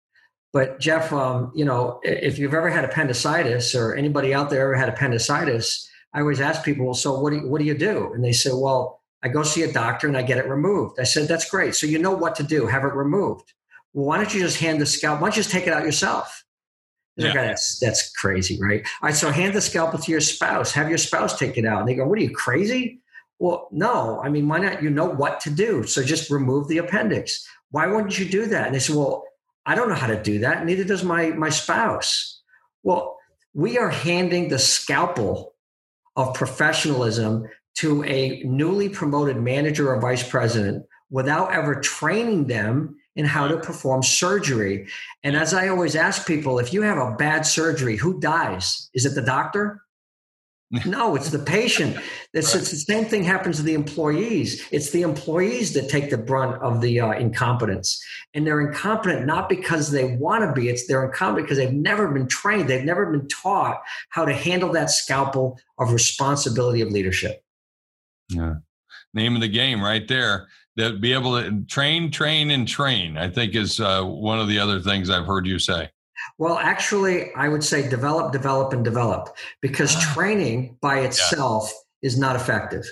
but 0.53 0.79
Jeff, 0.79 1.13
um, 1.13 1.53
you 1.55 1.65
know, 1.65 2.01
if 2.05 2.39
you've 2.39 2.55
ever 2.55 2.71
had 2.71 2.85
appendicitis 2.85 3.75
or 3.75 3.95
anybody 3.95 4.33
out 4.33 4.51
there 4.51 4.63
ever 4.63 4.77
had 4.77 4.89
appendicitis, 4.89 5.89
I 6.15 6.21
always 6.21 6.41
ask 6.41 6.65
people, 6.65 6.87
well, 6.87 6.95
so 6.95 7.19
what 7.21 7.31
do 7.31 7.37
you, 7.37 7.49
what 7.49 7.59
do 7.59 7.65
you 7.65 7.77
do? 7.77 8.13
And 8.15 8.25
they 8.25 8.33
say, 8.33 8.51
well, 8.53 9.03
I 9.23 9.29
go 9.29 9.43
see 9.43 9.65
a 9.65 9.73
doctor 9.73 10.07
and 10.07 10.17
I 10.17 10.23
get 10.23 10.39
it 10.39 10.49
removed. 10.49 11.01
I 11.01 11.03
said, 11.03 11.27
that's 11.27 11.51
great. 11.51 11.75
So 11.75 11.89
you 11.89 11.99
know 11.99 12.13
what 12.13 12.37
to 12.37 12.45
do, 12.45 12.67
have 12.67 12.85
it 12.85 12.95
removed. 12.95 13.53
Well, 13.93 14.07
why 14.07 14.17
don't 14.17 14.33
you 14.33 14.41
just 14.41 14.61
hand 14.61 14.81
the 14.81 14.87
scalp? 14.87 15.21
Why 15.21 15.27
don't 15.27 15.37
you 15.37 15.43
just 15.43 15.51
take 15.51 15.67
it 15.67 15.73
out 15.73 15.83
yourself? 15.83 16.45
Yeah. 17.17 17.33
that's 17.33 17.81
that's 17.81 18.13
crazy, 18.13 18.61
right? 18.63 18.87
All 19.03 19.09
right, 19.09 19.15
so 19.15 19.33
hand 19.33 19.53
the 19.53 19.61
scalpel 19.61 19.99
to 19.99 20.13
your 20.13 20.21
spouse. 20.21 20.71
Have 20.71 20.89
your 20.89 20.99
spouse 20.99 21.37
take 21.37 21.59
it 21.59 21.67
out. 21.67 21.81
And 21.81 21.89
they 21.89 21.97
go, 21.97 22.07
"What 22.07 22.17
are 22.17 22.23
you 22.23 22.31
crazy?" 22.31 23.01
Well, 23.39 23.69
no. 23.71 24.21
I 24.23 24.29
mean, 24.29 24.49
why 24.49 24.59
not? 24.59 24.83
You 24.83 24.91
know 24.91 25.09
what 25.09 25.41
to 25.41 25.51
do, 25.51 25.85
so 25.85 26.03
just 26.03 26.31
remove 26.31 26.69
the 26.69 26.79
appendix. 26.79 27.47
Why 27.71 27.87
wouldn't 27.87 28.19
you 28.19 28.29
do 28.29 28.47
that? 28.47 28.67
And 28.67 28.75
they 28.75 28.81
say, 28.81 28.95
"Well, 28.95 29.25
I 29.67 29.75
don't 29.75 29.89
know 29.89 29.95
how 29.95 30.09
to 30.09 30.23
do 30.23 30.41
that. 30.41 30.65
Neither 30.65 30.85
does 30.85 31.05
my 31.05 31.31
my 31.31 31.49
spouse." 31.49 32.43
Well, 32.83 33.17
we 33.55 33.79
are 33.79 33.91
handing 33.91 34.49
the 34.49 34.59
scalpel 34.59 35.55
of 36.17 36.35
professionalism 36.35 37.47
to 37.77 38.03
a 38.05 38.43
newly 38.45 38.89
promoted 38.89 39.37
manager 39.41 39.93
or 39.93 40.01
vice 40.01 40.29
president 40.29 40.85
without 41.11 41.53
ever 41.53 41.77
training 41.77 42.49
them 42.49 42.97
in 43.15 43.25
how 43.25 43.49
to 43.49 43.57
perform 43.59 44.03
surgery. 44.03 44.87
And 45.23 45.37
as 45.37 45.55
I 45.55 45.69
always 45.69 45.97
ask 45.97 46.27
people, 46.27 46.59
if 46.59 46.73
you 46.73 46.83
have 46.83 46.99
a 46.99 47.17
bad 47.17 47.47
surgery, 47.47 47.97
who 47.97 48.21
dies? 48.21 48.91
Is 48.95 49.07
it 49.07 49.15
the 49.15 49.23
doctor? 49.23 49.83
No, 50.85 51.17
it's 51.17 51.31
the 51.31 51.39
patient. 51.39 51.97
It's, 52.35 52.55
right. 52.55 52.61
it's, 52.61 52.71
the 52.71 52.77
same 52.77 53.07
thing 53.07 53.25
happens 53.25 53.57
to 53.57 53.63
the 53.63 53.73
employees. 53.73 54.67
It's 54.71 54.91
the 54.91 55.01
employees 55.01 55.73
that 55.73 55.89
take 55.89 56.11
the 56.11 56.19
brunt 56.19 56.61
of 56.63 56.83
the 56.83 57.01
uh, 57.01 57.13
incompetence, 57.13 58.03
and 58.35 58.47
they're 58.47 58.61
incompetent 58.61 59.25
not 59.25 59.49
because 59.49 59.91
they 59.91 60.17
want 60.17 60.45
to 60.45 60.53
be. 60.53 60.69
It's 60.69 60.87
they're 60.87 61.05
incompetent 61.05 61.47
because 61.47 61.57
they've 61.57 61.73
never 61.73 62.09
been 62.09 62.29
trained. 62.29 62.69
They've 62.69 62.85
never 62.85 63.11
been 63.11 63.27
taught 63.29 63.81
how 64.11 64.27
to 64.27 64.35
handle 64.35 64.71
that 64.73 64.91
scalpel 64.91 65.59
of 65.79 65.93
responsibility 65.93 66.83
of 66.83 66.91
leadership. 66.91 67.43
Yeah, 68.29 68.57
name 69.15 69.37
of 69.37 69.41
the 69.41 69.49
game 69.49 69.83
right 69.83 70.07
there. 70.07 70.49
That 70.77 71.01
be 71.01 71.15
able 71.15 71.41
to 71.41 71.65
train, 71.65 72.11
train, 72.11 72.51
and 72.51 72.69
train. 72.69 73.17
I 73.17 73.31
think 73.31 73.55
is 73.57 73.81
uh, 73.81 74.05
one 74.05 74.39
of 74.39 74.49
the 74.49 74.59
other 74.59 74.81
things 74.81 75.09
I've 75.09 75.27
heard 75.27 75.47
you 75.47 75.59
say. 75.59 75.91
Well, 76.37 76.59
actually, 76.59 77.33
I 77.35 77.49
would 77.49 77.65
say 77.65 77.89
develop, 77.89 78.33
develop, 78.33 78.73
and 78.73 78.85
develop 78.85 79.37
because 79.61 79.95
ah. 79.97 80.13
training 80.15 80.77
by 80.81 81.01
itself 81.01 81.73
yeah. 82.03 82.09
is 82.09 82.19
not 82.19 82.37
effective. 82.37 82.85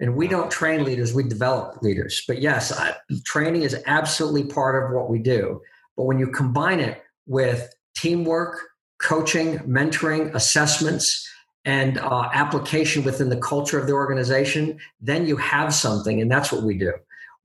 And 0.00 0.16
we 0.16 0.28
don't 0.28 0.50
train 0.50 0.84
leaders, 0.84 1.14
we 1.14 1.22
develop 1.22 1.82
leaders. 1.82 2.22
But 2.26 2.40
yes, 2.40 2.72
I, 2.72 2.94
training 3.24 3.62
is 3.62 3.80
absolutely 3.86 4.44
part 4.44 4.82
of 4.82 4.94
what 4.94 5.08
we 5.08 5.18
do. 5.18 5.60
But 5.96 6.04
when 6.04 6.18
you 6.18 6.28
combine 6.28 6.80
it 6.80 7.02
with 7.26 7.72
teamwork, 7.94 8.58
coaching, 9.00 9.58
mentoring, 9.60 10.34
assessments, 10.34 11.28
and 11.64 11.98
uh, 11.98 12.28
application 12.32 13.04
within 13.04 13.30
the 13.30 13.36
culture 13.36 13.78
of 13.78 13.86
the 13.86 13.92
organization, 13.92 14.78
then 15.00 15.26
you 15.26 15.36
have 15.36 15.72
something. 15.72 16.20
And 16.20 16.30
that's 16.30 16.52
what 16.52 16.62
we 16.62 16.76
do. 16.76 16.92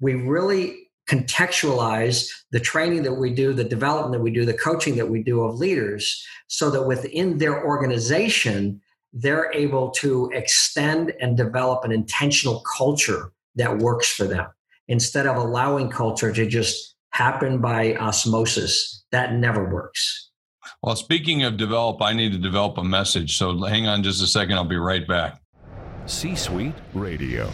We 0.02 0.16
really 0.16 0.89
contextualize 1.10 2.30
the 2.52 2.60
training 2.60 3.04
that 3.04 3.16
we 3.16 3.34
do, 3.34 3.54
the 3.54 3.64
development 3.64 4.14
that 4.14 4.22
we 4.22 4.32
do, 4.32 4.46
the 4.46 4.54
coaching 4.54 4.96
that 4.98 5.10
we 5.10 5.24
do 5.24 5.42
of 5.42 5.56
leaders, 5.56 6.24
so 6.48 6.70
that 6.70 6.84
within 6.84 7.40
their 7.40 7.66
organization, 7.66 8.80
they're 9.12 9.52
able 9.54 9.90
to 9.90 10.30
extend 10.34 11.14
and 11.20 11.36
develop 11.36 11.84
an 11.84 11.92
intentional 11.92 12.64
culture 12.78 13.32
that 13.56 13.80
works 13.80 14.08
for 14.08 14.26
them 14.26 14.48
instead 14.88 15.26
of 15.26 15.36
allowing 15.36 15.90
culture 15.90 16.32
to 16.32 16.46
just 16.46 16.96
happen 17.12 17.60
by 17.60 17.96
osmosis. 17.96 19.04
That 19.12 19.34
never 19.34 19.74
works. 19.74 20.30
Well, 20.84 20.96
speaking 20.96 21.44
of 21.44 21.58
develop, 21.58 22.02
I 22.02 22.14
need 22.14 22.32
to 22.34 22.38
develop 22.38 22.78
a 22.78 22.84
message. 22.84 23.38
So 23.38 23.58
hang 23.64 23.88
on 23.88 24.04
just 24.04 24.22
a 24.22 24.28
second. 24.28 24.54
I'll 24.54 24.64
be 24.64 24.78
right 24.78 25.08
back. 25.08 25.42
C 26.06 26.36
Suite 26.36 26.76
Radio. 26.94 27.50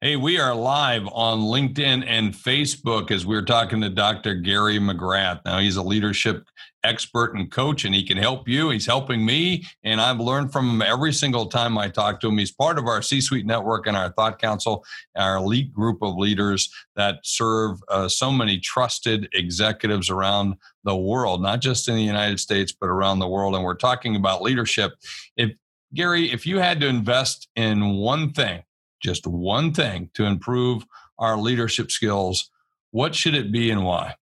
Hey, 0.00 0.14
we 0.14 0.38
are 0.38 0.54
live 0.54 1.08
on 1.10 1.40
LinkedIn 1.40 2.04
and 2.06 2.32
Facebook 2.32 3.10
as 3.10 3.26
we're 3.26 3.44
talking 3.44 3.80
to 3.80 3.90
Dr. 3.90 4.36
Gary 4.36 4.78
McGrath. 4.78 5.40
Now, 5.44 5.58
he's 5.58 5.74
a 5.74 5.82
leadership 5.82 6.46
expert 6.84 7.34
and 7.34 7.50
coach, 7.50 7.84
and 7.84 7.92
he 7.92 8.06
can 8.06 8.16
help 8.16 8.46
you. 8.46 8.70
He's 8.70 8.86
helping 8.86 9.26
me, 9.26 9.64
and 9.82 10.00
I've 10.00 10.20
learned 10.20 10.52
from 10.52 10.70
him 10.70 10.82
every 10.82 11.12
single 11.12 11.46
time 11.46 11.76
I 11.76 11.88
talk 11.88 12.20
to 12.20 12.28
him. 12.28 12.38
He's 12.38 12.52
part 12.52 12.78
of 12.78 12.86
our 12.86 13.02
C 13.02 13.20
Suite 13.20 13.44
network 13.44 13.88
and 13.88 13.96
our 13.96 14.12
Thought 14.12 14.38
Council, 14.38 14.84
our 15.16 15.38
elite 15.38 15.72
group 15.72 16.00
of 16.00 16.14
leaders 16.14 16.72
that 16.94 17.16
serve 17.24 17.80
uh, 17.88 18.08
so 18.08 18.30
many 18.30 18.60
trusted 18.60 19.28
executives 19.32 20.10
around 20.10 20.54
the 20.84 20.96
world, 20.96 21.42
not 21.42 21.60
just 21.60 21.88
in 21.88 21.96
the 21.96 22.02
United 22.04 22.38
States, 22.38 22.70
but 22.70 22.86
around 22.86 23.18
the 23.18 23.26
world. 23.26 23.56
And 23.56 23.64
we're 23.64 23.74
talking 23.74 24.14
about 24.14 24.42
leadership. 24.42 24.92
If 25.36 25.56
Gary, 25.92 26.30
if 26.30 26.46
you 26.46 26.58
had 26.58 26.80
to 26.82 26.86
invest 26.86 27.48
in 27.56 27.96
one 27.96 28.32
thing, 28.32 28.62
just 29.00 29.26
one 29.26 29.72
thing 29.72 30.10
to 30.14 30.24
improve 30.24 30.84
our 31.18 31.36
leadership 31.36 31.90
skills, 31.90 32.50
what 32.90 33.14
should 33.14 33.34
it 33.34 33.52
be 33.52 33.70
and 33.70 33.84
why? 33.84 34.14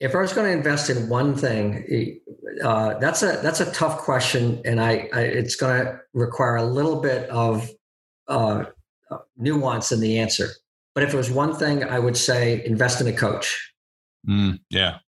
If 0.00 0.14
I 0.14 0.20
was 0.20 0.32
going 0.32 0.50
to 0.50 0.56
invest 0.56 0.90
in 0.90 1.08
one 1.08 1.34
thing, 1.34 2.20
uh, 2.64 2.98
that's 2.98 3.22
a 3.22 3.38
that's 3.42 3.60
a 3.60 3.70
tough 3.72 3.98
question, 3.98 4.62
and 4.64 4.80
I, 4.80 5.08
I 5.12 5.20
it's 5.22 5.56
going 5.56 5.84
to 5.84 6.00
require 6.14 6.56
a 6.56 6.64
little 6.64 7.00
bit 7.00 7.28
of 7.28 7.68
uh, 8.28 8.64
nuance 9.36 9.92
in 9.92 10.00
the 10.00 10.18
answer. 10.18 10.48
But 10.94 11.04
if 11.04 11.12
it 11.14 11.16
was 11.16 11.30
one 11.30 11.54
thing, 11.54 11.84
I 11.84 11.98
would 11.98 12.16
say 12.16 12.64
invest 12.64 13.00
in 13.00 13.06
a 13.08 13.12
coach. 13.12 13.72
Mm, 14.28 14.60
yeah, 14.70 14.98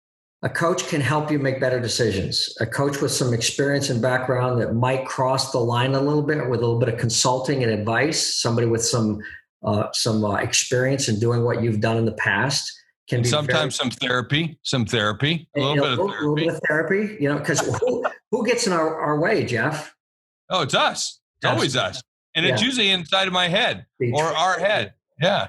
a 0.43 0.49
coach 0.49 0.89
can 0.89 1.01
help 1.01 1.31
you 1.31 1.39
make 1.39 1.61
better 1.61 1.79
decisions. 1.79 2.53
A 2.61 2.67
coach 2.67 3.01
with 3.01 3.13
some 3.13 3.33
experience 3.33 3.91
and 3.91 4.03
background 4.03 4.61
that 4.61 4.75
might 4.75 5.07
cross 5.07 5.53
the 5.53 5.59
line 5.59 5.95
a 5.95 6.01
little 6.01 6.23
bit 6.23 6.39
with 6.49 6.61
a 6.61 6.63
little 6.63 6.81
bit 6.81 6.89
of 6.89 6.99
consulting 6.99 7.63
and 7.63 7.73
advice. 7.73 8.41
Somebody 8.41 8.67
with 8.67 8.85
some 8.85 9.21
uh, 9.65 9.87
some 9.93 10.25
uh, 10.25 10.35
experience 10.37 11.09
in 11.09 11.21
doing 11.21 11.45
what 11.45 11.63
you've 11.63 11.81
done 11.81 11.97
in 11.97 12.05
the 12.05 12.13
past 12.13 12.73
can 13.09 13.19
and 13.19 13.23
be 13.23 13.29
sometimes 13.29 13.79
very, 13.79 13.91
some 13.91 13.91
therapy, 13.91 14.59
some 14.63 14.85
therapy, 14.85 15.49
a 15.55 15.61
little, 15.61 15.77
bit, 15.77 15.93
of 15.93 15.99
therapy. 15.99 16.19
little 16.19 16.35
bit 16.35 16.49
of 16.49 16.61
therapy. 16.67 17.17
You 17.21 17.29
know, 17.29 17.39
because 17.39 17.61
who, 17.81 18.05
who 18.33 18.45
gets 18.45 18.67
in 18.67 18.73
our, 18.73 19.01
our 19.01 19.21
way, 19.21 19.45
Jeff? 19.45 19.95
Oh, 20.51 20.63
it's 20.63 20.75
us. 20.75 21.21
It's 21.41 21.51
always 21.51 21.77
us, 21.77 22.03
and 22.35 22.45
yeah. 22.45 22.53
it's 22.53 22.63
usually 22.63 22.91
inside 22.91 23.29
of 23.29 23.33
my 23.33 23.47
head 23.47 23.87
or 24.13 24.25
our 24.25 24.59
head. 24.59 24.95
Yeah. 25.21 25.49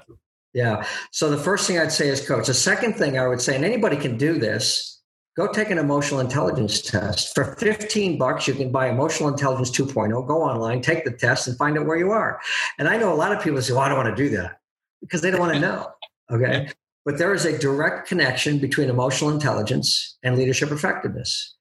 Yeah. 0.54 0.86
So 1.10 1.28
the 1.28 1.36
first 1.36 1.66
thing 1.66 1.78
I'd 1.78 1.92
say 1.92 2.08
is 2.08 2.26
coach. 2.26 2.46
The 2.46 2.54
second 2.54 2.94
thing 2.94 3.18
I 3.18 3.26
would 3.26 3.40
say, 3.40 3.56
and 3.56 3.64
anybody 3.64 3.96
can 3.96 4.16
do 4.16 4.38
this, 4.38 5.02
go 5.36 5.48
take 5.48 5.70
an 5.70 5.78
emotional 5.78 6.20
intelligence 6.20 6.80
test. 6.80 7.34
For 7.34 7.56
15 7.56 8.18
bucks, 8.18 8.46
you 8.46 8.54
can 8.54 8.70
buy 8.70 8.88
Emotional 8.88 9.28
Intelligence 9.28 9.70
2.0. 9.72 10.26
Go 10.28 10.42
online, 10.42 10.80
take 10.80 11.04
the 11.04 11.10
test, 11.10 11.48
and 11.48 11.58
find 11.58 11.76
out 11.76 11.86
where 11.86 11.96
you 11.96 12.12
are. 12.12 12.40
And 12.78 12.88
I 12.88 12.96
know 12.96 13.12
a 13.12 13.16
lot 13.16 13.32
of 13.32 13.42
people 13.42 13.60
say, 13.60 13.72
well, 13.72 13.82
I 13.82 13.88
don't 13.88 13.98
want 13.98 14.16
to 14.16 14.22
do 14.22 14.34
that 14.36 14.60
because 15.00 15.20
they 15.20 15.32
don't 15.32 15.40
want 15.40 15.54
to 15.54 15.60
know. 15.60 15.90
Okay. 16.30 16.70
But 17.04 17.18
there 17.18 17.34
is 17.34 17.44
a 17.44 17.58
direct 17.58 18.08
connection 18.08 18.58
between 18.58 18.88
emotional 18.88 19.30
intelligence 19.30 20.16
and 20.22 20.38
leadership 20.38 20.70
effectiveness. 20.70 21.56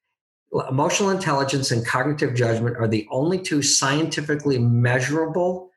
Emotional 0.69 1.09
intelligence 1.09 1.71
and 1.71 1.85
cognitive 1.85 2.35
judgment 2.35 2.77
are 2.77 2.87
the 2.87 3.07
only 3.11 3.39
two 3.39 3.63
scientifically 3.63 4.59
measurable 4.59 5.71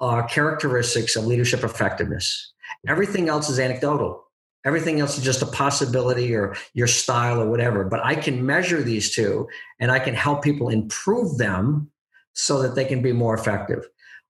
uh, 0.00 0.26
characteristics 0.26 1.14
of 1.14 1.26
leadership 1.26 1.62
effectiveness. 1.62 2.53
Everything 2.86 3.28
else 3.28 3.48
is 3.48 3.58
anecdotal. 3.58 4.24
Everything 4.64 5.00
else 5.00 5.18
is 5.18 5.24
just 5.24 5.42
a 5.42 5.46
possibility 5.46 6.34
or 6.34 6.56
your 6.72 6.86
style 6.86 7.40
or 7.40 7.50
whatever. 7.50 7.84
But 7.84 8.04
I 8.04 8.14
can 8.14 8.46
measure 8.46 8.82
these 8.82 9.14
two 9.14 9.46
and 9.78 9.90
I 9.90 9.98
can 9.98 10.14
help 10.14 10.42
people 10.42 10.70
improve 10.70 11.36
them 11.36 11.90
so 12.32 12.62
that 12.62 12.74
they 12.74 12.84
can 12.84 13.02
be 13.02 13.12
more 13.12 13.34
effective. 13.34 13.86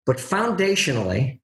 But 0.07 0.16
foundationally, 0.16 1.40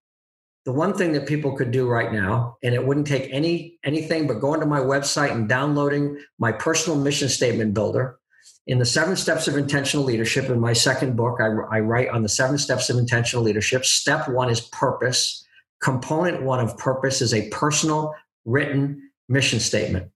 the 0.64 0.72
one 0.72 0.94
thing 0.94 1.12
that 1.12 1.28
people 1.28 1.56
could 1.56 1.70
do 1.70 1.88
right 1.88 2.12
now, 2.12 2.56
and 2.62 2.74
it 2.74 2.84
wouldn't 2.84 3.06
take 3.06 3.28
any 3.30 3.78
anything 3.84 4.26
but 4.26 4.40
going 4.40 4.58
to 4.60 4.66
my 4.66 4.80
website 4.80 5.30
and 5.30 5.48
downloading 5.48 6.20
my 6.38 6.50
personal 6.50 6.98
mission 6.98 7.28
statement 7.28 7.72
builder. 7.72 8.18
In 8.66 8.80
the 8.80 8.84
seven 8.84 9.14
steps 9.14 9.46
of 9.46 9.56
intentional 9.56 10.04
leadership, 10.04 10.50
in 10.50 10.58
my 10.58 10.72
second 10.72 11.16
book, 11.16 11.38
I, 11.40 11.76
I 11.76 11.80
write 11.80 12.08
on 12.08 12.24
the 12.24 12.28
seven 12.28 12.58
steps 12.58 12.90
of 12.90 12.98
intentional 12.98 13.44
leadership. 13.44 13.84
Step 13.84 14.28
one 14.28 14.50
is 14.50 14.60
purpose. 14.60 15.45
Component 15.86 16.42
one 16.42 16.58
of 16.58 16.76
purpose 16.78 17.22
is 17.22 17.32
a 17.32 17.48
personal 17.50 18.12
written 18.44 19.08
mission 19.28 19.60
statement. 19.60 20.10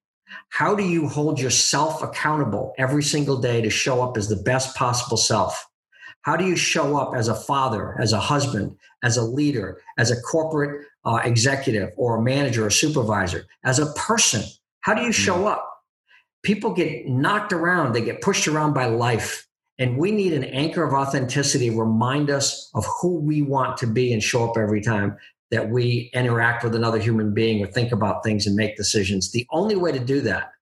How 0.49 0.75
do 0.75 0.83
you 0.83 1.07
hold 1.07 1.39
yourself 1.39 2.03
accountable 2.03 2.75
every 2.77 3.05
single 3.05 3.37
day 3.37 3.63
to 3.63 3.71
show 3.71 4.03
up 4.03 4.17
as 4.17 4.29
the 4.29 4.43
best 4.43 4.75
possible 4.75 5.17
self? 5.17 5.65
How 6.23 6.35
do 6.35 6.45
you 6.45 6.57
show 6.57 6.97
up 6.97 7.15
as 7.15 7.29
a 7.29 7.37
father, 7.37 7.97
as 8.01 8.13
a 8.13 8.19
husband, 8.19 8.77
as 9.05 9.17
a 9.17 9.23
leader, 9.23 9.81
as 9.97 10.11
a 10.11 10.21
corporate 10.23 10.87
uh, 11.05 11.21
executive 11.23 11.91
or 11.97 12.17
a 12.17 12.21
manager 12.21 12.67
or 12.67 12.71
supervisor, 12.71 13.47
as 13.63 13.79
a 13.79 13.93
person? 13.93 14.43
How 14.81 14.95
do 14.95 15.03
you 15.03 15.13
show 15.13 15.37
mm. 15.37 15.53
up? 15.53 15.71
People 16.43 16.75
get 16.75 17.07
knocked 17.07 17.53
around, 17.53 17.93
they 17.93 18.03
get 18.03 18.23
pushed 18.23 18.49
around 18.49 18.73
by 18.73 18.87
life. 18.87 19.47
And 19.79 19.97
we 19.97 20.11
need 20.11 20.33
an 20.33 20.45
anchor 20.45 20.83
of 20.83 20.93
authenticity 20.93 21.71
remind 21.71 22.29
us 22.29 22.71
of 22.75 22.85
who 23.01 23.21
we 23.21 23.41
want 23.41 23.77
to 23.79 23.87
be 23.87 24.13
and 24.13 24.21
show 24.21 24.51
up 24.51 24.59
every 24.59 24.81
time 24.81 25.17
that 25.51 25.71
we 25.71 26.11
interact 26.15 26.63
with 26.63 26.75
another 26.75 26.99
human 26.99 27.35
being 27.35 27.63
or 27.63 27.67
think 27.67 27.93
about 27.93 28.23
things 28.23 28.47
and 28.47 28.55
make 28.57 28.77
decisions. 28.77 29.33
The 29.33 29.47
only 29.51 29.77
way 29.77 29.93
to 29.93 29.99
do 29.99 30.21
that 30.23 30.53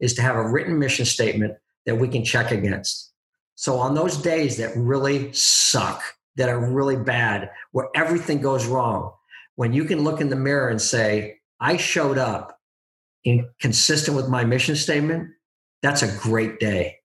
is 0.00 0.14
to 0.14 0.22
have 0.22 0.36
a 0.36 0.48
written 0.48 0.78
mission 0.78 1.04
statement 1.04 1.54
that 1.86 1.96
we 1.96 2.08
can 2.08 2.24
check 2.24 2.50
against. 2.50 3.12
So 3.54 3.78
on 3.78 3.94
those 3.94 4.16
days 4.16 4.56
that 4.58 4.76
really 4.76 5.32
suck, 5.32 6.02
that 6.36 6.48
are 6.48 6.58
really 6.58 6.96
bad, 6.96 7.50
where 7.72 7.88
everything 7.94 8.40
goes 8.40 8.66
wrong, 8.66 9.12
when 9.54 9.72
you 9.72 9.84
can 9.84 10.02
look 10.02 10.20
in 10.20 10.28
the 10.28 10.36
mirror 10.36 10.68
and 10.68 10.82
say, 10.82 11.38
I 11.60 11.76
showed 11.76 12.18
up 12.18 12.58
in 13.22 13.48
consistent 13.60 14.16
with 14.16 14.28
my 14.28 14.44
mission 14.44 14.74
statement, 14.74 15.30
that's 15.80 16.02
a 16.02 16.18
great 16.18 16.58
day. 16.58 16.98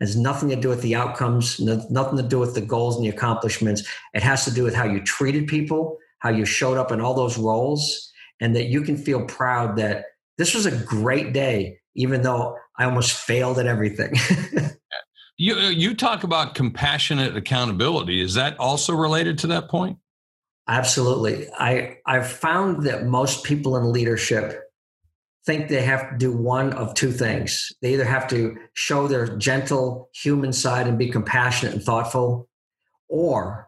It 0.00 0.04
has 0.04 0.16
nothing 0.16 0.48
to 0.50 0.56
do 0.56 0.68
with 0.68 0.80
the 0.80 0.94
outcomes, 0.94 1.58
nothing 1.58 2.16
to 2.16 2.22
do 2.22 2.38
with 2.38 2.54
the 2.54 2.60
goals 2.60 2.96
and 2.96 3.04
the 3.04 3.08
accomplishments. 3.08 3.82
It 4.14 4.22
has 4.22 4.44
to 4.44 4.54
do 4.54 4.62
with 4.62 4.74
how 4.74 4.84
you 4.84 5.02
treated 5.02 5.48
people, 5.48 5.98
how 6.20 6.30
you 6.30 6.44
showed 6.44 6.76
up 6.76 6.92
in 6.92 7.00
all 7.00 7.14
those 7.14 7.38
roles, 7.38 8.12
and 8.40 8.54
that 8.56 8.66
you 8.66 8.82
can 8.82 8.96
feel 8.96 9.24
proud 9.24 9.76
that 9.76 10.04
this 10.36 10.54
was 10.54 10.66
a 10.66 10.76
great 10.84 11.32
day, 11.32 11.78
even 11.94 12.22
though 12.22 12.56
I 12.78 12.84
almost 12.84 13.12
failed 13.12 13.58
at 13.58 13.66
everything. 13.66 14.14
you 15.36 15.54
uh, 15.54 15.70
you 15.70 15.94
talk 15.94 16.24
about 16.24 16.54
compassionate 16.54 17.36
accountability. 17.36 18.20
Is 18.20 18.34
that 18.34 18.58
also 18.58 18.94
related 18.94 19.38
to 19.38 19.46
that 19.48 19.68
point? 19.68 19.98
Absolutely. 20.68 21.48
I 21.58 21.96
I've 22.06 22.30
found 22.30 22.84
that 22.84 23.06
most 23.06 23.44
people 23.44 23.76
in 23.76 23.92
leadership 23.92 24.62
think 25.46 25.68
they 25.68 25.82
have 25.82 26.10
to 26.10 26.16
do 26.18 26.30
one 26.30 26.74
of 26.74 26.92
two 26.94 27.10
things. 27.10 27.72
They 27.80 27.94
either 27.94 28.04
have 28.04 28.28
to 28.28 28.56
show 28.74 29.08
their 29.08 29.36
gentle 29.38 30.10
human 30.14 30.52
side 30.52 30.86
and 30.86 30.98
be 30.98 31.08
compassionate 31.08 31.74
and 31.74 31.82
thoughtful, 31.82 32.48
or 33.08 33.67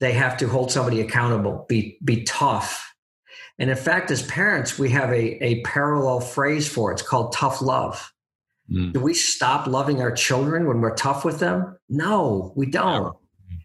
they 0.00 0.12
have 0.12 0.36
to 0.38 0.48
hold 0.48 0.70
somebody 0.70 1.00
accountable, 1.00 1.66
be 1.68 1.98
be 2.04 2.22
tough. 2.24 2.94
And 3.58 3.70
in 3.70 3.76
fact, 3.76 4.10
as 4.10 4.22
parents, 4.22 4.78
we 4.78 4.90
have 4.90 5.10
a, 5.10 5.42
a 5.42 5.62
parallel 5.62 6.20
phrase 6.20 6.68
for 6.68 6.90
it. 6.90 6.94
It's 6.94 7.02
called 7.02 7.32
tough 7.32 7.62
love. 7.62 8.12
Mm. 8.70 8.92
Do 8.92 9.00
we 9.00 9.14
stop 9.14 9.66
loving 9.66 10.02
our 10.02 10.12
children 10.12 10.66
when 10.66 10.80
we're 10.80 10.94
tough 10.94 11.24
with 11.24 11.38
them? 11.38 11.78
No, 11.88 12.52
we 12.54 12.66
don't. 12.66 13.16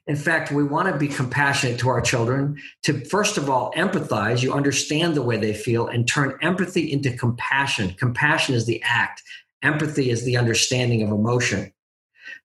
In 0.08 0.16
fact, 0.16 0.52
we 0.52 0.64
want 0.64 0.88
to 0.88 0.98
be 0.98 1.08
compassionate 1.08 1.80
to 1.80 1.90
our 1.90 2.02
children, 2.02 2.58
to 2.84 3.04
first 3.06 3.38
of 3.38 3.50
all 3.50 3.72
empathize, 3.78 4.42
you 4.42 4.52
understand 4.52 5.16
the 5.16 5.22
way 5.22 5.38
they 5.38 5.54
feel, 5.54 5.88
and 5.88 6.08
turn 6.08 6.38
empathy 6.42 6.92
into 6.92 7.16
compassion. 7.16 7.94
Compassion 7.94 8.56
is 8.56 8.66
the 8.66 8.82
act, 8.84 9.22
empathy 9.62 10.10
is 10.10 10.26
the 10.26 10.38
understanding 10.38 11.04
of 11.04 11.10
emotion. 11.10 11.72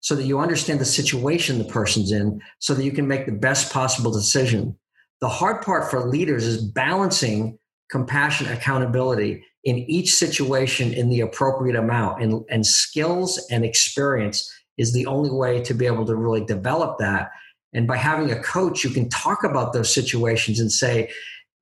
So 0.06 0.14
that 0.14 0.22
you 0.22 0.38
understand 0.38 0.78
the 0.78 0.84
situation 0.84 1.58
the 1.58 1.64
person's 1.64 2.12
in, 2.12 2.40
so 2.60 2.74
that 2.74 2.84
you 2.84 2.92
can 2.92 3.08
make 3.08 3.26
the 3.26 3.32
best 3.32 3.72
possible 3.72 4.12
decision. 4.12 4.78
The 5.20 5.28
hard 5.28 5.62
part 5.62 5.90
for 5.90 6.08
leaders 6.08 6.46
is 6.46 6.62
balancing 6.62 7.58
compassion, 7.90 8.46
accountability 8.46 9.44
in 9.64 9.78
each 9.78 10.12
situation 10.12 10.92
in 10.92 11.08
the 11.08 11.22
appropriate 11.22 11.74
amount. 11.74 12.22
And, 12.22 12.44
and 12.48 12.64
skills 12.64 13.44
and 13.50 13.64
experience 13.64 14.48
is 14.78 14.92
the 14.92 15.06
only 15.06 15.32
way 15.32 15.60
to 15.64 15.74
be 15.74 15.86
able 15.86 16.06
to 16.06 16.14
really 16.14 16.44
develop 16.44 16.98
that. 16.98 17.32
And 17.72 17.88
by 17.88 17.96
having 17.96 18.30
a 18.30 18.40
coach, 18.40 18.84
you 18.84 18.90
can 18.90 19.08
talk 19.08 19.42
about 19.42 19.72
those 19.72 19.92
situations 19.92 20.60
and 20.60 20.70
say, 20.70 21.10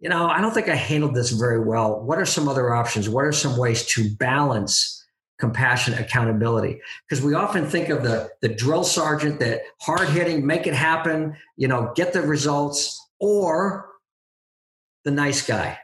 you 0.00 0.10
know, 0.10 0.26
I 0.26 0.42
don't 0.42 0.52
think 0.52 0.68
I 0.68 0.74
handled 0.74 1.14
this 1.14 1.30
very 1.30 1.64
well. 1.64 1.98
What 2.02 2.18
are 2.18 2.26
some 2.26 2.46
other 2.46 2.74
options? 2.74 3.08
What 3.08 3.24
are 3.24 3.32
some 3.32 3.56
ways 3.56 3.86
to 3.94 4.14
balance 4.16 5.02
compassion, 5.38 5.94
accountability? 5.94 6.80
Because 7.08 7.24
we 7.24 7.34
often 7.34 7.66
think 7.66 7.88
of 7.88 8.02
the, 8.02 8.30
the 8.40 8.48
drill 8.48 8.84
sergeant 8.84 9.40
that 9.40 9.62
hard 9.80 10.08
hitting, 10.08 10.46
make 10.46 10.66
it 10.66 10.74
happen, 10.74 11.36
you 11.56 11.68
know, 11.68 11.92
get 11.94 12.12
the 12.12 12.22
results, 12.22 13.00
or 13.20 13.88
the 15.04 15.10
nice 15.10 15.46
guy 15.46 15.78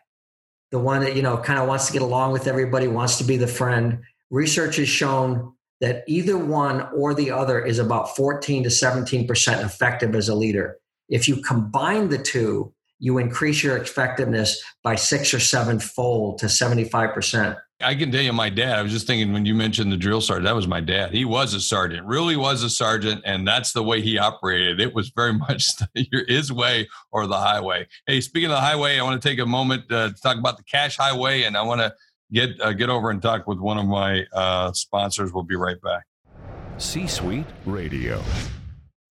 the 0.70 0.78
one 0.78 1.00
that 1.00 1.16
you 1.16 1.22
know 1.22 1.36
kind 1.36 1.58
of 1.58 1.68
wants 1.68 1.86
to 1.86 1.92
get 1.92 2.02
along 2.02 2.32
with 2.32 2.46
everybody 2.46 2.86
wants 2.88 3.18
to 3.18 3.24
be 3.24 3.36
the 3.36 3.46
friend. 3.46 4.00
Research 4.30 4.76
has 4.76 4.88
shown 4.88 5.52
that 5.80 6.04
either 6.06 6.38
one 6.38 6.88
or 6.94 7.14
the 7.14 7.30
other 7.30 7.64
is 7.64 7.78
about 7.78 8.14
14 8.14 8.64
to 8.64 8.68
17% 8.68 9.64
effective 9.64 10.14
as 10.14 10.28
a 10.28 10.34
leader. 10.34 10.76
If 11.08 11.26
you 11.26 11.36
combine 11.42 12.08
the 12.08 12.18
two 12.18 12.72
you 13.00 13.16
increase 13.16 13.62
your 13.62 13.78
effectiveness 13.78 14.62
by 14.84 14.94
six 14.94 15.32
or 15.32 15.40
seven 15.40 15.80
fold 15.80 16.38
to 16.38 16.46
75% 16.46 17.56
I 17.82 17.94
can 17.94 18.12
tell 18.12 18.20
you 18.20 18.32
my 18.32 18.50
dad. 18.50 18.78
I 18.78 18.82
was 18.82 18.92
just 18.92 19.06
thinking 19.06 19.32
when 19.32 19.46
you 19.46 19.54
mentioned 19.54 19.90
the 19.90 19.96
drill 19.96 20.20
sergeant, 20.20 20.44
that 20.44 20.54
was 20.54 20.66
my 20.66 20.80
dad. 20.80 21.12
He 21.12 21.24
was 21.24 21.54
a 21.54 21.60
sergeant, 21.60 22.06
really 22.06 22.36
was 22.36 22.62
a 22.62 22.70
sergeant, 22.70 23.22
and 23.24 23.46
that's 23.46 23.72
the 23.72 23.82
way 23.82 24.02
he 24.02 24.18
operated. 24.18 24.80
It 24.80 24.94
was 24.94 25.10
very 25.10 25.32
much 25.48 25.64
his 26.28 26.52
way 26.52 26.88
or 27.10 27.26
the 27.26 27.38
highway. 27.38 27.86
Hey, 28.06 28.20
speaking 28.20 28.50
of 28.50 28.56
the 28.56 28.60
highway, 28.60 28.98
I 28.98 29.02
want 29.02 29.20
to 29.20 29.28
take 29.28 29.38
a 29.38 29.46
moment 29.46 29.90
uh, 29.90 30.08
to 30.10 30.14
talk 30.22 30.36
about 30.36 30.56
the 30.56 30.64
Cash 30.64 30.96
Highway, 30.96 31.44
and 31.44 31.56
I 31.56 31.62
want 31.62 31.80
to 31.80 31.94
get 32.32 32.60
uh, 32.60 32.72
get 32.72 32.90
over 32.90 33.10
and 33.10 33.22
talk 33.22 33.46
with 33.46 33.58
one 33.58 33.78
of 33.78 33.86
my 33.86 34.26
uh, 34.32 34.72
sponsors. 34.72 35.32
We'll 35.32 35.44
be 35.44 35.56
right 35.56 35.80
back. 35.80 36.04
C 36.78 37.06
Suite 37.06 37.46
Radio. 37.64 38.22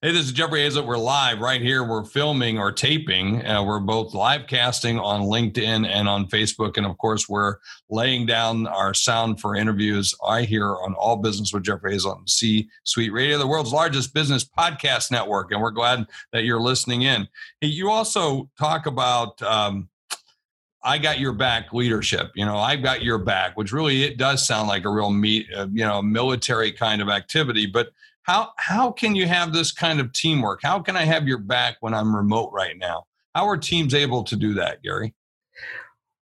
Hey, 0.02 0.14
this 0.14 0.28
is 0.28 0.32
Jeffrey 0.32 0.62
Hayzlett. 0.62 0.86
We're 0.86 0.98
live 0.98 1.42
right 1.42 1.60
here. 1.60 1.84
We're 1.84 2.06
filming 2.06 2.58
or 2.58 2.72
taping. 2.72 3.46
Uh, 3.46 3.66
we're 3.66 3.82
both 3.82 4.14
live 4.14 4.48
casting 4.48 4.98
on 4.98 5.24
LinkedIn 5.24 5.86
and 5.86 6.08
on 6.08 6.28
Facebook. 6.28 6.78
And 6.78 6.86
of 6.86 6.98
course, 6.98 7.28
we're 7.28 7.58
laying 7.90 8.26
down 8.26 8.66
our 8.66 8.94
sound 8.94 9.42
for 9.42 9.58
interviews 9.58 10.16
I 10.26 10.44
hear 10.44 10.70
on 10.70 10.94
All 10.94 11.18
Business 11.18 11.52
with 11.52 11.64
Jeffrey 11.64 11.98
Hayzlett 11.98 12.16
on 12.16 12.28
C 12.30 12.70
Suite 12.86 13.12
Radio, 13.12 13.38
the 13.38 13.46
world's 13.46 13.74
largest 13.74 14.14
business 14.14 14.46
podcast 14.46 15.12
network. 15.12 15.52
And 15.52 15.62
we're 15.62 15.72
glad 15.72 16.08
that 16.32 16.46
you're 16.46 16.62
listening 16.62 17.02
in. 17.02 17.28
Hey, 17.60 17.68
you 17.68 17.90
also 17.90 18.50
talk 18.58 18.86
about 18.86 19.42
um, 19.42 19.90
I 20.82 20.98
got 20.98 21.20
your 21.20 21.34
back 21.34 21.74
leadership. 21.74 22.32
You 22.36 22.46
know, 22.46 22.58
I've 22.58 22.82
got 22.82 23.04
your 23.04 23.18
back, 23.18 23.58
which 23.58 23.74
really 23.74 24.04
it 24.04 24.18
does 24.18 24.48
sound 24.48 24.70
like 24.70 24.86
a 24.86 24.90
real 24.90 25.12
meet, 25.12 25.48
uh, 25.54 25.68
you 25.74 25.86
know, 25.86 26.02
military 26.02 26.72
kind 26.72 27.02
of 27.02 27.10
activity. 27.10 27.66
But 27.66 27.90
how 28.30 28.54
how 28.58 28.92
can 28.92 29.16
you 29.16 29.28
have 29.28 29.54
this 29.54 29.72
kind 29.72 30.00
of 30.00 30.14
teamwork? 30.14 30.60
How 30.62 30.80
can 30.80 30.96
I 30.96 31.04
have 31.04 31.28
your 31.28 31.40
back 31.40 31.78
when 31.80 31.96
I'm 31.96 32.16
remote 32.16 32.52
right 32.54 32.78
now? 32.78 33.08
How 33.34 33.48
are 33.48 33.58
teams 33.58 33.96
able 33.96 34.24
to 34.24 34.36
do 34.36 34.54
that, 34.54 34.84
Gary? 34.84 35.16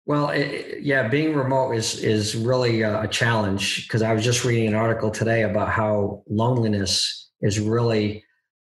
Well, 0.05 0.28
it, 0.28 0.82
yeah, 0.82 1.09
being 1.09 1.34
remote 1.34 1.72
is 1.72 1.98
is 2.05 2.36
really 2.36 2.82
a 2.82 3.09
challenge 3.09 3.88
because 3.88 4.02
I 4.02 4.12
was 4.12 4.22
just 4.22 4.44
reading 4.44 4.68
an 4.68 4.74
article 4.74 5.11
today 5.11 5.42
about 5.44 5.70
how 5.70 6.22
loneliness 6.28 7.30
is 7.40 7.59
really 7.59 8.22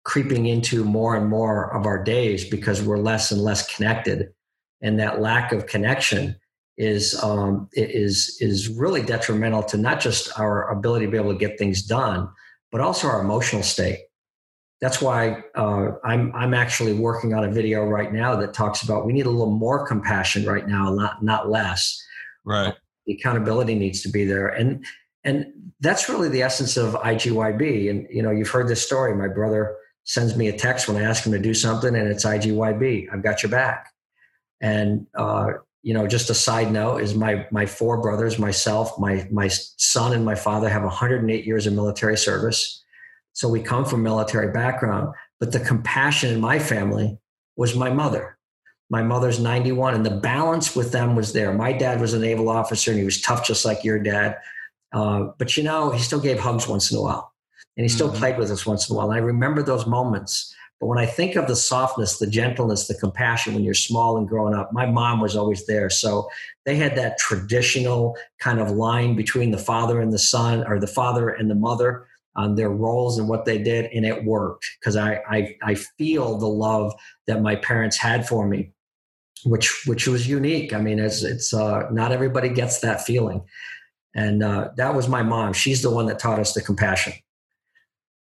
creeping 0.05 0.47
into 0.47 0.84
more 0.84 1.15
and 1.15 1.27
more 1.27 1.71
of 1.75 1.86
our 1.86 2.03
days 2.03 2.49
because 2.49 2.82
we're 2.82 2.97
less 2.97 3.30
and 3.30 3.41
less 3.41 3.75
connected, 3.75 4.30
and 4.82 4.99
that 4.99 5.21
lack 5.21 5.51
of 5.51 5.67
connection 5.67 6.36
is 6.80 7.21
um, 7.23 7.69
is 7.73 8.38
is 8.39 8.69
really 8.69 9.03
detrimental 9.03 9.61
to 9.61 9.77
not 9.77 9.99
just 9.99 10.39
our 10.39 10.71
ability 10.71 11.05
to 11.05 11.11
be 11.11 11.17
able 11.17 11.32
to 11.32 11.38
get 11.38 11.59
things 11.59 11.84
done, 11.84 12.27
but 12.72 12.82
also 12.82 13.07
our 13.07 13.22
emotional 13.22 13.63
state. 13.63 13.99
That's 14.82 15.01
why 15.01 15.43
uh, 15.55 15.91
I'm 16.05 16.34
I'm 16.34 16.53
actually 16.53 16.93
working 16.93 17.34
on 17.34 17.43
a 17.43 17.51
video 17.51 17.84
right 17.84 18.13
now 18.13 18.36
that 18.38 18.53
talks 18.53 18.82
about 18.82 19.05
we 19.05 19.11
need 19.11 19.26
a 19.26 19.30
little 19.30 19.53
more 19.53 19.86
compassion 19.86 20.45
right 20.45 20.67
now, 20.67 20.93
not 20.93 21.22
not 21.22 21.49
less. 21.49 22.01
Right. 22.45 22.74
The 23.05 23.13
accountability 23.13 23.76
needs 23.76 24.01
to 24.03 24.09
be 24.09 24.24
there, 24.24 24.47
and 24.47 24.86
and 25.26 25.47
that's 25.82 26.07
really 26.07 26.30
the 26.30 26.41
essence 26.41 26.78
of 26.78 26.93
IGYB. 26.93 27.89
And 27.89 28.07
you 28.09 28.22
know, 28.22 28.32
you've 28.32 28.49
heard 28.49 28.70
this 28.70 28.86
story. 28.86 29.13
My 29.15 29.28
brother 29.28 29.76
sends 30.05 30.38
me 30.38 30.47
a 30.47 30.57
text 30.57 30.88
when 30.88 30.97
I 30.97 31.01
ask 31.01 31.26
him 31.26 31.34
to 31.34 31.39
do 31.39 31.53
something, 31.53 31.93
and 31.93 32.07
it's 32.07 32.26
IGYB. 32.26 33.07
I've 33.11 33.24
got 33.24 33.43
your 33.43 33.49
back. 33.49 33.88
And 34.61 35.07
uh, 35.15 35.53
you 35.82 35.93
know, 35.93 36.07
just 36.07 36.30
a 36.30 36.34
side 36.34 36.71
note 36.71 36.97
is 36.97 37.15
my 37.15 37.47
my 37.51 37.65
four 37.65 38.01
brothers, 38.01 38.38
myself, 38.38 38.97
my 38.99 39.27
my 39.32 39.47
son, 39.47 40.13
and 40.13 40.25
my 40.25 40.36
father 40.36 40.69
have 40.69 40.84
108 40.84 41.45
years 41.45 41.67
of 41.67 41.73
military 41.73 42.17
service. 42.17 42.84
So 43.34 43.47
we 43.47 43.61
come 43.61 43.86
from 43.86 44.03
military 44.03 44.51
background, 44.51 45.13
but 45.39 45.51
the 45.51 45.59
compassion 45.59 46.34
in 46.34 46.41
my 46.41 46.59
family 46.59 47.17
was 47.55 47.75
my 47.75 47.89
mother. 47.89 48.38
My 48.89 49.03
mother's 49.03 49.39
91, 49.39 49.93
and 49.93 50.05
the 50.05 50.09
balance 50.09 50.75
with 50.75 50.91
them 50.91 51.15
was 51.15 51.32
there. 51.32 51.53
My 51.53 51.71
dad 51.71 52.01
was 52.01 52.13
a 52.13 52.19
naval 52.19 52.49
officer, 52.49 52.91
and 52.91 52.99
he 52.99 53.05
was 53.05 53.21
tough, 53.21 53.45
just 53.45 53.63
like 53.63 53.84
your 53.84 53.99
dad. 53.99 54.38
Uh, 54.91 55.27
but 55.38 55.55
you 55.55 55.63
know, 55.63 55.91
he 55.91 56.01
still 56.01 56.19
gave 56.19 56.39
hugs 56.39 56.67
once 56.67 56.91
in 56.91 56.97
a 56.97 57.01
while, 57.01 57.32
and 57.77 57.86
he 57.86 57.89
still 57.89 58.09
mm-hmm. 58.09 58.17
played 58.17 58.38
with 58.38 58.51
us 58.51 58.65
once 58.65 58.89
in 58.89 58.95
a 58.95 58.97
while. 58.97 59.11
And 59.11 59.15
I 59.15 59.23
remember 59.23 59.61
those 59.61 59.86
moments 59.86 60.53
but 60.80 60.88
when 60.88 60.97
I 60.97 61.05
think 61.05 61.36
of 61.36 61.47
the 61.47 61.55
softness, 61.55 62.19
the 62.19 62.27
gentleness, 62.27 62.88
the 62.88 62.95
compassion 62.95 63.53
when 63.53 63.63
you're 63.63 63.73
small 63.73 64.17
and 64.17 64.27
growing 64.27 64.53
up, 64.53 64.71
my 64.71 64.86
mom 64.86 65.19
was 65.19 65.36
always 65.36 65.65
there. 65.65 65.89
So 65.89 66.30
they 66.65 66.75
had 66.75 66.95
that 66.95 67.17
traditional 67.17 68.15
kind 68.39 68.59
of 68.59 68.71
line 68.71 69.15
between 69.15 69.51
the 69.51 69.57
father 69.57 69.99
and 69.99 70.13
the 70.13 70.19
son, 70.19 70.65
or 70.65 70.80
the 70.80 70.88
father 70.88 71.30
and 71.30 71.49
the 71.49 71.55
mother. 71.55 72.07
on 72.36 72.55
their 72.55 72.69
roles 72.69 73.19
and 73.19 73.27
what 73.27 73.45
they 73.45 73.57
did, 73.57 73.86
and 73.91 74.05
it 74.05 74.23
worked 74.23 74.65
because 74.80 74.95
I, 74.95 75.19
I 75.30 75.55
I 75.61 75.75
feel 75.75 76.38
the 76.38 76.47
love 76.47 76.93
that 77.27 77.41
my 77.41 77.55
parents 77.57 77.97
had 77.97 78.27
for 78.27 78.47
me, 78.47 78.71
which 79.43 79.84
which 79.86 80.07
was 80.07 80.27
unique. 80.27 80.71
I 80.71 80.80
mean, 80.80 80.99
it's 80.99 81.23
it's 81.23 81.53
uh, 81.53 81.89
not 81.91 82.11
everybody 82.11 82.49
gets 82.49 82.80
that 82.80 83.01
feeling, 83.01 83.41
and 84.15 84.43
uh, 84.43 84.69
that 84.77 84.95
was 84.95 85.07
my 85.07 85.23
mom. 85.23 85.53
She's 85.53 85.82
the 85.82 85.91
one 85.91 86.05
that 86.05 86.19
taught 86.19 86.39
us 86.39 86.53
the 86.53 86.61
compassion. 86.61 87.13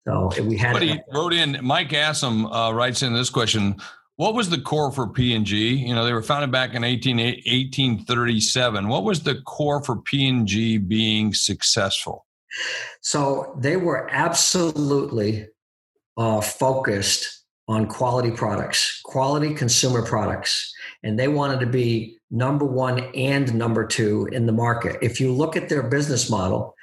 So 0.05 0.29
we 0.43 0.57
had. 0.57 0.73
Somebody 0.73 1.01
wrote 1.11 1.33
in. 1.33 1.59
Mike 1.61 1.93
Assam 1.93 2.45
uh, 2.47 2.71
writes 2.71 3.01
in 3.01 3.13
this 3.13 3.29
question. 3.29 3.75
What 4.17 4.33
was 4.33 4.49
the 4.49 4.61
core 4.61 4.93
for 4.93 5.09
P&G? 5.09 5.75
You 5.75 5.93
know, 5.93 6.05
they 6.05 6.13
were 6.13 6.21
founded 6.21 6.49
back 6.49 6.73
in 6.73 6.85
18, 6.85 7.17
1837. 7.17 8.87
What 8.87 9.03
was 9.03 9.23
the 9.23 9.41
core 9.41 9.83
for 9.83 9.97
P&G 9.97 10.77
being 10.77 11.33
successful? 11.33 12.25
So 13.01 13.57
they 13.59 13.75
were 13.75 14.07
absolutely 14.09 15.47
uh, 16.15 16.39
focused 16.39 17.43
on 17.67 17.87
quality 17.87 18.31
products, 18.31 19.01
quality 19.03 19.53
consumer 19.53 20.01
products, 20.01 20.73
and 21.03 21.19
they 21.19 21.27
wanted 21.27 21.59
to 21.59 21.65
be 21.65 22.17
number 22.31 22.65
one 22.65 22.99
and 23.15 23.53
number 23.55 23.85
two 23.85 24.29
in 24.31 24.45
the 24.45 24.51
market. 24.51 24.97
If 25.01 25.19
you 25.19 25.33
look 25.33 25.57
at 25.57 25.67
their 25.67 25.83
business 25.83 26.29
model, 26.29 26.74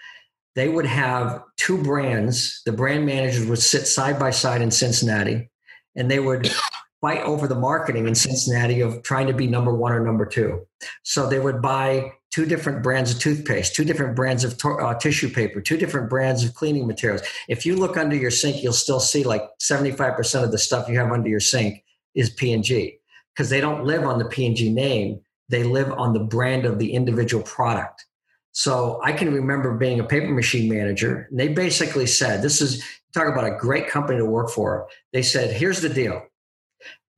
they 0.55 0.69
would 0.69 0.87
have 0.87 1.43
two 1.57 1.83
brands. 1.83 2.61
The 2.67 2.73
brand 2.73 3.07
managers 3.07 3.47
would 3.47 3.59
sit 3.59 3.87
side 3.87 4.19
by 4.19 4.31
side 4.31 4.63
in 4.63 4.71
Cincinnati, 4.71 5.51
and 5.97 6.11
they 6.11 6.19
would 6.19 6.51
fight 7.01 7.23
over 7.23 7.49
the 7.49 7.55
marketing 7.55 8.07
in 8.07 8.15
Cincinnati 8.15 8.81
of 8.81 9.03
trying 9.03 9.27
to 9.27 9.33
be 9.33 9.47
number 9.47 9.75
one 9.75 9.93
or 9.93 10.05
number 10.05 10.27
two. 10.27 10.67
So 11.03 11.29
they 11.29 11.41
would 11.41 11.61
buy 11.61 12.13
two 12.31 12.47
different 12.47 12.83
brands 12.83 13.13
of 13.13 13.21
toothpaste, 13.21 13.75
two 13.75 13.85
different 13.85 14.17
brands 14.17 14.45
of 14.45 14.59
uh, 14.65 14.95
tissue 14.95 15.29
paper, 15.29 15.61
two 15.61 15.77
different 15.77 16.09
brands 16.09 16.45
of 16.45 16.55
cleaning 16.55 16.87
materials. 16.87 17.23
If 17.49 17.67
you 17.67 17.77
look 17.77 17.97
under 17.97 18.17
your 18.17 18.31
sink, 18.31 18.63
you'll 18.63 18.73
still 18.73 19.01
see 19.01 19.25
like 19.25 19.43
75% 19.61 20.45
of 20.45 20.51
the 20.51 20.59
stuff 20.59 20.89
you 20.89 20.99
have 20.99 21.13
under 21.13 21.29
your 21.29 21.41
sink 21.41 21.85
is 22.15 22.31
P&G 22.31 22.99
because 23.35 23.51
they 23.51 23.61
don't 23.61 23.85
live 23.85 24.05
on 24.05 24.19
the 24.19 24.25
P&G 24.25 24.73
name. 24.73 25.21
They 25.49 25.65
live 25.65 25.93
on 25.93 26.15
the 26.15 26.21
brand 26.21 26.65
of 26.65 26.79
the 26.79 26.95
individual 26.95 27.43
product. 27.43 28.07
So 28.53 29.01
I 29.03 29.13
can 29.13 29.33
remember 29.33 29.75
being 29.75 29.99
a 29.99 30.05
paper 30.05 30.33
machine 30.33 30.69
manager, 30.69 31.27
and 31.31 31.41
they 31.41 31.49
basically 31.49 32.07
said, 32.07 32.43
This 32.43 32.61
is 32.61 32.85
talk 33.15 33.29
about 33.29 33.45
a 33.45 33.57
great 33.57 33.89
company 33.89 34.19
to 34.19 34.27
work 34.27 34.51
for. 34.51 34.89
They 35.13 35.23
said, 35.23 35.57
Here's 35.57 35.81
the 35.81 35.89
deal. 35.89 36.23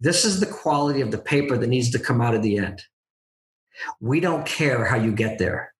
This 0.01 0.25
is 0.25 0.41
the 0.41 0.47
quality 0.47 1.01
of 1.01 1.11
the 1.11 1.19
paper 1.19 1.57
that 1.57 1.67
needs 1.67 1.91
to 1.91 1.99
come 1.99 2.21
out 2.21 2.35
of 2.35 2.43
the 2.43 2.59
end. 2.59 2.83
We 4.01 4.21
don't 4.21 4.47
care 4.47 4.85
how 4.85 4.97
you 4.97 5.13
get 5.13 5.39
there. 5.39 5.73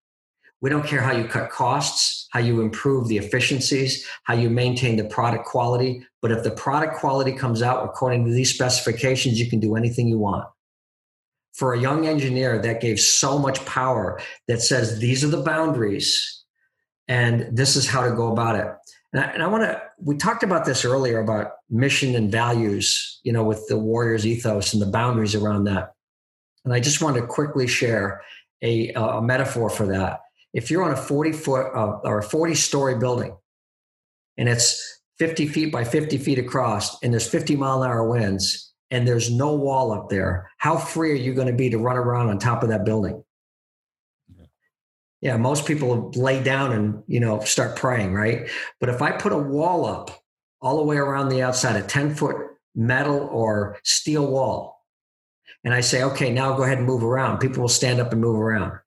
We 0.61 0.71
don't 0.71 0.87
care 0.87 1.03
how 1.03 1.13
you 1.13 1.25
cut 1.25 1.51
costs, 1.51 2.27
how 2.31 2.41
you 2.41 2.63
improve 2.63 3.07
the 3.07 3.19
efficiencies, 3.19 4.07
how 4.23 4.35
you 4.35 4.49
maintain 4.49 4.97
the 4.97 5.05
product 5.05 5.45
quality. 5.45 6.07
But 6.23 6.33
if 6.33 6.43
the 6.43 6.53
product 6.53 6.97
quality 6.97 7.33
comes 7.33 7.61
out 7.61 7.85
according 7.85 8.25
to 8.25 8.33
these 8.33 8.53
specifications, 8.53 9.39
you 9.39 9.49
can 9.51 9.61
do 9.61 9.77
anything 9.77 10.09
you 10.09 10.19
want. 10.19 10.47
For 11.55 11.73
a 11.73 11.81
young 11.81 12.07
engineer, 12.07 12.59
that 12.59 12.81
gave 12.81 12.99
so 12.99 13.39
much 13.39 13.65
power 13.65 14.21
that 14.49 14.61
says 14.61 14.99
these 14.99 15.25
are 15.25 15.29
the 15.29 15.43
boundaries 15.43 16.43
and 17.09 17.57
this 17.57 17.77
is 17.77 17.87
how 17.87 18.09
to 18.09 18.15
go 18.15 18.33
about 18.33 18.57
it. 18.57 18.67
And 19.13 19.23
I, 19.23 19.27
and 19.29 19.43
I 19.43 19.47
want 19.47 19.63
to, 19.63 19.81
we 19.99 20.17
talked 20.17 20.43
about 20.43 20.65
this 20.65 20.85
earlier 20.85 21.21
about 21.21 21.53
mission 21.71 22.17
and 22.17 22.31
values, 22.31 23.21
you 23.23 23.33
know, 23.33 23.45
with 23.45 23.67
the 23.69 23.79
Warriors 23.79 24.27
ethos 24.27 24.73
and 24.73 24.83
the 24.83 24.87
boundaries 24.87 25.35
around 25.35 25.65
that. 25.65 25.95
And 26.65 26.75
I 26.75 26.81
just 26.81 27.01
want 27.01 27.17
to 27.17 27.27
quickly 27.27 27.67
share 27.67 28.23
a, 28.63 28.91
a 28.93 29.23
metaphor 29.23 29.71
for 29.71 29.87
that. 29.87 30.21
If 30.53 30.71
you're 30.71 30.83
on 30.83 30.93
a 30.93 30.97
40 30.97 31.33
foot 31.33 31.67
uh, 31.75 31.99
or 32.05 32.19
a 32.19 32.23
40 32.23 32.55
story 32.55 32.97
building 32.97 33.37
and 34.37 34.49
it's 34.49 35.03
50 35.19 35.47
feet 35.49 35.73
by 35.73 35.85
50 35.85 36.19
feet 36.19 36.39
across 36.39 37.01
and 37.03 37.13
there's 37.13 37.29
50 37.29 37.57
mile 37.57 37.83
an 37.83 37.91
hour 37.91 38.09
winds 38.09 38.73
and 38.95 39.09
there's 39.09 39.29
no 39.29 39.55
wall 39.55 39.91
up 39.91 40.09
there, 40.09 40.53
how 40.57 40.77
free 40.77 41.11
are 41.11 41.17
you 41.17 41.35
going 41.35 41.49
to 41.49 41.53
be 41.53 41.69
to 41.69 41.79
run 41.79 41.97
around 41.97 42.29
on 42.29 42.39
top 42.39 42.63
of 42.63 42.69
that 42.69 42.85
building? 42.85 43.25
Yeah, 45.21 45.37
most 45.37 45.67
people 45.67 46.13
lay 46.15 46.41
down 46.41 46.71
and 46.73 47.03
you 47.09 47.19
know 47.19 47.41
start 47.41 47.75
praying, 47.77 48.15
right? 48.15 48.49
But 48.79 48.91
if 48.91 49.03
I 49.03 49.11
put 49.11 49.33
a 49.33 49.39
wall 49.39 49.85
up 49.85 50.23
all 50.61 50.77
the 50.77 50.85
way 50.85 50.97
around 50.97 51.29
the 51.29 51.43
outside, 51.43 51.75
a 51.75 51.83
10 51.83 52.15
foot 52.15 52.37
metal 52.77 53.29
or 53.33 53.79
steel 53.83 54.29
wall, 54.29 54.87
and 55.65 55.75
I 55.75 55.81
say, 55.81 56.05
okay, 56.05 56.31
now 56.31 56.57
go 56.57 56.63
ahead 56.63 56.79
and 56.79 56.87
move 56.87 57.03
around. 57.03 57.39
People 57.39 57.63
will 57.63 57.69
stand 57.69 58.01
up 58.01 58.13
and 58.13 58.21
move 58.21 58.39
around. 58.39 58.79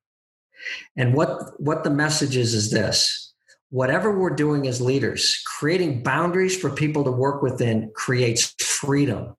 And 0.96 1.12
what, 1.12 1.60
what 1.60 1.84
the 1.84 1.90
message 1.90 2.36
is 2.36 2.54
is 2.54 2.70
this 2.70 3.34
whatever 3.70 4.18
we're 4.18 4.30
doing 4.30 4.66
as 4.66 4.80
leaders, 4.80 5.42
creating 5.44 6.02
boundaries 6.02 6.56
for 6.56 6.70
people 6.70 7.04
to 7.04 7.10
work 7.10 7.42
within 7.42 7.90
creates 7.94 8.54
freedom 8.58 9.36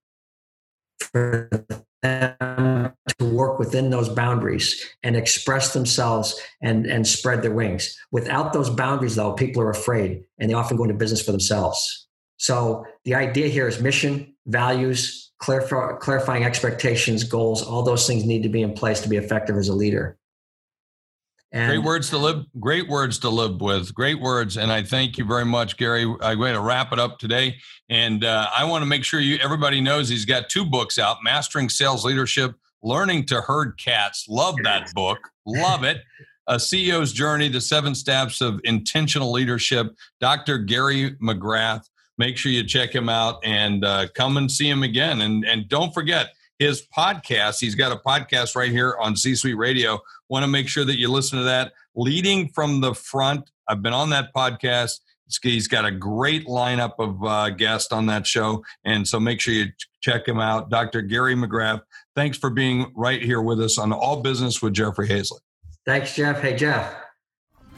for 1.01 1.49
them 2.01 2.93
to 3.17 3.25
work 3.25 3.59
within 3.59 3.89
those 3.89 4.09
boundaries 4.09 4.83
and 5.03 5.15
express 5.15 5.73
themselves 5.73 6.39
and, 6.61 6.85
and 6.85 7.07
spread 7.07 7.41
their 7.41 7.53
wings. 7.53 7.97
Without 8.11 8.53
those 8.53 8.69
boundaries, 8.69 9.15
though, 9.15 9.33
people 9.33 9.61
are 9.61 9.69
afraid 9.69 10.23
and 10.37 10.49
they 10.49 10.53
often 10.53 10.77
go 10.77 10.83
into 10.83 10.95
business 10.95 11.21
for 11.21 11.31
themselves. 11.31 12.07
So 12.37 12.85
the 13.03 13.15
idea 13.15 13.47
here 13.47 13.67
is 13.67 13.81
mission, 13.81 14.35
values, 14.47 15.31
clarify, 15.39 15.93
clarifying 15.93 16.43
expectations, 16.43 17.23
goals, 17.23 17.63
all 17.63 17.83
those 17.83 18.07
things 18.07 18.25
need 18.25 18.43
to 18.43 18.49
be 18.49 18.61
in 18.61 18.73
place 18.73 19.01
to 19.01 19.09
be 19.09 19.17
effective 19.17 19.57
as 19.57 19.67
a 19.67 19.73
leader. 19.73 20.17
And 21.51 21.69
great 21.69 21.83
words 21.83 22.09
to 22.11 22.17
live. 22.17 22.45
Great 22.59 22.87
words 22.87 23.17
to 23.19 23.29
live 23.29 23.59
with. 23.59 23.93
Great 23.93 24.19
words, 24.19 24.57
and 24.57 24.71
I 24.71 24.83
thank 24.83 25.17
you 25.17 25.25
very 25.25 25.45
much, 25.45 25.77
Gary. 25.77 26.03
I'm 26.21 26.37
going 26.37 26.53
to 26.53 26.61
wrap 26.61 26.93
it 26.93 26.99
up 26.99 27.17
today, 27.17 27.57
and 27.89 28.23
uh, 28.23 28.47
I 28.55 28.65
want 28.65 28.83
to 28.83 28.85
make 28.85 29.03
sure 29.03 29.19
you 29.19 29.39
everybody 29.43 29.81
knows 29.81 30.09
he's 30.09 30.25
got 30.25 30.49
two 30.49 30.63
books 30.63 30.99
out: 30.99 31.17
Mastering 31.23 31.69
Sales 31.69 32.05
Leadership, 32.05 32.53
Learning 32.83 33.25
to 33.27 33.41
Herd 33.41 33.79
Cats. 33.83 34.27
Love 34.29 34.55
that 34.63 34.93
book. 34.93 35.17
Love 35.45 35.83
it. 35.83 36.03
A 36.47 36.55
CEO's 36.55 37.13
Journey: 37.13 37.49
The 37.49 37.61
Seven 37.61 37.95
Steps 37.95 38.41
of 38.41 38.61
Intentional 38.63 39.31
Leadership. 39.31 39.95
Dr. 40.19 40.59
Gary 40.59 41.15
McGrath 41.15 41.85
make 42.19 42.37
sure 42.37 42.51
you 42.51 42.63
check 42.63 42.93
him 42.93 43.09
out 43.09 43.39
and 43.43 43.83
uh, 43.83 44.07
come 44.13 44.37
and 44.37 44.51
see 44.51 44.69
him 44.69 44.83
again. 44.83 45.21
And 45.21 45.43
and 45.45 45.67
don't 45.67 45.91
forget 45.93 46.33
his 46.59 46.85
podcast. 46.95 47.59
He's 47.59 47.73
got 47.73 47.91
a 47.91 47.95
podcast 47.95 48.55
right 48.55 48.69
here 48.69 48.95
on 48.99 49.15
C 49.15 49.33
Suite 49.33 49.57
Radio. 49.57 49.99
Want 50.29 50.43
to 50.43 50.47
make 50.47 50.67
sure 50.67 50.85
that 50.85 50.97
you 50.97 51.09
listen 51.09 51.39
to 51.39 51.45
that. 51.45 51.73
Leading 51.95 52.49
from 52.49 52.81
the 52.81 52.93
front. 52.93 53.49
I've 53.67 53.81
been 53.81 53.93
on 53.93 54.09
that 54.11 54.33
podcast. 54.35 54.99
He's 55.43 55.67
got 55.67 55.85
a 55.85 55.91
great 55.91 56.47
lineup 56.47 56.93
of 56.97 57.23
uh, 57.23 57.49
guests 57.51 57.91
on 57.91 58.07
that 58.07 58.25
show. 58.25 58.63
And 58.83 59.07
so 59.07 59.19
make 59.19 59.39
sure 59.39 59.53
you 59.53 59.67
check 60.01 60.27
him 60.27 60.39
out. 60.39 60.69
Dr. 60.69 61.01
Gary 61.01 61.35
McGrath, 61.35 61.81
thanks 62.15 62.37
for 62.37 62.49
being 62.49 62.91
right 62.95 63.21
here 63.21 63.41
with 63.41 63.61
us 63.61 63.77
on 63.77 63.91
All 63.91 64.21
Business 64.21 64.61
with 64.61 64.73
Jeffrey 64.73 65.07
Hayzlett. 65.07 65.41
Thanks, 65.85 66.15
Jeff. 66.15 66.41
Hey, 66.41 66.55
Jeff. 66.55 66.95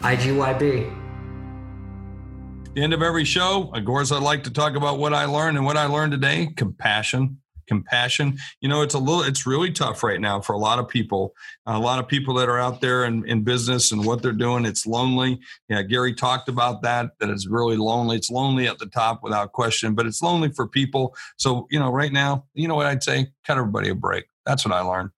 IGYB 0.01 1.01
the 2.73 2.81
end 2.81 2.93
of 2.93 3.01
every 3.01 3.25
show, 3.25 3.69
of 3.73 3.85
course, 3.85 4.11
I 4.11 4.19
like 4.19 4.43
to 4.43 4.51
talk 4.51 4.75
about 4.75 4.97
what 4.97 5.13
I 5.13 5.25
learned 5.25 5.57
and 5.57 5.65
what 5.65 5.77
I 5.77 5.85
learned 5.85 6.13
today 6.13 6.47
compassion. 6.55 7.41
Compassion. 7.71 8.37
You 8.59 8.67
know, 8.67 8.81
it's 8.81 8.95
a 8.95 8.99
little, 8.99 9.23
it's 9.23 9.47
really 9.47 9.71
tough 9.71 10.03
right 10.03 10.19
now 10.19 10.41
for 10.41 10.51
a 10.51 10.57
lot 10.57 10.77
of 10.77 10.89
people. 10.89 11.33
A 11.65 11.79
lot 11.79 11.99
of 11.99 12.07
people 12.09 12.33
that 12.33 12.49
are 12.49 12.59
out 12.59 12.81
there 12.81 13.05
in, 13.05 13.25
in 13.29 13.45
business 13.45 13.93
and 13.93 14.05
what 14.05 14.21
they're 14.21 14.33
doing, 14.33 14.65
it's 14.65 14.85
lonely. 14.85 15.39
Yeah, 15.69 15.81
Gary 15.81 16.13
talked 16.13 16.49
about 16.49 16.81
that, 16.81 17.11
that 17.21 17.29
it's 17.29 17.47
really 17.47 17.77
lonely. 17.77 18.17
It's 18.17 18.29
lonely 18.29 18.67
at 18.67 18.77
the 18.77 18.87
top 18.87 19.23
without 19.23 19.53
question, 19.53 19.95
but 19.95 20.05
it's 20.05 20.21
lonely 20.21 20.51
for 20.51 20.67
people. 20.67 21.15
So, 21.37 21.65
you 21.71 21.79
know, 21.79 21.91
right 21.91 22.11
now, 22.11 22.43
you 22.53 22.67
know 22.67 22.75
what 22.75 22.87
I'd 22.87 23.03
say? 23.03 23.27
Cut 23.47 23.57
everybody 23.57 23.87
a 23.87 23.95
break. 23.95 24.25
That's 24.45 24.65
what 24.65 24.73
I 24.73 24.81
learned 24.81 25.11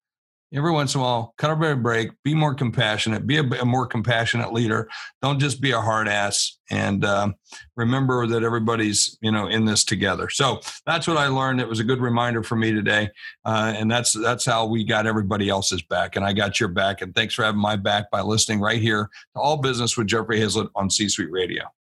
every 0.53 0.71
once 0.71 0.93
in 0.93 1.01
a 1.01 1.03
while, 1.03 1.33
cut 1.37 1.51
a 1.51 1.75
break, 1.75 2.11
be 2.23 2.33
more 2.33 2.53
compassionate, 2.53 3.25
be 3.25 3.37
a, 3.37 3.43
a, 3.43 3.65
more 3.65 3.87
compassionate 3.87 4.53
leader. 4.53 4.87
Don't 5.21 5.39
just 5.39 5.59
be 5.61 5.71
a 5.71 5.81
hard 5.81 6.07
ass. 6.07 6.57
And 6.69 7.03
um, 7.03 7.35
remember 7.75 8.27
that 8.27 8.43
everybody's 8.43 9.17
you 9.21 9.31
know 9.31 9.47
in 9.47 9.65
this 9.65 9.83
together. 9.83 10.29
So 10.29 10.59
that's 10.85 11.07
what 11.07 11.17
I 11.17 11.27
learned. 11.27 11.59
It 11.59 11.67
was 11.67 11.79
a 11.79 11.83
good 11.83 11.99
reminder 11.99 12.43
for 12.43 12.55
me 12.55 12.71
today, 12.71 13.09
uh, 13.45 13.73
and 13.75 13.91
that's 13.91 14.13
that's 14.13 14.45
how 14.45 14.65
we 14.65 14.83
got 14.83 15.07
everybody 15.07 15.49
else's 15.49 15.81
back, 15.81 16.15
and 16.15 16.25
I 16.25 16.33
got 16.33 16.59
your 16.59 16.69
back. 16.69 17.01
And 17.01 17.13
thanks 17.13 17.33
for 17.33 17.43
having 17.43 17.61
my 17.61 17.75
back 17.75 18.09
by 18.11 18.21
listening 18.21 18.59
right 18.59 18.81
here 18.81 19.09
to 19.35 19.41
All 19.41 19.57
Business 19.57 19.97
with 19.97 20.07
Jeffrey 20.07 20.39
Hayzlett 20.39 20.69
on 20.75 20.89
C 20.89 21.09
Suite 21.09 21.31
Radio. 21.31 21.65